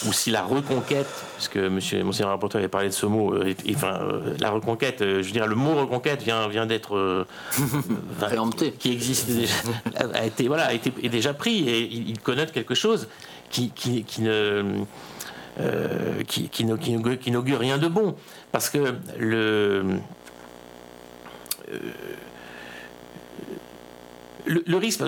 ou 0.06 0.14
si 0.14 0.30
la 0.30 0.44
reconquête, 0.44 1.08
parce 1.36 1.48
que 1.48 1.68
monsieur, 1.68 2.04
monsieur 2.04 2.26
le 2.26 2.30
rapporteur 2.30 2.60
avait 2.60 2.68
parlé 2.68 2.90
de 2.90 2.94
ce 2.94 3.06
mot, 3.06 3.36
enfin, 3.72 4.00
la 4.40 4.52
reconquête, 4.52 5.00
je 5.00 5.22
veux 5.22 5.32
dire, 5.32 5.48
le 5.48 5.56
mot 5.56 5.76
reconquête 5.76 6.22
vient, 6.22 6.48
vient 6.48 6.66
d'être 6.66 7.26
qui 8.80 8.92
existe 8.92 9.30
déjà, 9.30 9.56
a 10.14 10.26
été, 10.26 10.48
voilà, 10.48 10.66
a 10.66 10.74
été, 10.74 10.94
est 11.02 11.10
déjà 11.10 11.34
pris 11.34 11.68
et 11.70 11.82
il, 11.82 12.20
connote 12.20 12.52
quelque 12.52 12.76
chose 12.76 13.08
qui, 13.50 13.72
qui, 13.72 14.04
qui 14.04 14.22
ne. 14.22 14.84
qui, 16.28 16.50
qui, 16.50 16.66
qui 17.20 17.32
n'augure 17.32 17.60
rien 17.60 17.78
de 17.78 17.88
bon. 17.88 18.16
Parce 18.52 18.70
que 18.70 18.96
le, 19.18 20.00
le, 24.46 24.78
risque, 24.78 25.02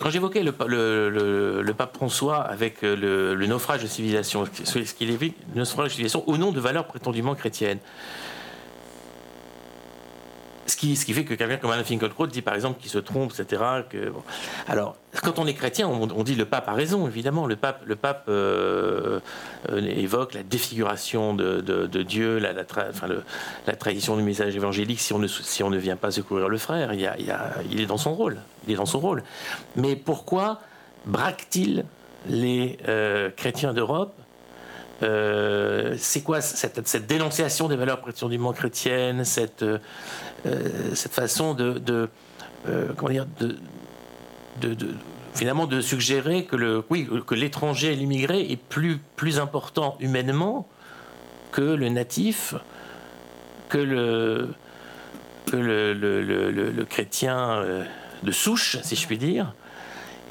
quand 0.00 0.10
j'évoquais 0.10 0.42
le, 0.42 1.62
le, 1.62 1.74
pape 1.74 1.96
François 1.96 2.40
avec 2.42 2.82
le, 2.82 3.46
naufrage 3.46 3.82
de 3.82 3.86
civilisation, 3.86 4.44
ce 4.64 4.78
qu'il 4.78 5.10
évite, 5.10 5.36
le 5.54 5.60
naufrage 5.60 5.86
de 5.86 5.90
civilisation 5.90 6.28
au 6.28 6.36
nom 6.36 6.52
de 6.52 6.60
valeurs 6.60 6.86
prétendument 6.86 7.34
chrétiennes, 7.34 7.78
ce 10.70 10.76
qui, 10.76 10.96
fait 10.96 11.24
que 11.24 11.34
quelqu'un 11.34 11.56
comme 11.56 11.70
Alain 11.70 11.84
Finkielkraut 11.84 12.26
dit 12.26 12.42
par 12.42 12.54
exemple 12.54 12.80
qu'il 12.80 12.90
se 12.90 12.98
trompe, 12.98 13.32
etc. 13.38 13.62
Alors, 14.68 14.96
quand 15.22 15.38
on 15.38 15.46
est 15.46 15.54
chrétien, 15.54 15.88
on, 15.88 16.22
dit 16.22 16.34
le 16.34 16.44
pape 16.44 16.68
a 16.68 16.72
raison, 16.72 17.06
évidemment. 17.06 17.46
Le 17.46 17.56
pape, 17.56 17.82
euh, 18.28 19.20
euh, 19.70 19.80
évoque 19.80 20.34
la 20.34 20.42
défiguration 20.42 21.34
de, 21.34 21.86
Dieu, 22.02 22.38
la, 22.38 22.64
tradition 23.76 24.16
du 24.16 24.22
message 24.22 24.54
évangélique 24.54 25.00
si 25.00 25.12
on 25.12 25.70
ne, 25.70 25.76
vient 25.76 25.96
pas 25.96 26.10
secourir 26.10 26.48
le 26.48 26.58
frère. 26.58 26.92
Il, 26.92 27.80
est 27.80 27.86
dans 27.86 27.98
son 27.98 28.14
rôle. 28.14 28.38
Il 28.66 28.74
est 28.74 28.76
dans 28.76 28.86
son 28.86 29.00
rôle. 29.00 29.22
Mais 29.76 29.96
pourquoi 29.96 30.60
braque-t-il 31.06 31.84
les 32.28 32.78
euh, 32.86 33.30
chrétiens 33.30 33.72
d'Europe 33.72 34.14
c'est 35.00 36.22
quoi 36.22 36.40
cette, 36.40 37.06
dénonciation 37.06 37.68
des 37.68 37.76
valeurs 37.76 38.00
prétendument 38.00 38.52
chrétiennes, 38.52 39.24
cette, 39.24 39.62
euh, 39.62 39.78
cette 40.94 41.12
façon 41.12 41.54
de, 41.54 42.08
euh, 42.68 42.88
comment 42.96 43.10
dire, 43.10 43.26
de, 43.38 43.56
de, 44.60 44.76
finalement 45.34 45.66
de 45.66 45.80
suggérer 45.80 46.44
que 46.44 46.56
le, 46.56 46.84
oui, 46.90 47.08
que 47.26 47.34
l'étranger 47.34 47.92
et 47.92 47.96
l'immigré 47.96 48.40
est 48.50 48.56
plus, 48.56 48.98
plus 49.16 49.38
important 49.38 49.96
humainement 50.00 50.68
que 51.52 51.62
le 51.62 51.88
natif, 51.88 52.54
que 53.68 53.78
le, 53.78 54.48
que 55.46 55.56
le 55.56 56.84
chrétien 56.84 57.64
de 58.22 58.32
souche, 58.32 58.78
si 58.82 58.96
je 58.96 59.06
puis 59.06 59.18
dire. 59.18 59.54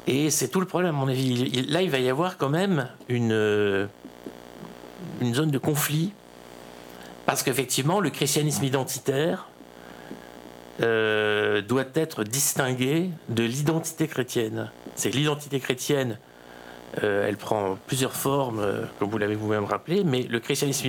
Et 0.06 0.30
c'est 0.30 0.48
tout 0.48 0.60
le 0.60 0.66
problème, 0.66 0.94
à 0.94 0.98
mon 0.98 1.08
avis. 1.08 1.66
Là, 1.68 1.82
il 1.82 1.90
va 1.90 1.98
y 1.98 2.08
avoir 2.08 2.36
quand 2.36 2.48
même 2.48 2.88
une 3.08 3.88
une 5.20 5.34
zone 5.34 5.50
de 5.50 5.58
conflit, 5.58 6.12
parce 7.26 7.42
qu'effectivement, 7.42 8.00
le 8.00 8.10
christianisme 8.10 8.64
identitaire 8.64 9.46
euh, 10.82 11.60
doit 11.60 11.84
être 11.94 12.24
distingué 12.24 13.10
de 13.28 13.42
l'identité 13.42 14.08
chrétienne. 14.08 14.70
C'est 14.94 15.10
l'identité 15.10 15.60
chrétienne, 15.60 16.18
euh, 17.02 17.28
elle 17.28 17.36
prend 17.36 17.76
plusieurs 17.86 18.14
formes, 18.14 18.60
euh, 18.60 18.84
comme 18.98 19.10
vous 19.10 19.18
l'avez 19.18 19.34
vous-même 19.34 19.64
rappelé, 19.64 20.04
mais 20.04 20.22
le 20.22 20.40
christianisme, 20.40 20.86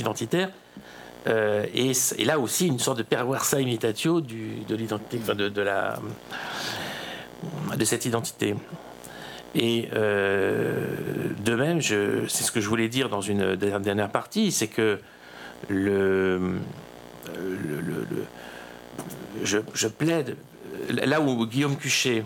identitaire 0.00 0.50
est, 1.26 2.24
là 2.24 2.38
aussi 2.38 2.66
une 2.66 2.78
sorte 2.78 2.98
de 2.98 3.02
perversa 3.02 3.60
imitatio 3.60 4.22
de 4.22 4.64
cette 7.84 8.06
identité. 8.06 8.54
Et 9.54 9.88
euh, 9.92 10.86
de 11.44 11.54
même, 11.54 11.82
c'est 11.82 12.26
ce 12.28 12.52
que 12.52 12.60
je 12.60 12.68
voulais 12.68 12.88
dire 12.88 13.08
dans 13.08 13.20
une 13.20 13.56
dernière 13.56 14.10
partie, 14.10 14.50
c'est 14.50 14.68
que 14.68 14.98
le, 15.68 16.54
je, 19.42 19.88
plaide, 19.88 20.36
là 20.90 21.20
où 21.20 21.46
Guillaume 21.46 21.76
Cuchet, 21.76 22.24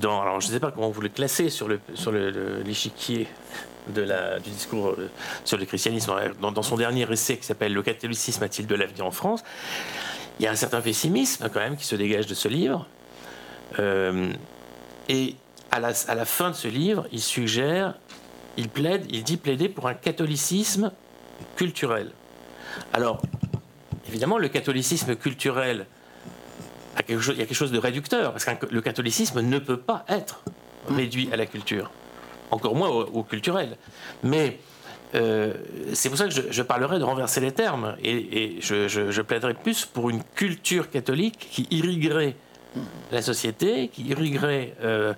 dans, 0.00 0.20
alors 0.20 0.40
je 0.40 0.48
ne 0.48 0.52
sais 0.52 0.60
pas 0.60 0.70
comment 0.70 0.90
vous 0.90 1.00
le 1.00 1.08
classez 1.08 1.48
sur 1.48 1.68
l'échiquier 2.64 3.28
de 3.88 4.02
la, 4.02 4.38
du 4.38 4.50
discours 4.50 4.88
euh, 4.88 5.10
sur 5.44 5.58
le 5.58 5.64
christianisme, 5.64 6.12
dans, 6.40 6.62
son 6.62 6.76
dernier 6.76 7.10
essai 7.10 7.36
qui 7.36 7.44
s'appelle 7.44 7.72
Le 7.72 7.82
catholicisme 7.82 8.42
a-t-il 8.44 8.66
de 8.66 8.74
l'avenir 8.74 9.06
en 9.06 9.10
France, 9.10 9.42
il 10.38 10.44
y 10.44 10.46
a 10.46 10.50
un 10.50 10.56
certain 10.56 10.80
pessimisme 10.80 11.48
quand 11.52 11.60
même 11.60 11.76
qui 11.76 11.84
se 11.84 11.96
dégage 11.96 12.26
de 12.26 12.34
ce 12.34 12.48
livre. 12.48 12.86
Euh, 13.78 14.32
et 15.08 15.34
à 15.72 15.80
la, 15.80 16.24
fin 16.26 16.50
de 16.50 16.54
ce 16.54 16.68
livre, 16.68 17.06
il 17.12 17.20
suggère, 17.20 17.94
il 18.58 18.68
plaide, 18.68 19.06
il 19.10 19.24
dit 19.24 19.38
plaider 19.38 19.70
pour 19.70 19.88
un 19.88 19.94
catholicisme 19.94 20.92
culturel. 21.56 22.12
Alors, 22.92 23.22
évidemment, 24.06 24.36
le 24.36 24.48
catholicisme 24.48 25.16
culturel 25.16 25.86
a 26.96 27.02
quelque 27.02 27.20
chose, 27.20 27.34
il 27.36 27.40
y 27.40 27.42
a 27.42 27.46
quelque 27.46 27.56
chose 27.56 27.72
de 27.72 27.78
réducteur, 27.78 28.32
parce 28.32 28.44
que 28.44 28.66
le 28.70 28.80
catholicisme 28.82 29.40
ne 29.40 29.58
peut 29.58 29.78
pas 29.78 30.04
être 30.08 30.42
réduit 30.88 31.30
à 31.32 31.36
la 31.36 31.46
culture, 31.46 31.90
encore 32.50 32.74
moins 32.74 32.90
au, 32.90 33.22
culturel. 33.22 33.78
Mais 34.22 34.58
euh, 35.14 35.54
c'est 35.94 36.10
pour 36.10 36.18
ça 36.18 36.28
que 36.28 36.34
je, 36.50 36.62
parlerai 36.62 36.98
de 36.98 37.04
renverser 37.04 37.40
les 37.40 37.52
termes, 37.52 37.96
et, 38.04 38.58
je, 38.60 39.22
plaiderai 39.22 39.54
plus 39.54 39.86
pour 39.86 40.10
une 40.10 40.22
culture 40.34 40.90
catholique 40.90 41.48
qui 41.50 41.66
irriguerait 41.70 42.36
la 43.10 43.22
société, 43.22 43.88
qui 43.88 44.02
irriguerait 44.02 44.74
euh, 44.82 45.14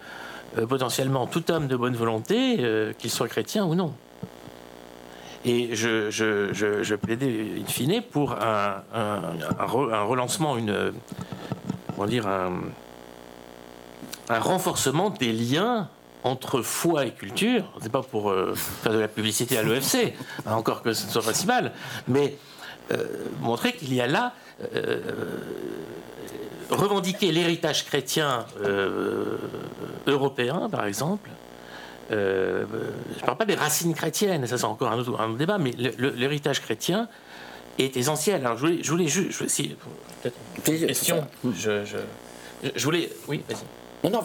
euh, 0.57 0.66
potentiellement 0.66 1.26
tout 1.26 1.50
homme 1.50 1.66
de 1.66 1.76
bonne 1.76 1.96
volonté, 1.96 2.59
euh, 2.61 2.92
qu'il 2.92 3.11
soit 3.11 3.26
chrétien 3.28 3.64
ou 3.64 3.74
non. 3.74 3.92
Et 5.44 5.74
je, 5.74 6.94
plaidais, 6.94 7.61
in 7.61 7.66
fine, 7.66 8.02
pour 8.02 8.32
un, 8.32 8.82
relancement, 9.66 10.57
une, 10.57 10.92
comment 11.94 12.07
dire, 12.07 12.26
un, 12.28 12.52
renforcement 14.30 15.11
des 15.11 15.32
liens 15.32 15.90
entre 16.22 16.62
foi 16.62 17.05
et 17.05 17.11
culture. 17.11 17.64
C'est 17.82 17.92
pas 17.92 18.02
pour 18.02 18.30
euh, 18.30 18.55
faire 18.55 18.92
de 18.92 18.98
la 18.98 19.09
publicité 19.09 19.59
à 19.59 19.62
l'OFC, 19.62 20.14
encore 20.46 20.82
que 20.82 20.94
ce 20.94 21.07
ne 21.07 21.11
soit 21.11 21.22
pas 21.22 21.34
si 21.34 21.46
mal, 21.46 21.72
mais 22.09 22.36
montrer 23.40 23.72
qu'il 23.72 23.94
y 23.94 24.00
a 24.02 24.07
là 24.07 24.34
revendiquer 26.70 27.32
l'héritage 27.32 27.86
chrétien 27.86 28.44
européen, 30.07 30.68
par 30.70 30.86
exemple, 30.86 31.30
euh, 32.11 32.64
je 33.14 33.20
ne 33.20 33.26
parle 33.26 33.38
pas 33.38 33.44
des 33.44 33.55
racines 33.55 33.94
chrétiennes, 33.94 34.46
ça 34.46 34.59
c'est 34.59 34.64
encore 34.64 34.90
un 34.92 34.98
autre, 34.98 35.36
débat, 35.36 35.59
mais 35.59 35.72
l'héritage 35.98 36.61
chrétien 36.61 37.09
est 37.78 37.96
essentiel. 37.96 38.44
Alors 38.44 38.57
je 38.57 38.66
voulais, 38.66 38.78
je 38.82 38.90
voulais 38.90 39.09
juste, 39.09 39.48
si, 39.48 39.76
une 40.68 40.86
question, 40.86 41.26
je, 41.44 41.84
je, 42.74 42.84
voulais, 42.84 43.11
oui, 43.28 43.42
vas-y. 43.48 43.64
Non, 44.05 44.11
non, 44.11 44.22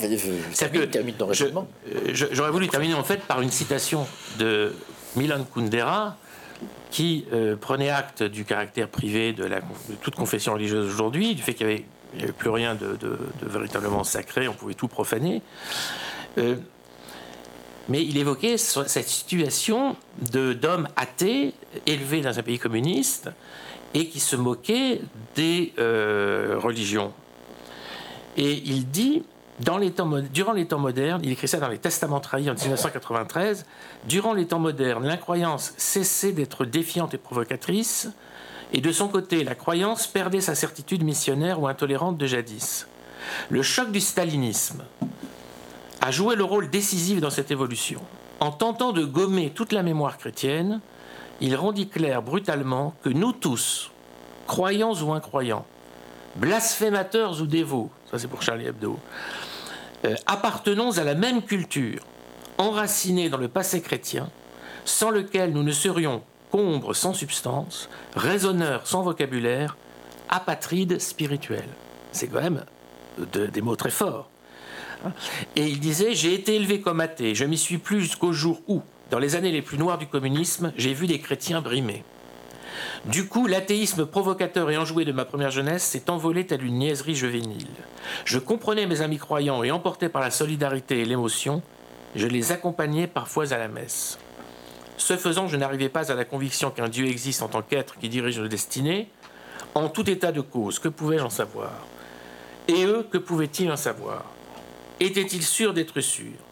ton 1.18 1.28
raisonnement. 1.28 1.68
J'aurais 2.12 2.52
voulu 2.52 2.68
terminer 2.68 2.96
en 2.96 3.04
fait 3.04 3.22
par 3.22 3.42
une 3.42 3.52
citation 3.52 4.06
de 4.38 4.74
Milan 5.16 5.46
Kundera, 5.54 6.18
qui 6.92 7.26
euh, 7.34 7.56
prenait 7.56 7.90
acte 7.90 8.24
du 8.24 8.46
caractère 8.46 8.88
privé 8.88 9.34
de, 9.34 9.46
la, 9.46 9.60
de 9.60 9.96
toute 10.02 10.16
confession 10.16 10.54
religieuse 10.54 10.92
aujourd'hui, 10.92 11.36
du 11.36 11.42
fait 11.42 11.54
qu'il 11.54 11.68
y 11.68 11.72
avait 11.72 11.86
il 12.14 12.18
n'y 12.18 12.24
avait 12.24 12.34
plus 12.34 12.50
rien 12.50 12.76
de, 12.76 12.98
véritablement 13.42 14.04
sacré, 14.04 14.48
on 14.48 14.54
pouvait 14.54 14.74
tout 14.74 14.88
profaner. 14.88 15.42
Euh, 16.38 16.56
mais 17.88 18.04
il 18.04 18.18
évoquait 18.18 18.58
cette 18.58 19.08
situation 19.08 19.96
d'hommes 20.32 20.88
athées 20.96 21.54
élevés 21.88 22.22
dans 22.22 22.38
un 22.38 22.44
pays 22.44 22.60
communiste 22.60 23.30
et 23.96 24.08
qui 24.08 24.20
se 24.20 24.36
moquaient 24.36 25.02
des 25.36 25.74
euh, 25.80 26.56
religions. 26.60 27.12
Et 28.38 28.54
il 28.54 28.88
dit, 28.90 29.24
dans 29.60 29.78
les 29.78 29.92
temps, 29.92 30.08
durant 30.32 30.54
les 30.54 30.68
temps 30.68 30.78
modernes, 30.78 31.22
il 31.24 31.32
écrit 31.32 31.48
ça 31.48 31.58
dans 31.58 31.68
les 31.68 31.80
Testaments 31.80 32.20
trahis 32.20 32.50
en 32.50 32.54
1993, 32.54 33.66
durant 34.06 34.34
les 34.34 34.46
temps 34.46 34.60
modernes, 34.60 35.06
l'incroyance 35.06 35.74
cessait 35.78 36.32
d'être 36.32 36.66
défiante 36.66 37.16
et 37.16 37.18
provocatrice, 37.18 38.10
et 38.72 38.82
de 38.82 38.92
son 38.92 39.08
côté, 39.08 39.44
la 39.44 39.56
croyance 39.56 40.06
perdait 40.06 40.42
sa 40.42 40.56
certitude 40.56 41.04
missionnaire 41.04 41.62
ou 41.62 41.68
intolérante 41.68 42.18
de 42.18 42.26
jadis. 42.28 42.88
Le 43.50 43.62
choc 43.62 43.92
du 43.92 44.00
stalinisme 44.00 44.84
a 46.02 46.12
joué 46.12 46.36
le 46.36 46.44
rôle 46.44 46.70
décisif 46.70 47.20
dans 47.20 47.30
cette 47.30 47.52
évolution. 47.52 48.02
En 48.40 48.52
tentant 48.52 48.92
de 48.92 49.04
gommer 49.04 49.50
toute 49.50 49.74
la 49.74 49.84
mémoire 49.84 50.18
chrétienne, 50.18 50.82
il 51.42 51.56
rendit 51.56 51.90
clair 51.90 52.22
brutalement 52.22 52.96
que 53.02 53.10
nous 53.10 53.34
tous, 53.34 53.92
croyants 54.48 54.94
ou 54.94 55.14
incroyants, 55.14 55.66
blasphémateurs 56.36 57.42
ou 57.42 57.46
dévots, 57.46 57.90
ça 58.10 58.20
c'est 58.20 58.28
pour 58.28 58.42
Charlie 58.42 58.68
Hebdo, 58.68 59.00
euh, 60.06 60.16
appartenons 60.26 60.98
à 60.98 61.04
la 61.04 61.16
même 61.16 61.42
culture, 61.42 62.02
enracinée 62.58 63.30
dans 63.30 63.38
le 63.38 63.48
passé 63.48 63.82
chrétien, 63.82 64.30
sans 64.86 65.10
lequel 65.10 65.52
nous 65.52 65.64
ne 65.64 65.72
serions 65.72 66.24
combre 66.52 66.94
sans 66.94 67.14
substance, 67.14 67.90
raisonneur 68.16 68.88
sans 68.88 69.02
vocabulaire, 69.02 69.78
apatride 70.30 71.00
spirituel. 71.00 71.66
C'est 72.12 72.28
quand 72.28 72.42
même 72.42 72.66
des 73.18 73.62
mots 73.62 73.76
très 73.76 73.90
forts. 73.90 74.30
Et 75.56 75.68
il 75.68 75.80
disait 75.80 76.14
J'ai 76.14 76.34
été 76.34 76.56
élevé 76.56 76.82
comme 76.82 77.00
athée, 77.00 77.36
je 77.36 77.46
m'y 77.46 77.58
suis 77.58 77.78
plus 77.78 78.02
jusqu'au 78.02 78.34
jour 78.34 78.62
où, 78.68 78.82
dans 79.12 79.20
les 79.20 79.36
années 79.36 79.52
les 79.52 79.62
plus 79.62 79.78
noires 79.78 79.98
du 79.98 80.08
communisme, 80.08 80.74
j'ai 80.78 80.94
vu 80.94 81.08
des 81.08 81.20
chrétiens 81.20 81.62
brimer. 81.62 82.04
Du 83.06 83.28
coup, 83.28 83.48
l'athéisme 83.48 84.06
provocateur 84.06 84.70
et 84.70 84.78
enjoué 84.78 85.06
de 85.06 85.12
ma 85.12 85.26
première 85.26 85.52
jeunesse 85.52 85.84
s'est 85.84 86.10
envolé 86.10 86.46
tel 86.46 86.64
une 86.64 86.80
niaiserie 86.80 87.16
juvénile. 87.16 87.68
Je 88.26 88.40
comprenais 88.40 88.88
mes 88.88 89.02
amis 89.02 89.18
croyants 89.18 89.64
et 89.64 89.72
emporté 89.72 90.10
par 90.10 90.22
la 90.22 90.32
solidarité 90.32 91.00
et 91.00 91.06
l'émotion, 91.06 91.62
je 92.16 92.28
les 92.28 92.52
accompagnais 92.52 93.08
parfois 93.08 93.54
à 93.54 93.58
la 93.58 93.68
messe. 93.68 94.18
Ce 95.00 95.16
faisant, 95.16 95.48
je 95.48 95.56
n'arrivais 95.56 95.88
pas 95.88 96.12
à 96.12 96.16
la 96.16 96.26
conviction 96.26 96.72
qu'un 96.72 96.90
Dieu 96.90 97.08
existe 97.08 97.42
en 97.42 97.48
tant 97.48 97.62
qu'être 97.62 97.98
qui 97.98 98.10
dirige 98.10 98.38
nos 98.38 98.50
destinées. 98.50 99.10
En 99.74 99.88
tout 99.88 100.08
état 100.10 100.34
de 100.34 100.42
cause, 100.42 100.78
que 100.78 100.90
pouvais-je 100.90 101.24
en 101.24 101.30
savoir? 101.30 101.72
Et 102.68 102.84
eux, 102.84 103.08
que 103.10 103.18
pouvaient-ils 103.18 103.72
en 103.72 103.78
savoir? 103.78 104.26
Étaient-ils 105.00 105.44
sûrs 105.44 105.74
d'être 105.74 106.02
sûrs? 106.02 106.44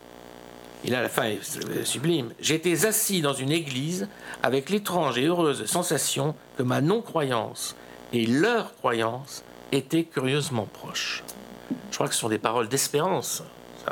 Et 0.86 0.90
là, 0.90 1.02
la 1.02 1.10
fin 1.10 1.24
est 1.24 1.84
sublime. 1.84 2.32
J'étais 2.40 2.86
assis 2.86 3.22
dans 3.22 3.34
une 3.34 3.52
église 3.52 4.08
avec 4.42 4.70
l'étrange 4.70 5.18
et 5.18 5.26
heureuse 5.26 5.66
sensation 5.66 6.34
que 6.58 6.64
ma 6.64 6.80
non-croyance 6.80 7.76
et 8.14 8.26
leur 8.26 8.76
croyance 8.76 9.44
étaient 9.74 10.06
curieusement 10.06 10.68
proches. 10.72 11.24
Je 11.92 11.96
crois 11.96 12.08
que 12.08 12.14
ce 12.14 12.22
sont 12.22 12.30
des 12.30 12.40
paroles 12.40 12.70
d'espérance. 12.70 13.44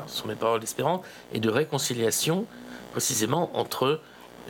Ce 0.08 0.18
sont 0.18 0.30
des 0.30 0.36
paroles 0.36 0.62
d'espérance 0.62 1.02
et 1.34 1.42
de 1.42 1.50
réconciliation, 1.50 2.46
précisément 2.94 3.52
entre 3.58 4.00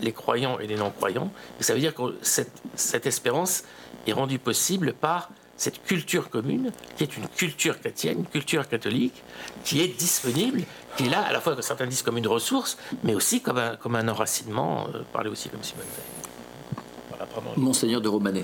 les 0.01 0.11
croyants 0.11 0.59
et 0.59 0.67
les 0.67 0.75
non-croyants. 0.75 1.31
Et 1.59 1.63
ça 1.63 1.73
veut 1.73 1.79
dire 1.79 1.93
que 1.93 2.17
cette, 2.21 2.61
cette 2.75 3.05
espérance 3.05 3.63
est 4.07 4.13
rendue 4.13 4.39
possible 4.39 4.93
par 4.93 5.29
cette 5.57 5.81
culture 5.83 6.29
commune, 6.29 6.71
qui 6.97 7.03
est 7.03 7.17
une 7.17 7.27
culture 7.27 7.79
chrétienne, 7.79 8.19
une 8.19 8.25
culture 8.25 8.67
catholique, 8.67 9.23
qui 9.63 9.81
est 9.81 9.87
disponible, 9.87 10.63
qui 10.97 11.05
est 11.05 11.09
là 11.09 11.21
à 11.21 11.31
la 11.31 11.39
fois 11.39 11.55
que 11.55 11.61
certains 11.61 11.87
disent 11.87 12.01
comme 12.01 12.17
une 12.17 12.27
ressource, 12.27 12.77
mais 13.03 13.15
aussi 13.15 13.41
comme 13.41 13.57
un, 13.57 13.75
comme 13.77 13.95
un 13.95 14.07
enracinement, 14.07 14.87
euh, 14.93 15.03
parler 15.13 15.29
aussi 15.29 15.49
comme 15.49 15.63
Simone 15.63 15.85
Veil. 15.85 16.83
Voilà, 17.09 17.27
Monseigneur 17.55 18.01
de 18.01 18.09
Romanet. 18.09 18.43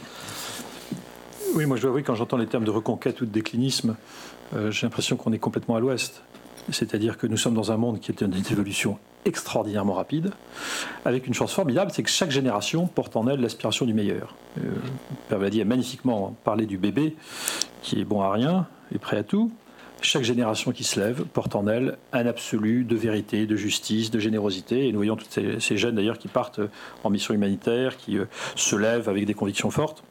Oui, 1.54 1.66
moi 1.66 1.76
je 1.76 1.82
dois 1.82 1.90
avouer, 1.90 2.04
quand 2.04 2.16
j'entends 2.16 2.38
les 2.38 2.48
termes 2.48 2.64
de 2.64 2.72
reconquête 2.72 3.20
ou 3.20 3.26
de 3.26 3.32
déclinisme, 3.32 3.98
euh, 4.56 4.72
j'ai 4.72 4.86
l'impression 4.86 5.18
qu'on 5.18 5.34
est 5.34 5.40
complètement 5.40 5.76
à 5.76 5.82
l'ouest. 5.82 6.24
C'est-à-dire 6.72 7.18
que 7.18 7.28
nous 7.28 7.38
sommes 7.38 7.56
dans 7.56 7.72
un 7.74 7.78
monde 7.78 8.00
qui 8.00 8.12
est 8.12 8.22
une 8.22 8.34
évolution 8.34 9.00
extraordinairement 9.26 9.94
rapide, 9.94 10.32
avec 11.06 11.28
une 11.28 11.34
chance 11.34 11.54
formidable, 11.54 11.92
c'est 11.94 12.04
que 12.04 12.10
chaque 12.10 12.32
génération 12.32 12.88
porte 12.88 13.16
en 13.16 13.28
elle 13.28 13.42
l'aspiration 13.42 13.86
du 13.86 13.94
meilleur. 13.94 14.36
Euh, 14.58 14.62
Père 15.30 15.40
Vladi 15.40 15.62
a 15.62 15.66
magnifiquement 15.66 16.36
parlé 16.44 16.66
du 16.66 16.78
bébé, 16.78 17.16
qui 17.82 18.00
est 18.00 18.06
bon 18.06 18.22
à 18.22 18.32
rien 18.32 18.68
et 18.94 18.98
prêt 18.98 19.18
à 19.18 19.24
tout. 19.24 19.52
Chaque 20.04 20.24
génération 20.24 20.72
qui 20.72 20.84
se 20.84 21.00
lève 21.00 21.26
porte 21.26 21.56
en 21.56 21.68
elle 21.68 21.98
un 22.12 22.26
absolu 22.26 22.84
de 22.84 22.96
vérité, 22.96 23.46
de 23.46 23.56
justice, 23.56 24.10
de 24.10 24.18
générosité. 24.18 24.88
Et 24.88 24.92
nous 24.92 24.98
voyons 24.98 25.16
toutes 25.16 25.32
ces, 25.60 25.78
jeunes 25.78 25.96
d'ailleurs 25.96 26.18
qui 26.18 26.28
partent 26.28 26.60
en 27.04 27.12
mission 27.12 27.36
humanitaire, 27.36 27.98
qui 27.98 28.18
euh, 28.18 28.26
se 28.56 28.76
lèvent 28.76 29.10
avec 29.10 29.26
des 29.26 29.36
convictions 29.36 29.70
fortes. 29.70 30.04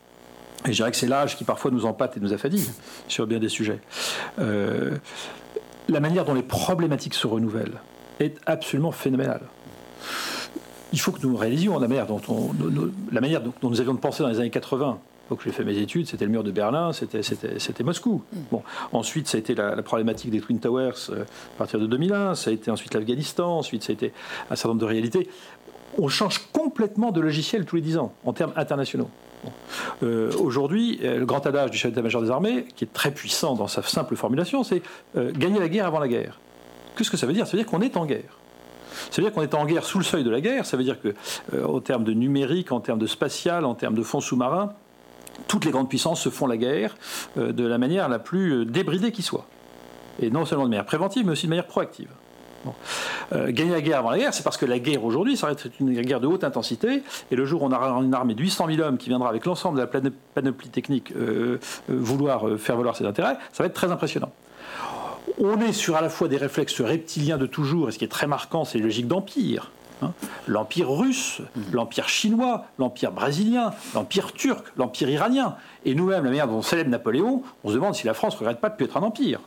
Et 0.67 0.73
je 0.73 0.77
dirais 0.77 0.91
que 0.93 0.97
c'est 0.97 1.09
l'âge 1.09 1.37
qui 1.37 1.45
parfois 1.45 1.73
nous 1.73 1.87
empâte 1.87 2.17
et 2.17 2.21
nous 2.21 2.33
affadigue 2.33 2.69
sur 3.09 3.27
bien 3.27 3.39
des 3.39 3.49
sujets. 3.49 3.81
Euh, 4.39 4.97
la 5.89 6.01
manière 6.01 6.25
dont 6.25 6.35
les 6.35 6.43
problématiques 6.43 7.15
se 7.15 7.27
renouvellent, 7.27 7.81
est 8.21 8.39
absolument 8.47 8.93
phénoménal. 8.93 9.41
Il 10.93 11.01
faut 11.01 11.13
que 11.13 11.25
nous 11.25 11.37
réalisions 11.37 11.79
la 11.79 11.89
manière 11.89 12.07
dont, 12.07 12.21
la 13.13 13.21
manière 13.21 13.41
dont 13.41 13.53
nous 13.63 13.81
avions 13.81 13.95
de 13.95 13.99
penser 13.99 14.23
dans 14.23 14.29
les 14.29 14.41
années 14.41 14.51
80 14.51 14.99
donc 15.31 15.43
j'ai 15.45 15.53
fait 15.53 15.65
mes 15.65 15.79
études, 15.79 16.09
c'était 16.09 16.25
le 16.25 16.31
mur 16.31 16.43
de 16.43 16.51
Berlin, 16.51 16.91
c'était 16.93 17.85
Moscou. 17.85 18.23
Mm. 18.33 18.39
Bon, 18.51 18.63
ensuite, 18.93 19.29
ça 19.29 19.37
a 19.37 19.41
été 19.41 19.55
la, 19.55 19.81
problématique 19.83 20.31
des 20.31 20.41
Twin 20.41 20.59
Towers 20.59 20.91
euh, 21.11 21.23
à 21.23 21.59
partir 21.59 21.79
de 21.79 21.87
2001, 21.87 22.35
ça 22.35 22.51
a 22.51 22.53
été 22.53 22.71
ensuite 22.71 22.93
l'Afghanistan, 22.95 23.59
ensuite 23.59 23.85
ça 23.85 23.93
a 23.93 23.95
été 23.95 24.13
un 24.51 24.57
certain 24.57 24.71
nombre 24.71 24.81
de 24.81 24.87
réalités. 24.87 25.29
On 25.99 26.09
change 26.09 26.39
complètement 26.53 27.13
de 27.13 27.21
logiciel 27.21 27.65
tous 27.65 27.77
les 27.77 27.83
dix 27.83 27.97
ans 27.97 28.13
en 28.25 28.33
termes 28.33 28.53
internationaux. 28.57 29.09
Euh, 30.03 30.33
aujourd'hui, 30.39 30.99
euh, 31.05 31.19
le 31.19 31.27
grand 31.27 31.47
adage 31.47 31.71
du 31.71 31.79
chef 31.79 31.93
d'état-major 31.93 32.23
des 32.23 32.31
armées, 32.31 32.67
qui 32.75 32.85
est 32.85 32.93
très 32.93 33.13
puissant 33.13 33.55
dans 33.55 33.69
sa 33.69 33.83
simple 33.83 34.17
formulation, 34.17 34.65
c'est 34.65 34.83
gagner 35.15 35.61
la 35.61 35.69
guerre 35.69 35.87
avant 35.87 36.01
la 36.01 36.09
guerre. 36.09 36.41
Qu'est-ce 37.01 37.11
que 37.11 37.17
ça 37.17 37.27
veut 37.27 37.33
dire 37.33 37.47
Ça 37.47 37.53
veut 37.53 37.63
dire 37.63 37.67
qu'on 37.67 37.81
est 37.81 37.97
en 37.97 38.05
guerre. 38.05 38.37
Ça 39.11 39.23
veut 39.23 39.23
dire 39.23 39.33
qu'on 39.33 39.41
est 39.41 39.55
en 39.55 39.65
guerre 39.65 39.85
sous 39.85 39.97
le 39.97 40.05
seuil 40.05 40.23
de 40.23 40.29
la 40.29 40.43
guerre. 40.43 40.67
Ça 40.67 40.77
veut 40.77 40.85
dire 40.85 41.01
que, 41.01 41.15
euh, 41.55 41.81
termes 41.81 42.05
de 42.05 42.13
numérique, 42.13 42.73
en 42.73 42.81
termes 42.81 42.99
de 42.99 43.07
spatial, 43.07 43.65
en 43.65 43.75
termes 43.75 43.95
de 43.95 44.03
fonds 44.03 44.21
sous-marins, 44.21 44.75
toutes 45.49 45.65
les 45.65 45.71
grandes 45.71 45.89
puissances 45.89 46.21
se 46.21 46.29
font 46.29 46.47
la 46.47 46.59
guerre 46.59 46.95
euh, 47.39 47.53
de 47.53 47.65
la 47.67 47.79
manière 47.79 48.11
la 48.11 48.19
plus 48.19 48.53
euh, 48.53 48.65
débridée 48.67 49.13
qui 49.13 49.23
soit. 49.23 49.47
Et 50.21 50.29
non 50.29 50.45
seulement 50.45 50.65
de 50.65 50.69
manière 50.69 50.85
préventive, 50.85 51.25
mais 51.25 51.33
aussi 51.33 51.47
de 51.47 51.49
manière 51.49 51.67
proactive. 51.67 52.11
gagner 53.33 53.71
la 53.71 53.81
guerre 53.81 54.01
avant 54.01 54.11
la 54.11 54.19
guerre, 54.19 54.35
c'est 54.35 54.43
parce 54.43 54.59
que 54.59 54.67
la 54.67 54.79
guerre 54.79 55.03
aujourd'hui, 55.03 55.39
ça 55.39 55.47
va 55.47 55.53
être 55.55 55.69
une 55.81 55.99
guerre 56.03 56.21
de 56.21 56.27
haute 56.27 56.45
intensité, 56.45 57.03
et 57.31 57.35
le 57.35 57.47
jour 57.47 57.63
où 57.63 57.65
on 57.65 57.73
aura 57.73 57.99
une 58.03 58.13
armée 58.13 58.35
de 58.35 58.43
800 58.43 58.67
000 58.67 58.83
hommes 58.83 58.99
qui 58.99 59.09
viendra 59.09 59.31
avec 59.31 59.47
l'ensemble 59.47 59.79
de 59.79 59.81
la 59.81 60.11
panoplie 60.35 60.69
technique 60.69 61.15
vouloir 61.89 62.59
faire 62.59 62.77
valoir 62.77 62.95
ses 62.95 63.07
intérêts, 63.07 63.39
ça 63.53 63.63
va 63.63 63.69
être 63.69 63.73
très 63.73 63.91
impressionnant 63.91 64.31
on 65.39 65.61
est 65.61 65.73
sur 65.73 65.97
à 65.97 66.01
la 66.01 66.09
fois 66.09 66.29
des 66.29 66.37
réflexes 66.37 66.81
reptiliens 66.81 67.39
de 67.39 67.47
toujours, 67.47 67.89
et 67.89 67.93
ce 67.93 67.99
qui 67.99 68.05
est 68.05 68.09
très 68.09 68.27
marquant, 68.27 68.65
c'est 68.65 68.79
les 68.79 68.85
logiques 68.85 69.09
d'empire. 69.09 69.71
Hein. 70.03 70.13
l'empire 70.47 70.91
russe, 70.91 71.41
mmh. 71.41 71.61
l'empire 71.73 72.09
chinois, 72.09 72.65
l'empire 72.79 73.13
brésilien, 73.13 73.73
l'empire 73.95 74.33
turc, 74.33 74.65
l'empire 74.79 75.11
iranien. 75.11 75.57
Et 75.85 75.95
nous-mêmes, 75.95 76.25
la 76.25 76.31
manière 76.31 76.49
dont 76.49 76.57
on 76.57 76.63
célèbre 76.63 76.89
Napoléon, 76.89 77.43
on 77.65 77.69
se 77.69 77.75
demande 77.75 77.95
si 77.95 78.07
la 78.07 78.15
France 78.15 78.35
ne 78.35 78.39
regrette 78.39 78.61
pas 78.61 78.71
de 78.71 78.77
plus 78.77 78.87
être 78.87 78.97
un 78.97 79.03
empire. 79.03 79.41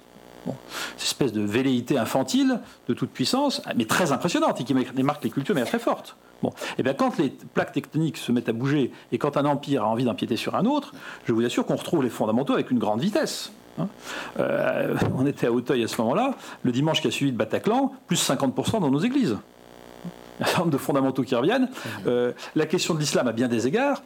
cette 0.98 1.08
espèce 1.08 1.34
de 1.34 1.42
velléité 1.42 1.98
infantile 1.98 2.60
de 2.88 2.94
toute 2.94 3.10
puissance, 3.10 3.64
mais 3.76 3.86
très 3.86 4.12
impressionnante 4.12 4.62
et 4.62 4.64
qui 4.64 4.76
marque 4.76 5.24
les 5.24 5.32
cultures 5.32 5.56
mais 5.56 5.64
très 5.66 5.80
forte. 5.80 6.18
Bon, 6.44 6.50
et 6.50 6.54
eh 6.80 6.84
bien 6.84 6.94
quand 6.94 7.18
les 7.18 7.30
plaques 7.30 7.72
tectoniques 7.72 8.18
se 8.18 8.32
mettent 8.32 8.50
à 8.50 8.54
bouger 8.54 8.92
et 9.12 9.18
quand 9.18 9.38
un 9.38 9.46
empire 9.46 9.84
a 9.84 9.88
envie 9.88 10.04
d'empiéter 10.04 10.36
sur 10.36 10.56
un 10.56 10.66
autre, 10.66 10.94
je 11.26 11.32
vous 11.32 11.44
assure 11.44 11.66
qu'on 11.66 11.78
retrouve 11.78 12.04
les 12.04 12.10
fondamentaux 12.10 12.54
avec 12.54 12.70
une 12.70 12.80
grande 12.80 13.00
vitesse. 13.00 13.52
Hein. 13.80 13.88
Euh, 14.40 14.96
on 15.18 15.26
était 15.26 15.48
à 15.48 15.52
Hauteuil 15.52 15.84
à 15.84 15.88
ce 15.88 16.00
moment-là, 16.02 16.36
le 16.64 16.72
dimanche 16.72 17.02
qui 17.02 17.08
a 17.08 17.12
suivi 17.12 17.32
de 17.32 17.38
Bataclan, 17.38 17.94
plus 18.08 18.30
50% 18.30 18.82
dans 18.82 18.90
nos 18.90 19.00
églises. 19.00 19.38
Un 20.40 20.46
certain 20.46 20.60
nombre 20.62 20.72
de 20.72 20.78
fondamentaux 20.78 21.24
qui 21.24 21.36
reviennent. 21.36 21.70
Euh, 22.08 22.32
la 22.56 22.66
question 22.66 22.94
de 22.94 23.00
l'islam 23.00 23.28
a 23.28 23.32
bien 23.32 23.48
des 23.48 23.68
égards, 23.68 24.02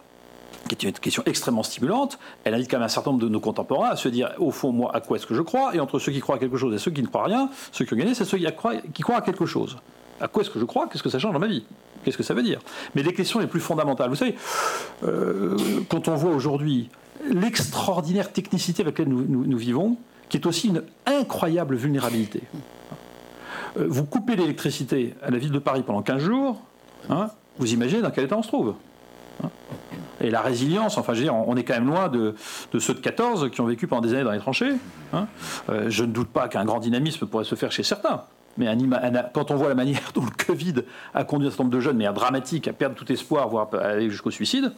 qui 0.68 0.86
est 0.86 0.90
une 0.90 0.94
question 0.94 1.24
extrêmement 1.26 1.64
stimulante, 1.64 2.20
elle 2.44 2.54
invite 2.54 2.70
quand 2.70 2.78
même 2.78 2.86
un 2.86 2.90
certain 2.90 3.12
nombre 3.12 3.24
de 3.24 3.30
nos 3.30 3.40
contemporains 3.40 3.90
à 3.90 3.96
se 3.96 4.10
dire, 4.10 4.32
au 4.38 4.52
fond, 4.52 4.72
moi, 4.72 4.92
à 4.94 5.00
quoi 5.00 5.18
est-ce 5.18 5.26
que 5.26 5.36
je 5.36 5.42
crois? 5.42 5.74
Et 5.76 5.80
entre 5.80 6.00
ceux 6.00 6.12
qui 6.12 6.20
croient 6.20 6.36
à 6.36 6.40
quelque 6.40 6.58
chose 6.58 6.74
et 6.74 6.78
ceux 6.78 6.92
qui 6.92 7.02
ne 7.02 7.08
croient 7.08 7.24
à 7.24 7.26
rien, 7.26 7.50
ceux 7.72 7.86
qui 7.86 7.94
ont 7.94 7.98
gagné, 7.98 8.14
c'est 8.14 8.26
ceux 8.26 8.38
qui 8.38 8.46
croient, 8.56 8.76
qui 8.94 9.02
croient 9.02 9.18
à 9.18 9.22
quelque 9.22 9.46
chose. 9.46 9.78
À 10.20 10.28
quoi 10.28 10.42
est-ce 10.42 10.50
que 10.50 10.60
je 10.60 10.66
crois? 10.66 10.88
Qu'est-ce 10.88 11.04
que 11.04 11.10
ça 11.10 11.20
change 11.20 11.34
dans 11.34 11.40
ma 11.40 11.48
vie? 11.48 11.64
Qu'est-ce 12.04 12.18
que 12.18 12.24
ça 12.24 12.34
veut 12.34 12.44
dire? 12.44 12.60
Mais 12.96 13.04
les 13.04 13.14
questions 13.14 13.40
les 13.40 13.48
plus 13.48 13.60
fondamentales, 13.60 14.10
vous 14.10 14.16
savez, 14.16 14.36
euh, 15.04 15.58
quand 15.90 16.08
on 16.08 16.16
voit 16.16 16.32
aujourd'hui 16.32 16.90
l'extraordinaire 17.30 18.32
technicité 18.32 18.84
avec 18.84 18.98
laquelle 18.98 19.14
nous, 19.14 19.58
vivons, 19.58 19.98
qui 20.30 20.38
est 20.38 20.46
aussi 20.46 20.68
une 20.68 20.84
incroyable 21.06 21.76
vulnérabilité. 21.76 22.42
Euh, 23.78 23.86
vous 23.88 24.06
coupez 24.06 24.36
l'électricité 24.36 25.16
à 25.22 25.30
la 25.30 25.38
ville 25.38 25.52
de 25.52 25.60
Paris 25.60 25.84
pendant 25.86 26.02
15 26.02 26.22
jours, 26.22 26.62
hein, 27.10 27.30
vous 27.60 27.74
imaginez 27.74 28.02
dans 28.02 28.12
quel 28.12 28.26
état 28.26 28.38
on 28.38 28.44
se 28.44 28.48
trouve. 28.48 28.76
Hein. 29.44 29.50
et 30.20 30.32
la 30.32 30.42
résilience, 30.42 30.98
enfin 30.98 31.14
je 31.14 31.20
veux 31.20 31.26
dire, 31.26 31.36
on 31.36 31.56
est 31.56 31.64
quand 31.64 31.76
même 31.76 31.86
loin 31.86 32.08
de, 32.08 32.34
ceux 32.80 32.96
de 32.96 33.00
14 33.00 33.52
qui 33.52 33.62
ont 33.62 33.66
vécu 33.66 33.86
pendant 33.86 34.02
des 34.02 34.16
années 34.16 34.24
dans 34.24 34.32
les 34.32 34.40
tranchées. 34.40 34.74
Hein. 35.14 35.28
Euh, 35.70 35.90
je 35.90 36.04
ne 36.04 36.12
doute 36.12 36.30
pas 36.30 36.48
qu'un 36.48 36.66
grand 36.66 36.80
dynamisme 36.80 37.28
pourrait 37.28 37.44
se 37.44 37.54
faire 37.54 37.72
chez 37.72 37.84
certains. 37.84 38.24
Mais 38.58 38.76
quand 39.34 39.52
on 39.52 39.56
voit 39.56 39.70
la 39.70 39.76
manière 39.76 40.00
dont 40.16 40.26
le 40.26 40.46
Covid 40.46 40.76
a 41.14 41.24
conduit 41.24 41.48
un 41.48 41.52
certain 41.52 41.64
nombre 41.64 41.76
de 41.76 41.80
jeunes, 41.80 41.98
mais 41.98 42.12
dramatique, 42.12 42.68
à 42.68 42.74
perdre 42.74 42.96
tout 42.96 43.12
espoir, 43.12 43.48
voire 43.48 43.70
à 43.74 43.86
aller 43.86 44.10
jusqu'au 44.10 44.32
suicide, 44.32 44.72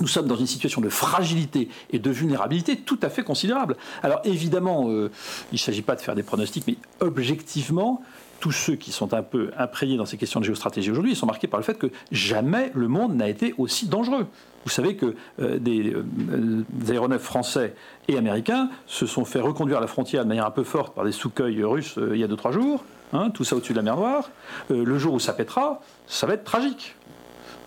nous 0.00 0.06
sommes 0.06 0.26
dans 0.26 0.36
une 0.36 0.46
situation 0.46 0.80
de 0.80 0.88
fragilité 0.88 1.68
et 1.90 1.98
de 1.98 2.10
vulnérabilité 2.10 2.76
tout 2.76 2.98
à 3.02 3.08
fait 3.08 3.22
considérable. 3.22 3.76
Alors 4.02 4.20
évidemment, 4.24 4.88
euh, 4.88 5.10
il 5.52 5.56
ne 5.56 5.58
s'agit 5.58 5.82
pas 5.82 5.96
de 5.96 6.00
faire 6.00 6.14
des 6.14 6.22
pronostics, 6.22 6.64
mais 6.66 6.76
objectivement, 7.00 8.02
tous 8.40 8.52
ceux 8.52 8.74
qui 8.74 8.92
sont 8.92 9.14
un 9.14 9.22
peu 9.22 9.50
imprégnés 9.56 9.96
dans 9.96 10.04
ces 10.04 10.18
questions 10.18 10.40
de 10.40 10.44
géostratégie 10.44 10.90
aujourd'hui, 10.90 11.16
sont 11.16 11.26
marqués 11.26 11.46
par 11.46 11.58
le 11.58 11.64
fait 11.64 11.78
que 11.78 11.90
jamais 12.12 12.70
le 12.74 12.88
monde 12.88 13.14
n'a 13.14 13.28
été 13.28 13.54
aussi 13.56 13.86
dangereux. 13.88 14.26
Vous 14.64 14.70
savez 14.70 14.96
que 14.96 15.14
euh, 15.40 15.58
des, 15.58 15.94
euh, 15.94 16.64
aéronefs 16.88 17.22
français 17.22 17.74
et 18.08 18.18
américains 18.18 18.68
se 18.86 19.06
sont 19.06 19.24
fait 19.24 19.40
reconduire 19.40 19.78
à 19.78 19.80
la 19.80 19.86
frontière 19.86 20.24
de 20.24 20.28
manière 20.28 20.46
un 20.46 20.50
peu 20.50 20.64
forte 20.64 20.94
par 20.94 21.04
des 21.04 21.12
sous-cueils 21.12 21.64
russes 21.64 21.98
il 22.12 22.18
y 22.18 22.24
a 22.24 22.28
2-3 22.28 22.52
jours, 22.52 22.84
hein, 23.14 23.30
tout 23.30 23.44
ça 23.44 23.56
au-dessus 23.56 23.72
de 23.72 23.78
la 23.78 23.82
mer 23.82 23.96
Noire. 23.96 24.28
le 24.68 24.98
jour 24.98 25.14
où 25.14 25.20
ça 25.20 25.32
pètera, 25.32 25.80
ça 26.06 26.26
va 26.26 26.34
être 26.34 26.44
tragique. 26.44 26.96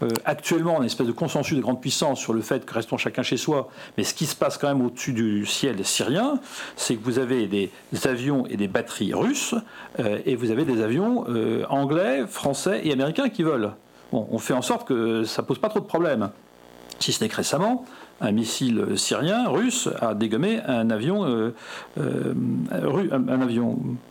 Euh, 0.02 0.10
actuellement, 0.26 0.74
on 0.74 0.78
a 0.78 0.80
une 0.80 0.86
espèce 0.86 1.08
de 1.08 1.12
consensus 1.12 1.56
de 1.58 1.62
grande 1.62 1.82
puissance 1.82 2.20
sur 2.20 2.34
le 2.34 2.42
fait 2.42 2.66
que 2.66 2.74
restons 2.74 2.98
chacun 2.98 3.24
chez 3.24 3.38
soi. 3.38 3.70
Mais 3.98 4.04
ce 4.04 4.14
qui 4.14 4.26
se 4.26 4.36
passe 4.36 4.58
quand 4.58 4.68
même 4.68 4.86
au-dessus 4.86 5.14
du 5.14 5.46
ciel 5.46 5.84
syrien, 5.86 6.40
c'est 6.76 6.96
que 6.96 7.04
vous 7.04 7.20
avez 7.20 7.48
des 7.48 7.72
avions 8.06 8.46
et 8.48 8.58
des 8.58 8.68
batteries 8.68 9.14
russes, 9.14 9.56
euh, 10.00 10.20
et 10.26 10.36
vous 10.36 10.52
avez 10.52 10.66
des 10.66 10.82
avions 10.82 11.26
euh, 11.30 11.66
anglais, 11.70 12.26
français 12.28 12.82
et 12.84 12.94
américains 12.94 13.30
qui 13.30 13.44
volent. 13.44 13.74
Bon, 14.12 14.28
on 14.32 14.40
fait 14.40 14.54
en 14.54 14.62
sorte 14.62 14.88
que 14.88 15.24
ça 15.24 15.44
pose 15.44 15.60
pas 15.60 15.70
trop 15.70 15.80
de 15.80 15.86
problèmes. 15.86 16.30
Si 17.00 17.14
ce 17.14 17.24
n'est 17.24 17.30
que 17.30 17.36
récemment, 17.36 17.86
un 18.20 18.32
missile 18.32 18.98
syrien 18.98 19.48
russe 19.48 19.88
a 20.02 20.14
dégommé 20.14 20.60
un 20.66 20.90
avion, 20.90 21.54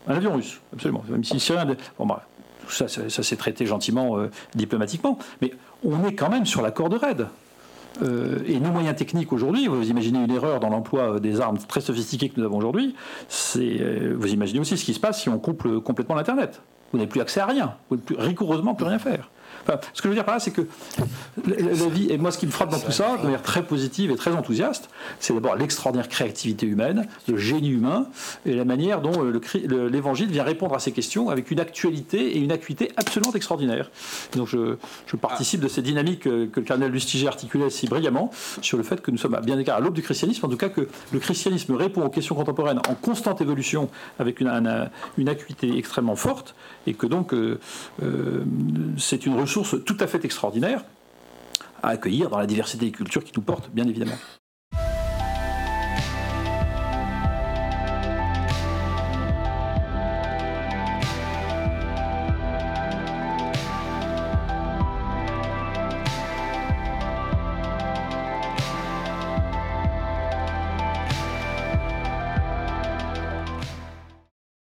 russe, 0.07 0.61
absolument. 0.73 1.05
Un 1.13 1.19
missile 1.19 1.41
syrien. 1.41 1.67
Bon, 1.99 2.07
bah, 2.07 2.23
ça, 2.71 2.89
ça, 2.89 3.23
s'est 3.23 3.37
traité 3.37 3.67
gentiment, 3.67 4.17
diplomatiquement. 4.55 5.19
Mais 5.43 5.53
on 5.85 6.07
est 6.07 6.15
quand 6.15 6.31
même 6.31 6.47
sur 6.47 6.63
la 6.63 6.71
corde 6.71 6.95
raide. 6.95 7.27
Euh, 8.03 8.39
et 8.47 8.61
nos 8.61 8.71
moyens 8.71 8.97
techniques 8.97 9.33
aujourd'hui, 9.33 9.67
vous 9.67 9.91
imaginez 9.91 10.23
une 10.23 10.31
erreur 10.31 10.61
dans 10.61 10.69
l'emploi 10.69 11.19
des 11.19 11.41
armes 11.41 11.59
très 11.59 11.81
sophistiquées 11.81 12.29
que 12.29 12.39
nous 12.39 12.47
avons 12.47 12.59
aujourd'hui, 12.59 12.95
euh, 13.57 14.15
vous 14.17 14.33
imaginez 14.33 14.61
aussi 14.61 14.77
ce 14.77 14.85
qui 14.85 14.95
se 14.95 15.01
passe 15.01 15.21
si 15.21 15.29
on 15.29 15.39
coupe 15.39 15.67
complètement 15.83 16.15
l'Internet. 16.15 16.63
Vous 16.93 16.99
n'avez 16.99 17.09
plus 17.09 17.21
accès 17.21 17.41
à 17.41 17.47
rien, 17.47 17.75
vous 17.91 17.97
ne 17.97 18.01
pouvez 18.01 18.17
plus, 18.17 18.27
rigoureusement 18.27 18.75
plus 18.75 18.87
rien 18.87 18.99
faire. 18.99 19.31
Ce 19.93 20.01
que 20.03 20.05
je 20.05 20.09
veux 20.09 20.15
dire 20.15 20.25
par 20.25 20.35
là, 20.35 20.41
c'est 20.41 20.51
que 20.51 20.63
la, 21.47 21.87
vie, 21.89 22.11
et 22.11 22.19
moi 22.19 22.31
ce 22.31 22.39
qui 22.39 22.47
me 22.47 22.51
frappe 22.51 22.71
dans 22.71 22.79
tout 22.79 22.93
ça, 22.93 23.17
de 23.19 23.23
manière 23.25 23.43
très 23.43 23.63
positive 23.63 24.11
et 24.11 24.17
très 24.17 24.33
enthousiaste, 24.33 24.89
c'est 25.21 25.35
d'abord 25.35 25.57
l'extraordinaire 25.57 26.09
créativité 26.09 26.67
humaine, 26.67 27.07
le 27.29 27.37
génie 27.37 27.71
humain, 27.71 28.07
et 28.47 28.55
la 28.55 28.65
manière 28.65 29.01
dont 29.01 29.25
euh, 29.25 29.41
l'évangile 29.89 30.31
vient 30.31 30.45
répondre 30.45 30.75
à 30.75 30.79
ces 30.79 30.93
questions 30.93 31.29
avec 31.29 31.51
une 31.51 31.61
actualité 31.61 32.37
et 32.37 32.39
une 32.39 32.53
acuité 32.53 32.93
absolument 32.97 33.33
extraordinaire. 33.33 33.91
Donc 34.37 34.49
je, 34.49 34.77
je 35.07 35.17
participe 35.17 35.61
de 35.61 35.69
cette 35.69 35.85
dynamique 35.85 36.21
que 36.21 36.31
le 36.31 36.63
cardinal 36.63 36.91
Lustiger 36.91 37.29
articulait 37.29 37.71
si 37.71 37.87
brillamment 37.89 38.31
sur 38.63 38.79
le 38.79 38.85
fait 38.85 39.01
que 39.03 39.11
nous 39.11 39.19
sommes 39.19 39.35
à 39.35 39.41
bien 39.41 39.59
égard 39.59 39.77
à 39.77 39.81
l'aube 39.81 39.95
du 39.95 40.03
christianisme, 40.03 40.47
en 40.47 40.49
tout 40.49 40.57
cas 40.57 40.69
que 40.69 40.89
le 41.13 41.19
christianisme 41.19 41.75
répond 41.75 42.03
aux 42.05 42.11
questions 42.11 42.35
contemporaines 42.35 42.79
en 42.89 42.95
constante 42.95 43.41
évolution 43.41 43.91
avec 44.19 44.41
une, 44.41 44.49
un- 44.49 44.89
une 45.19 45.29
acuité 45.29 45.77
extrêmement 45.77 46.17
forte, 46.17 46.55
et 46.87 46.95
que 46.95 47.07
donc 47.07 47.35
euh, 47.35 47.59
euh, 48.03 48.45
c'est 48.97 49.27
une 49.27 49.39
ressource 49.39 49.58
tout 49.63 49.97
à 50.01 50.07
fait 50.07 50.25
extraordinaire 50.25 50.85
à 51.83 51.89
accueillir 51.89 52.31
dans 52.31 52.39
la 52.39 52.47
diversité 52.47 52.87
des 52.87 52.93
cultures 52.93 53.25
qui 53.25 53.33
nous 53.37 53.43
portent, 53.43 53.71
bien 53.71 53.87
évidemment. 53.87 54.17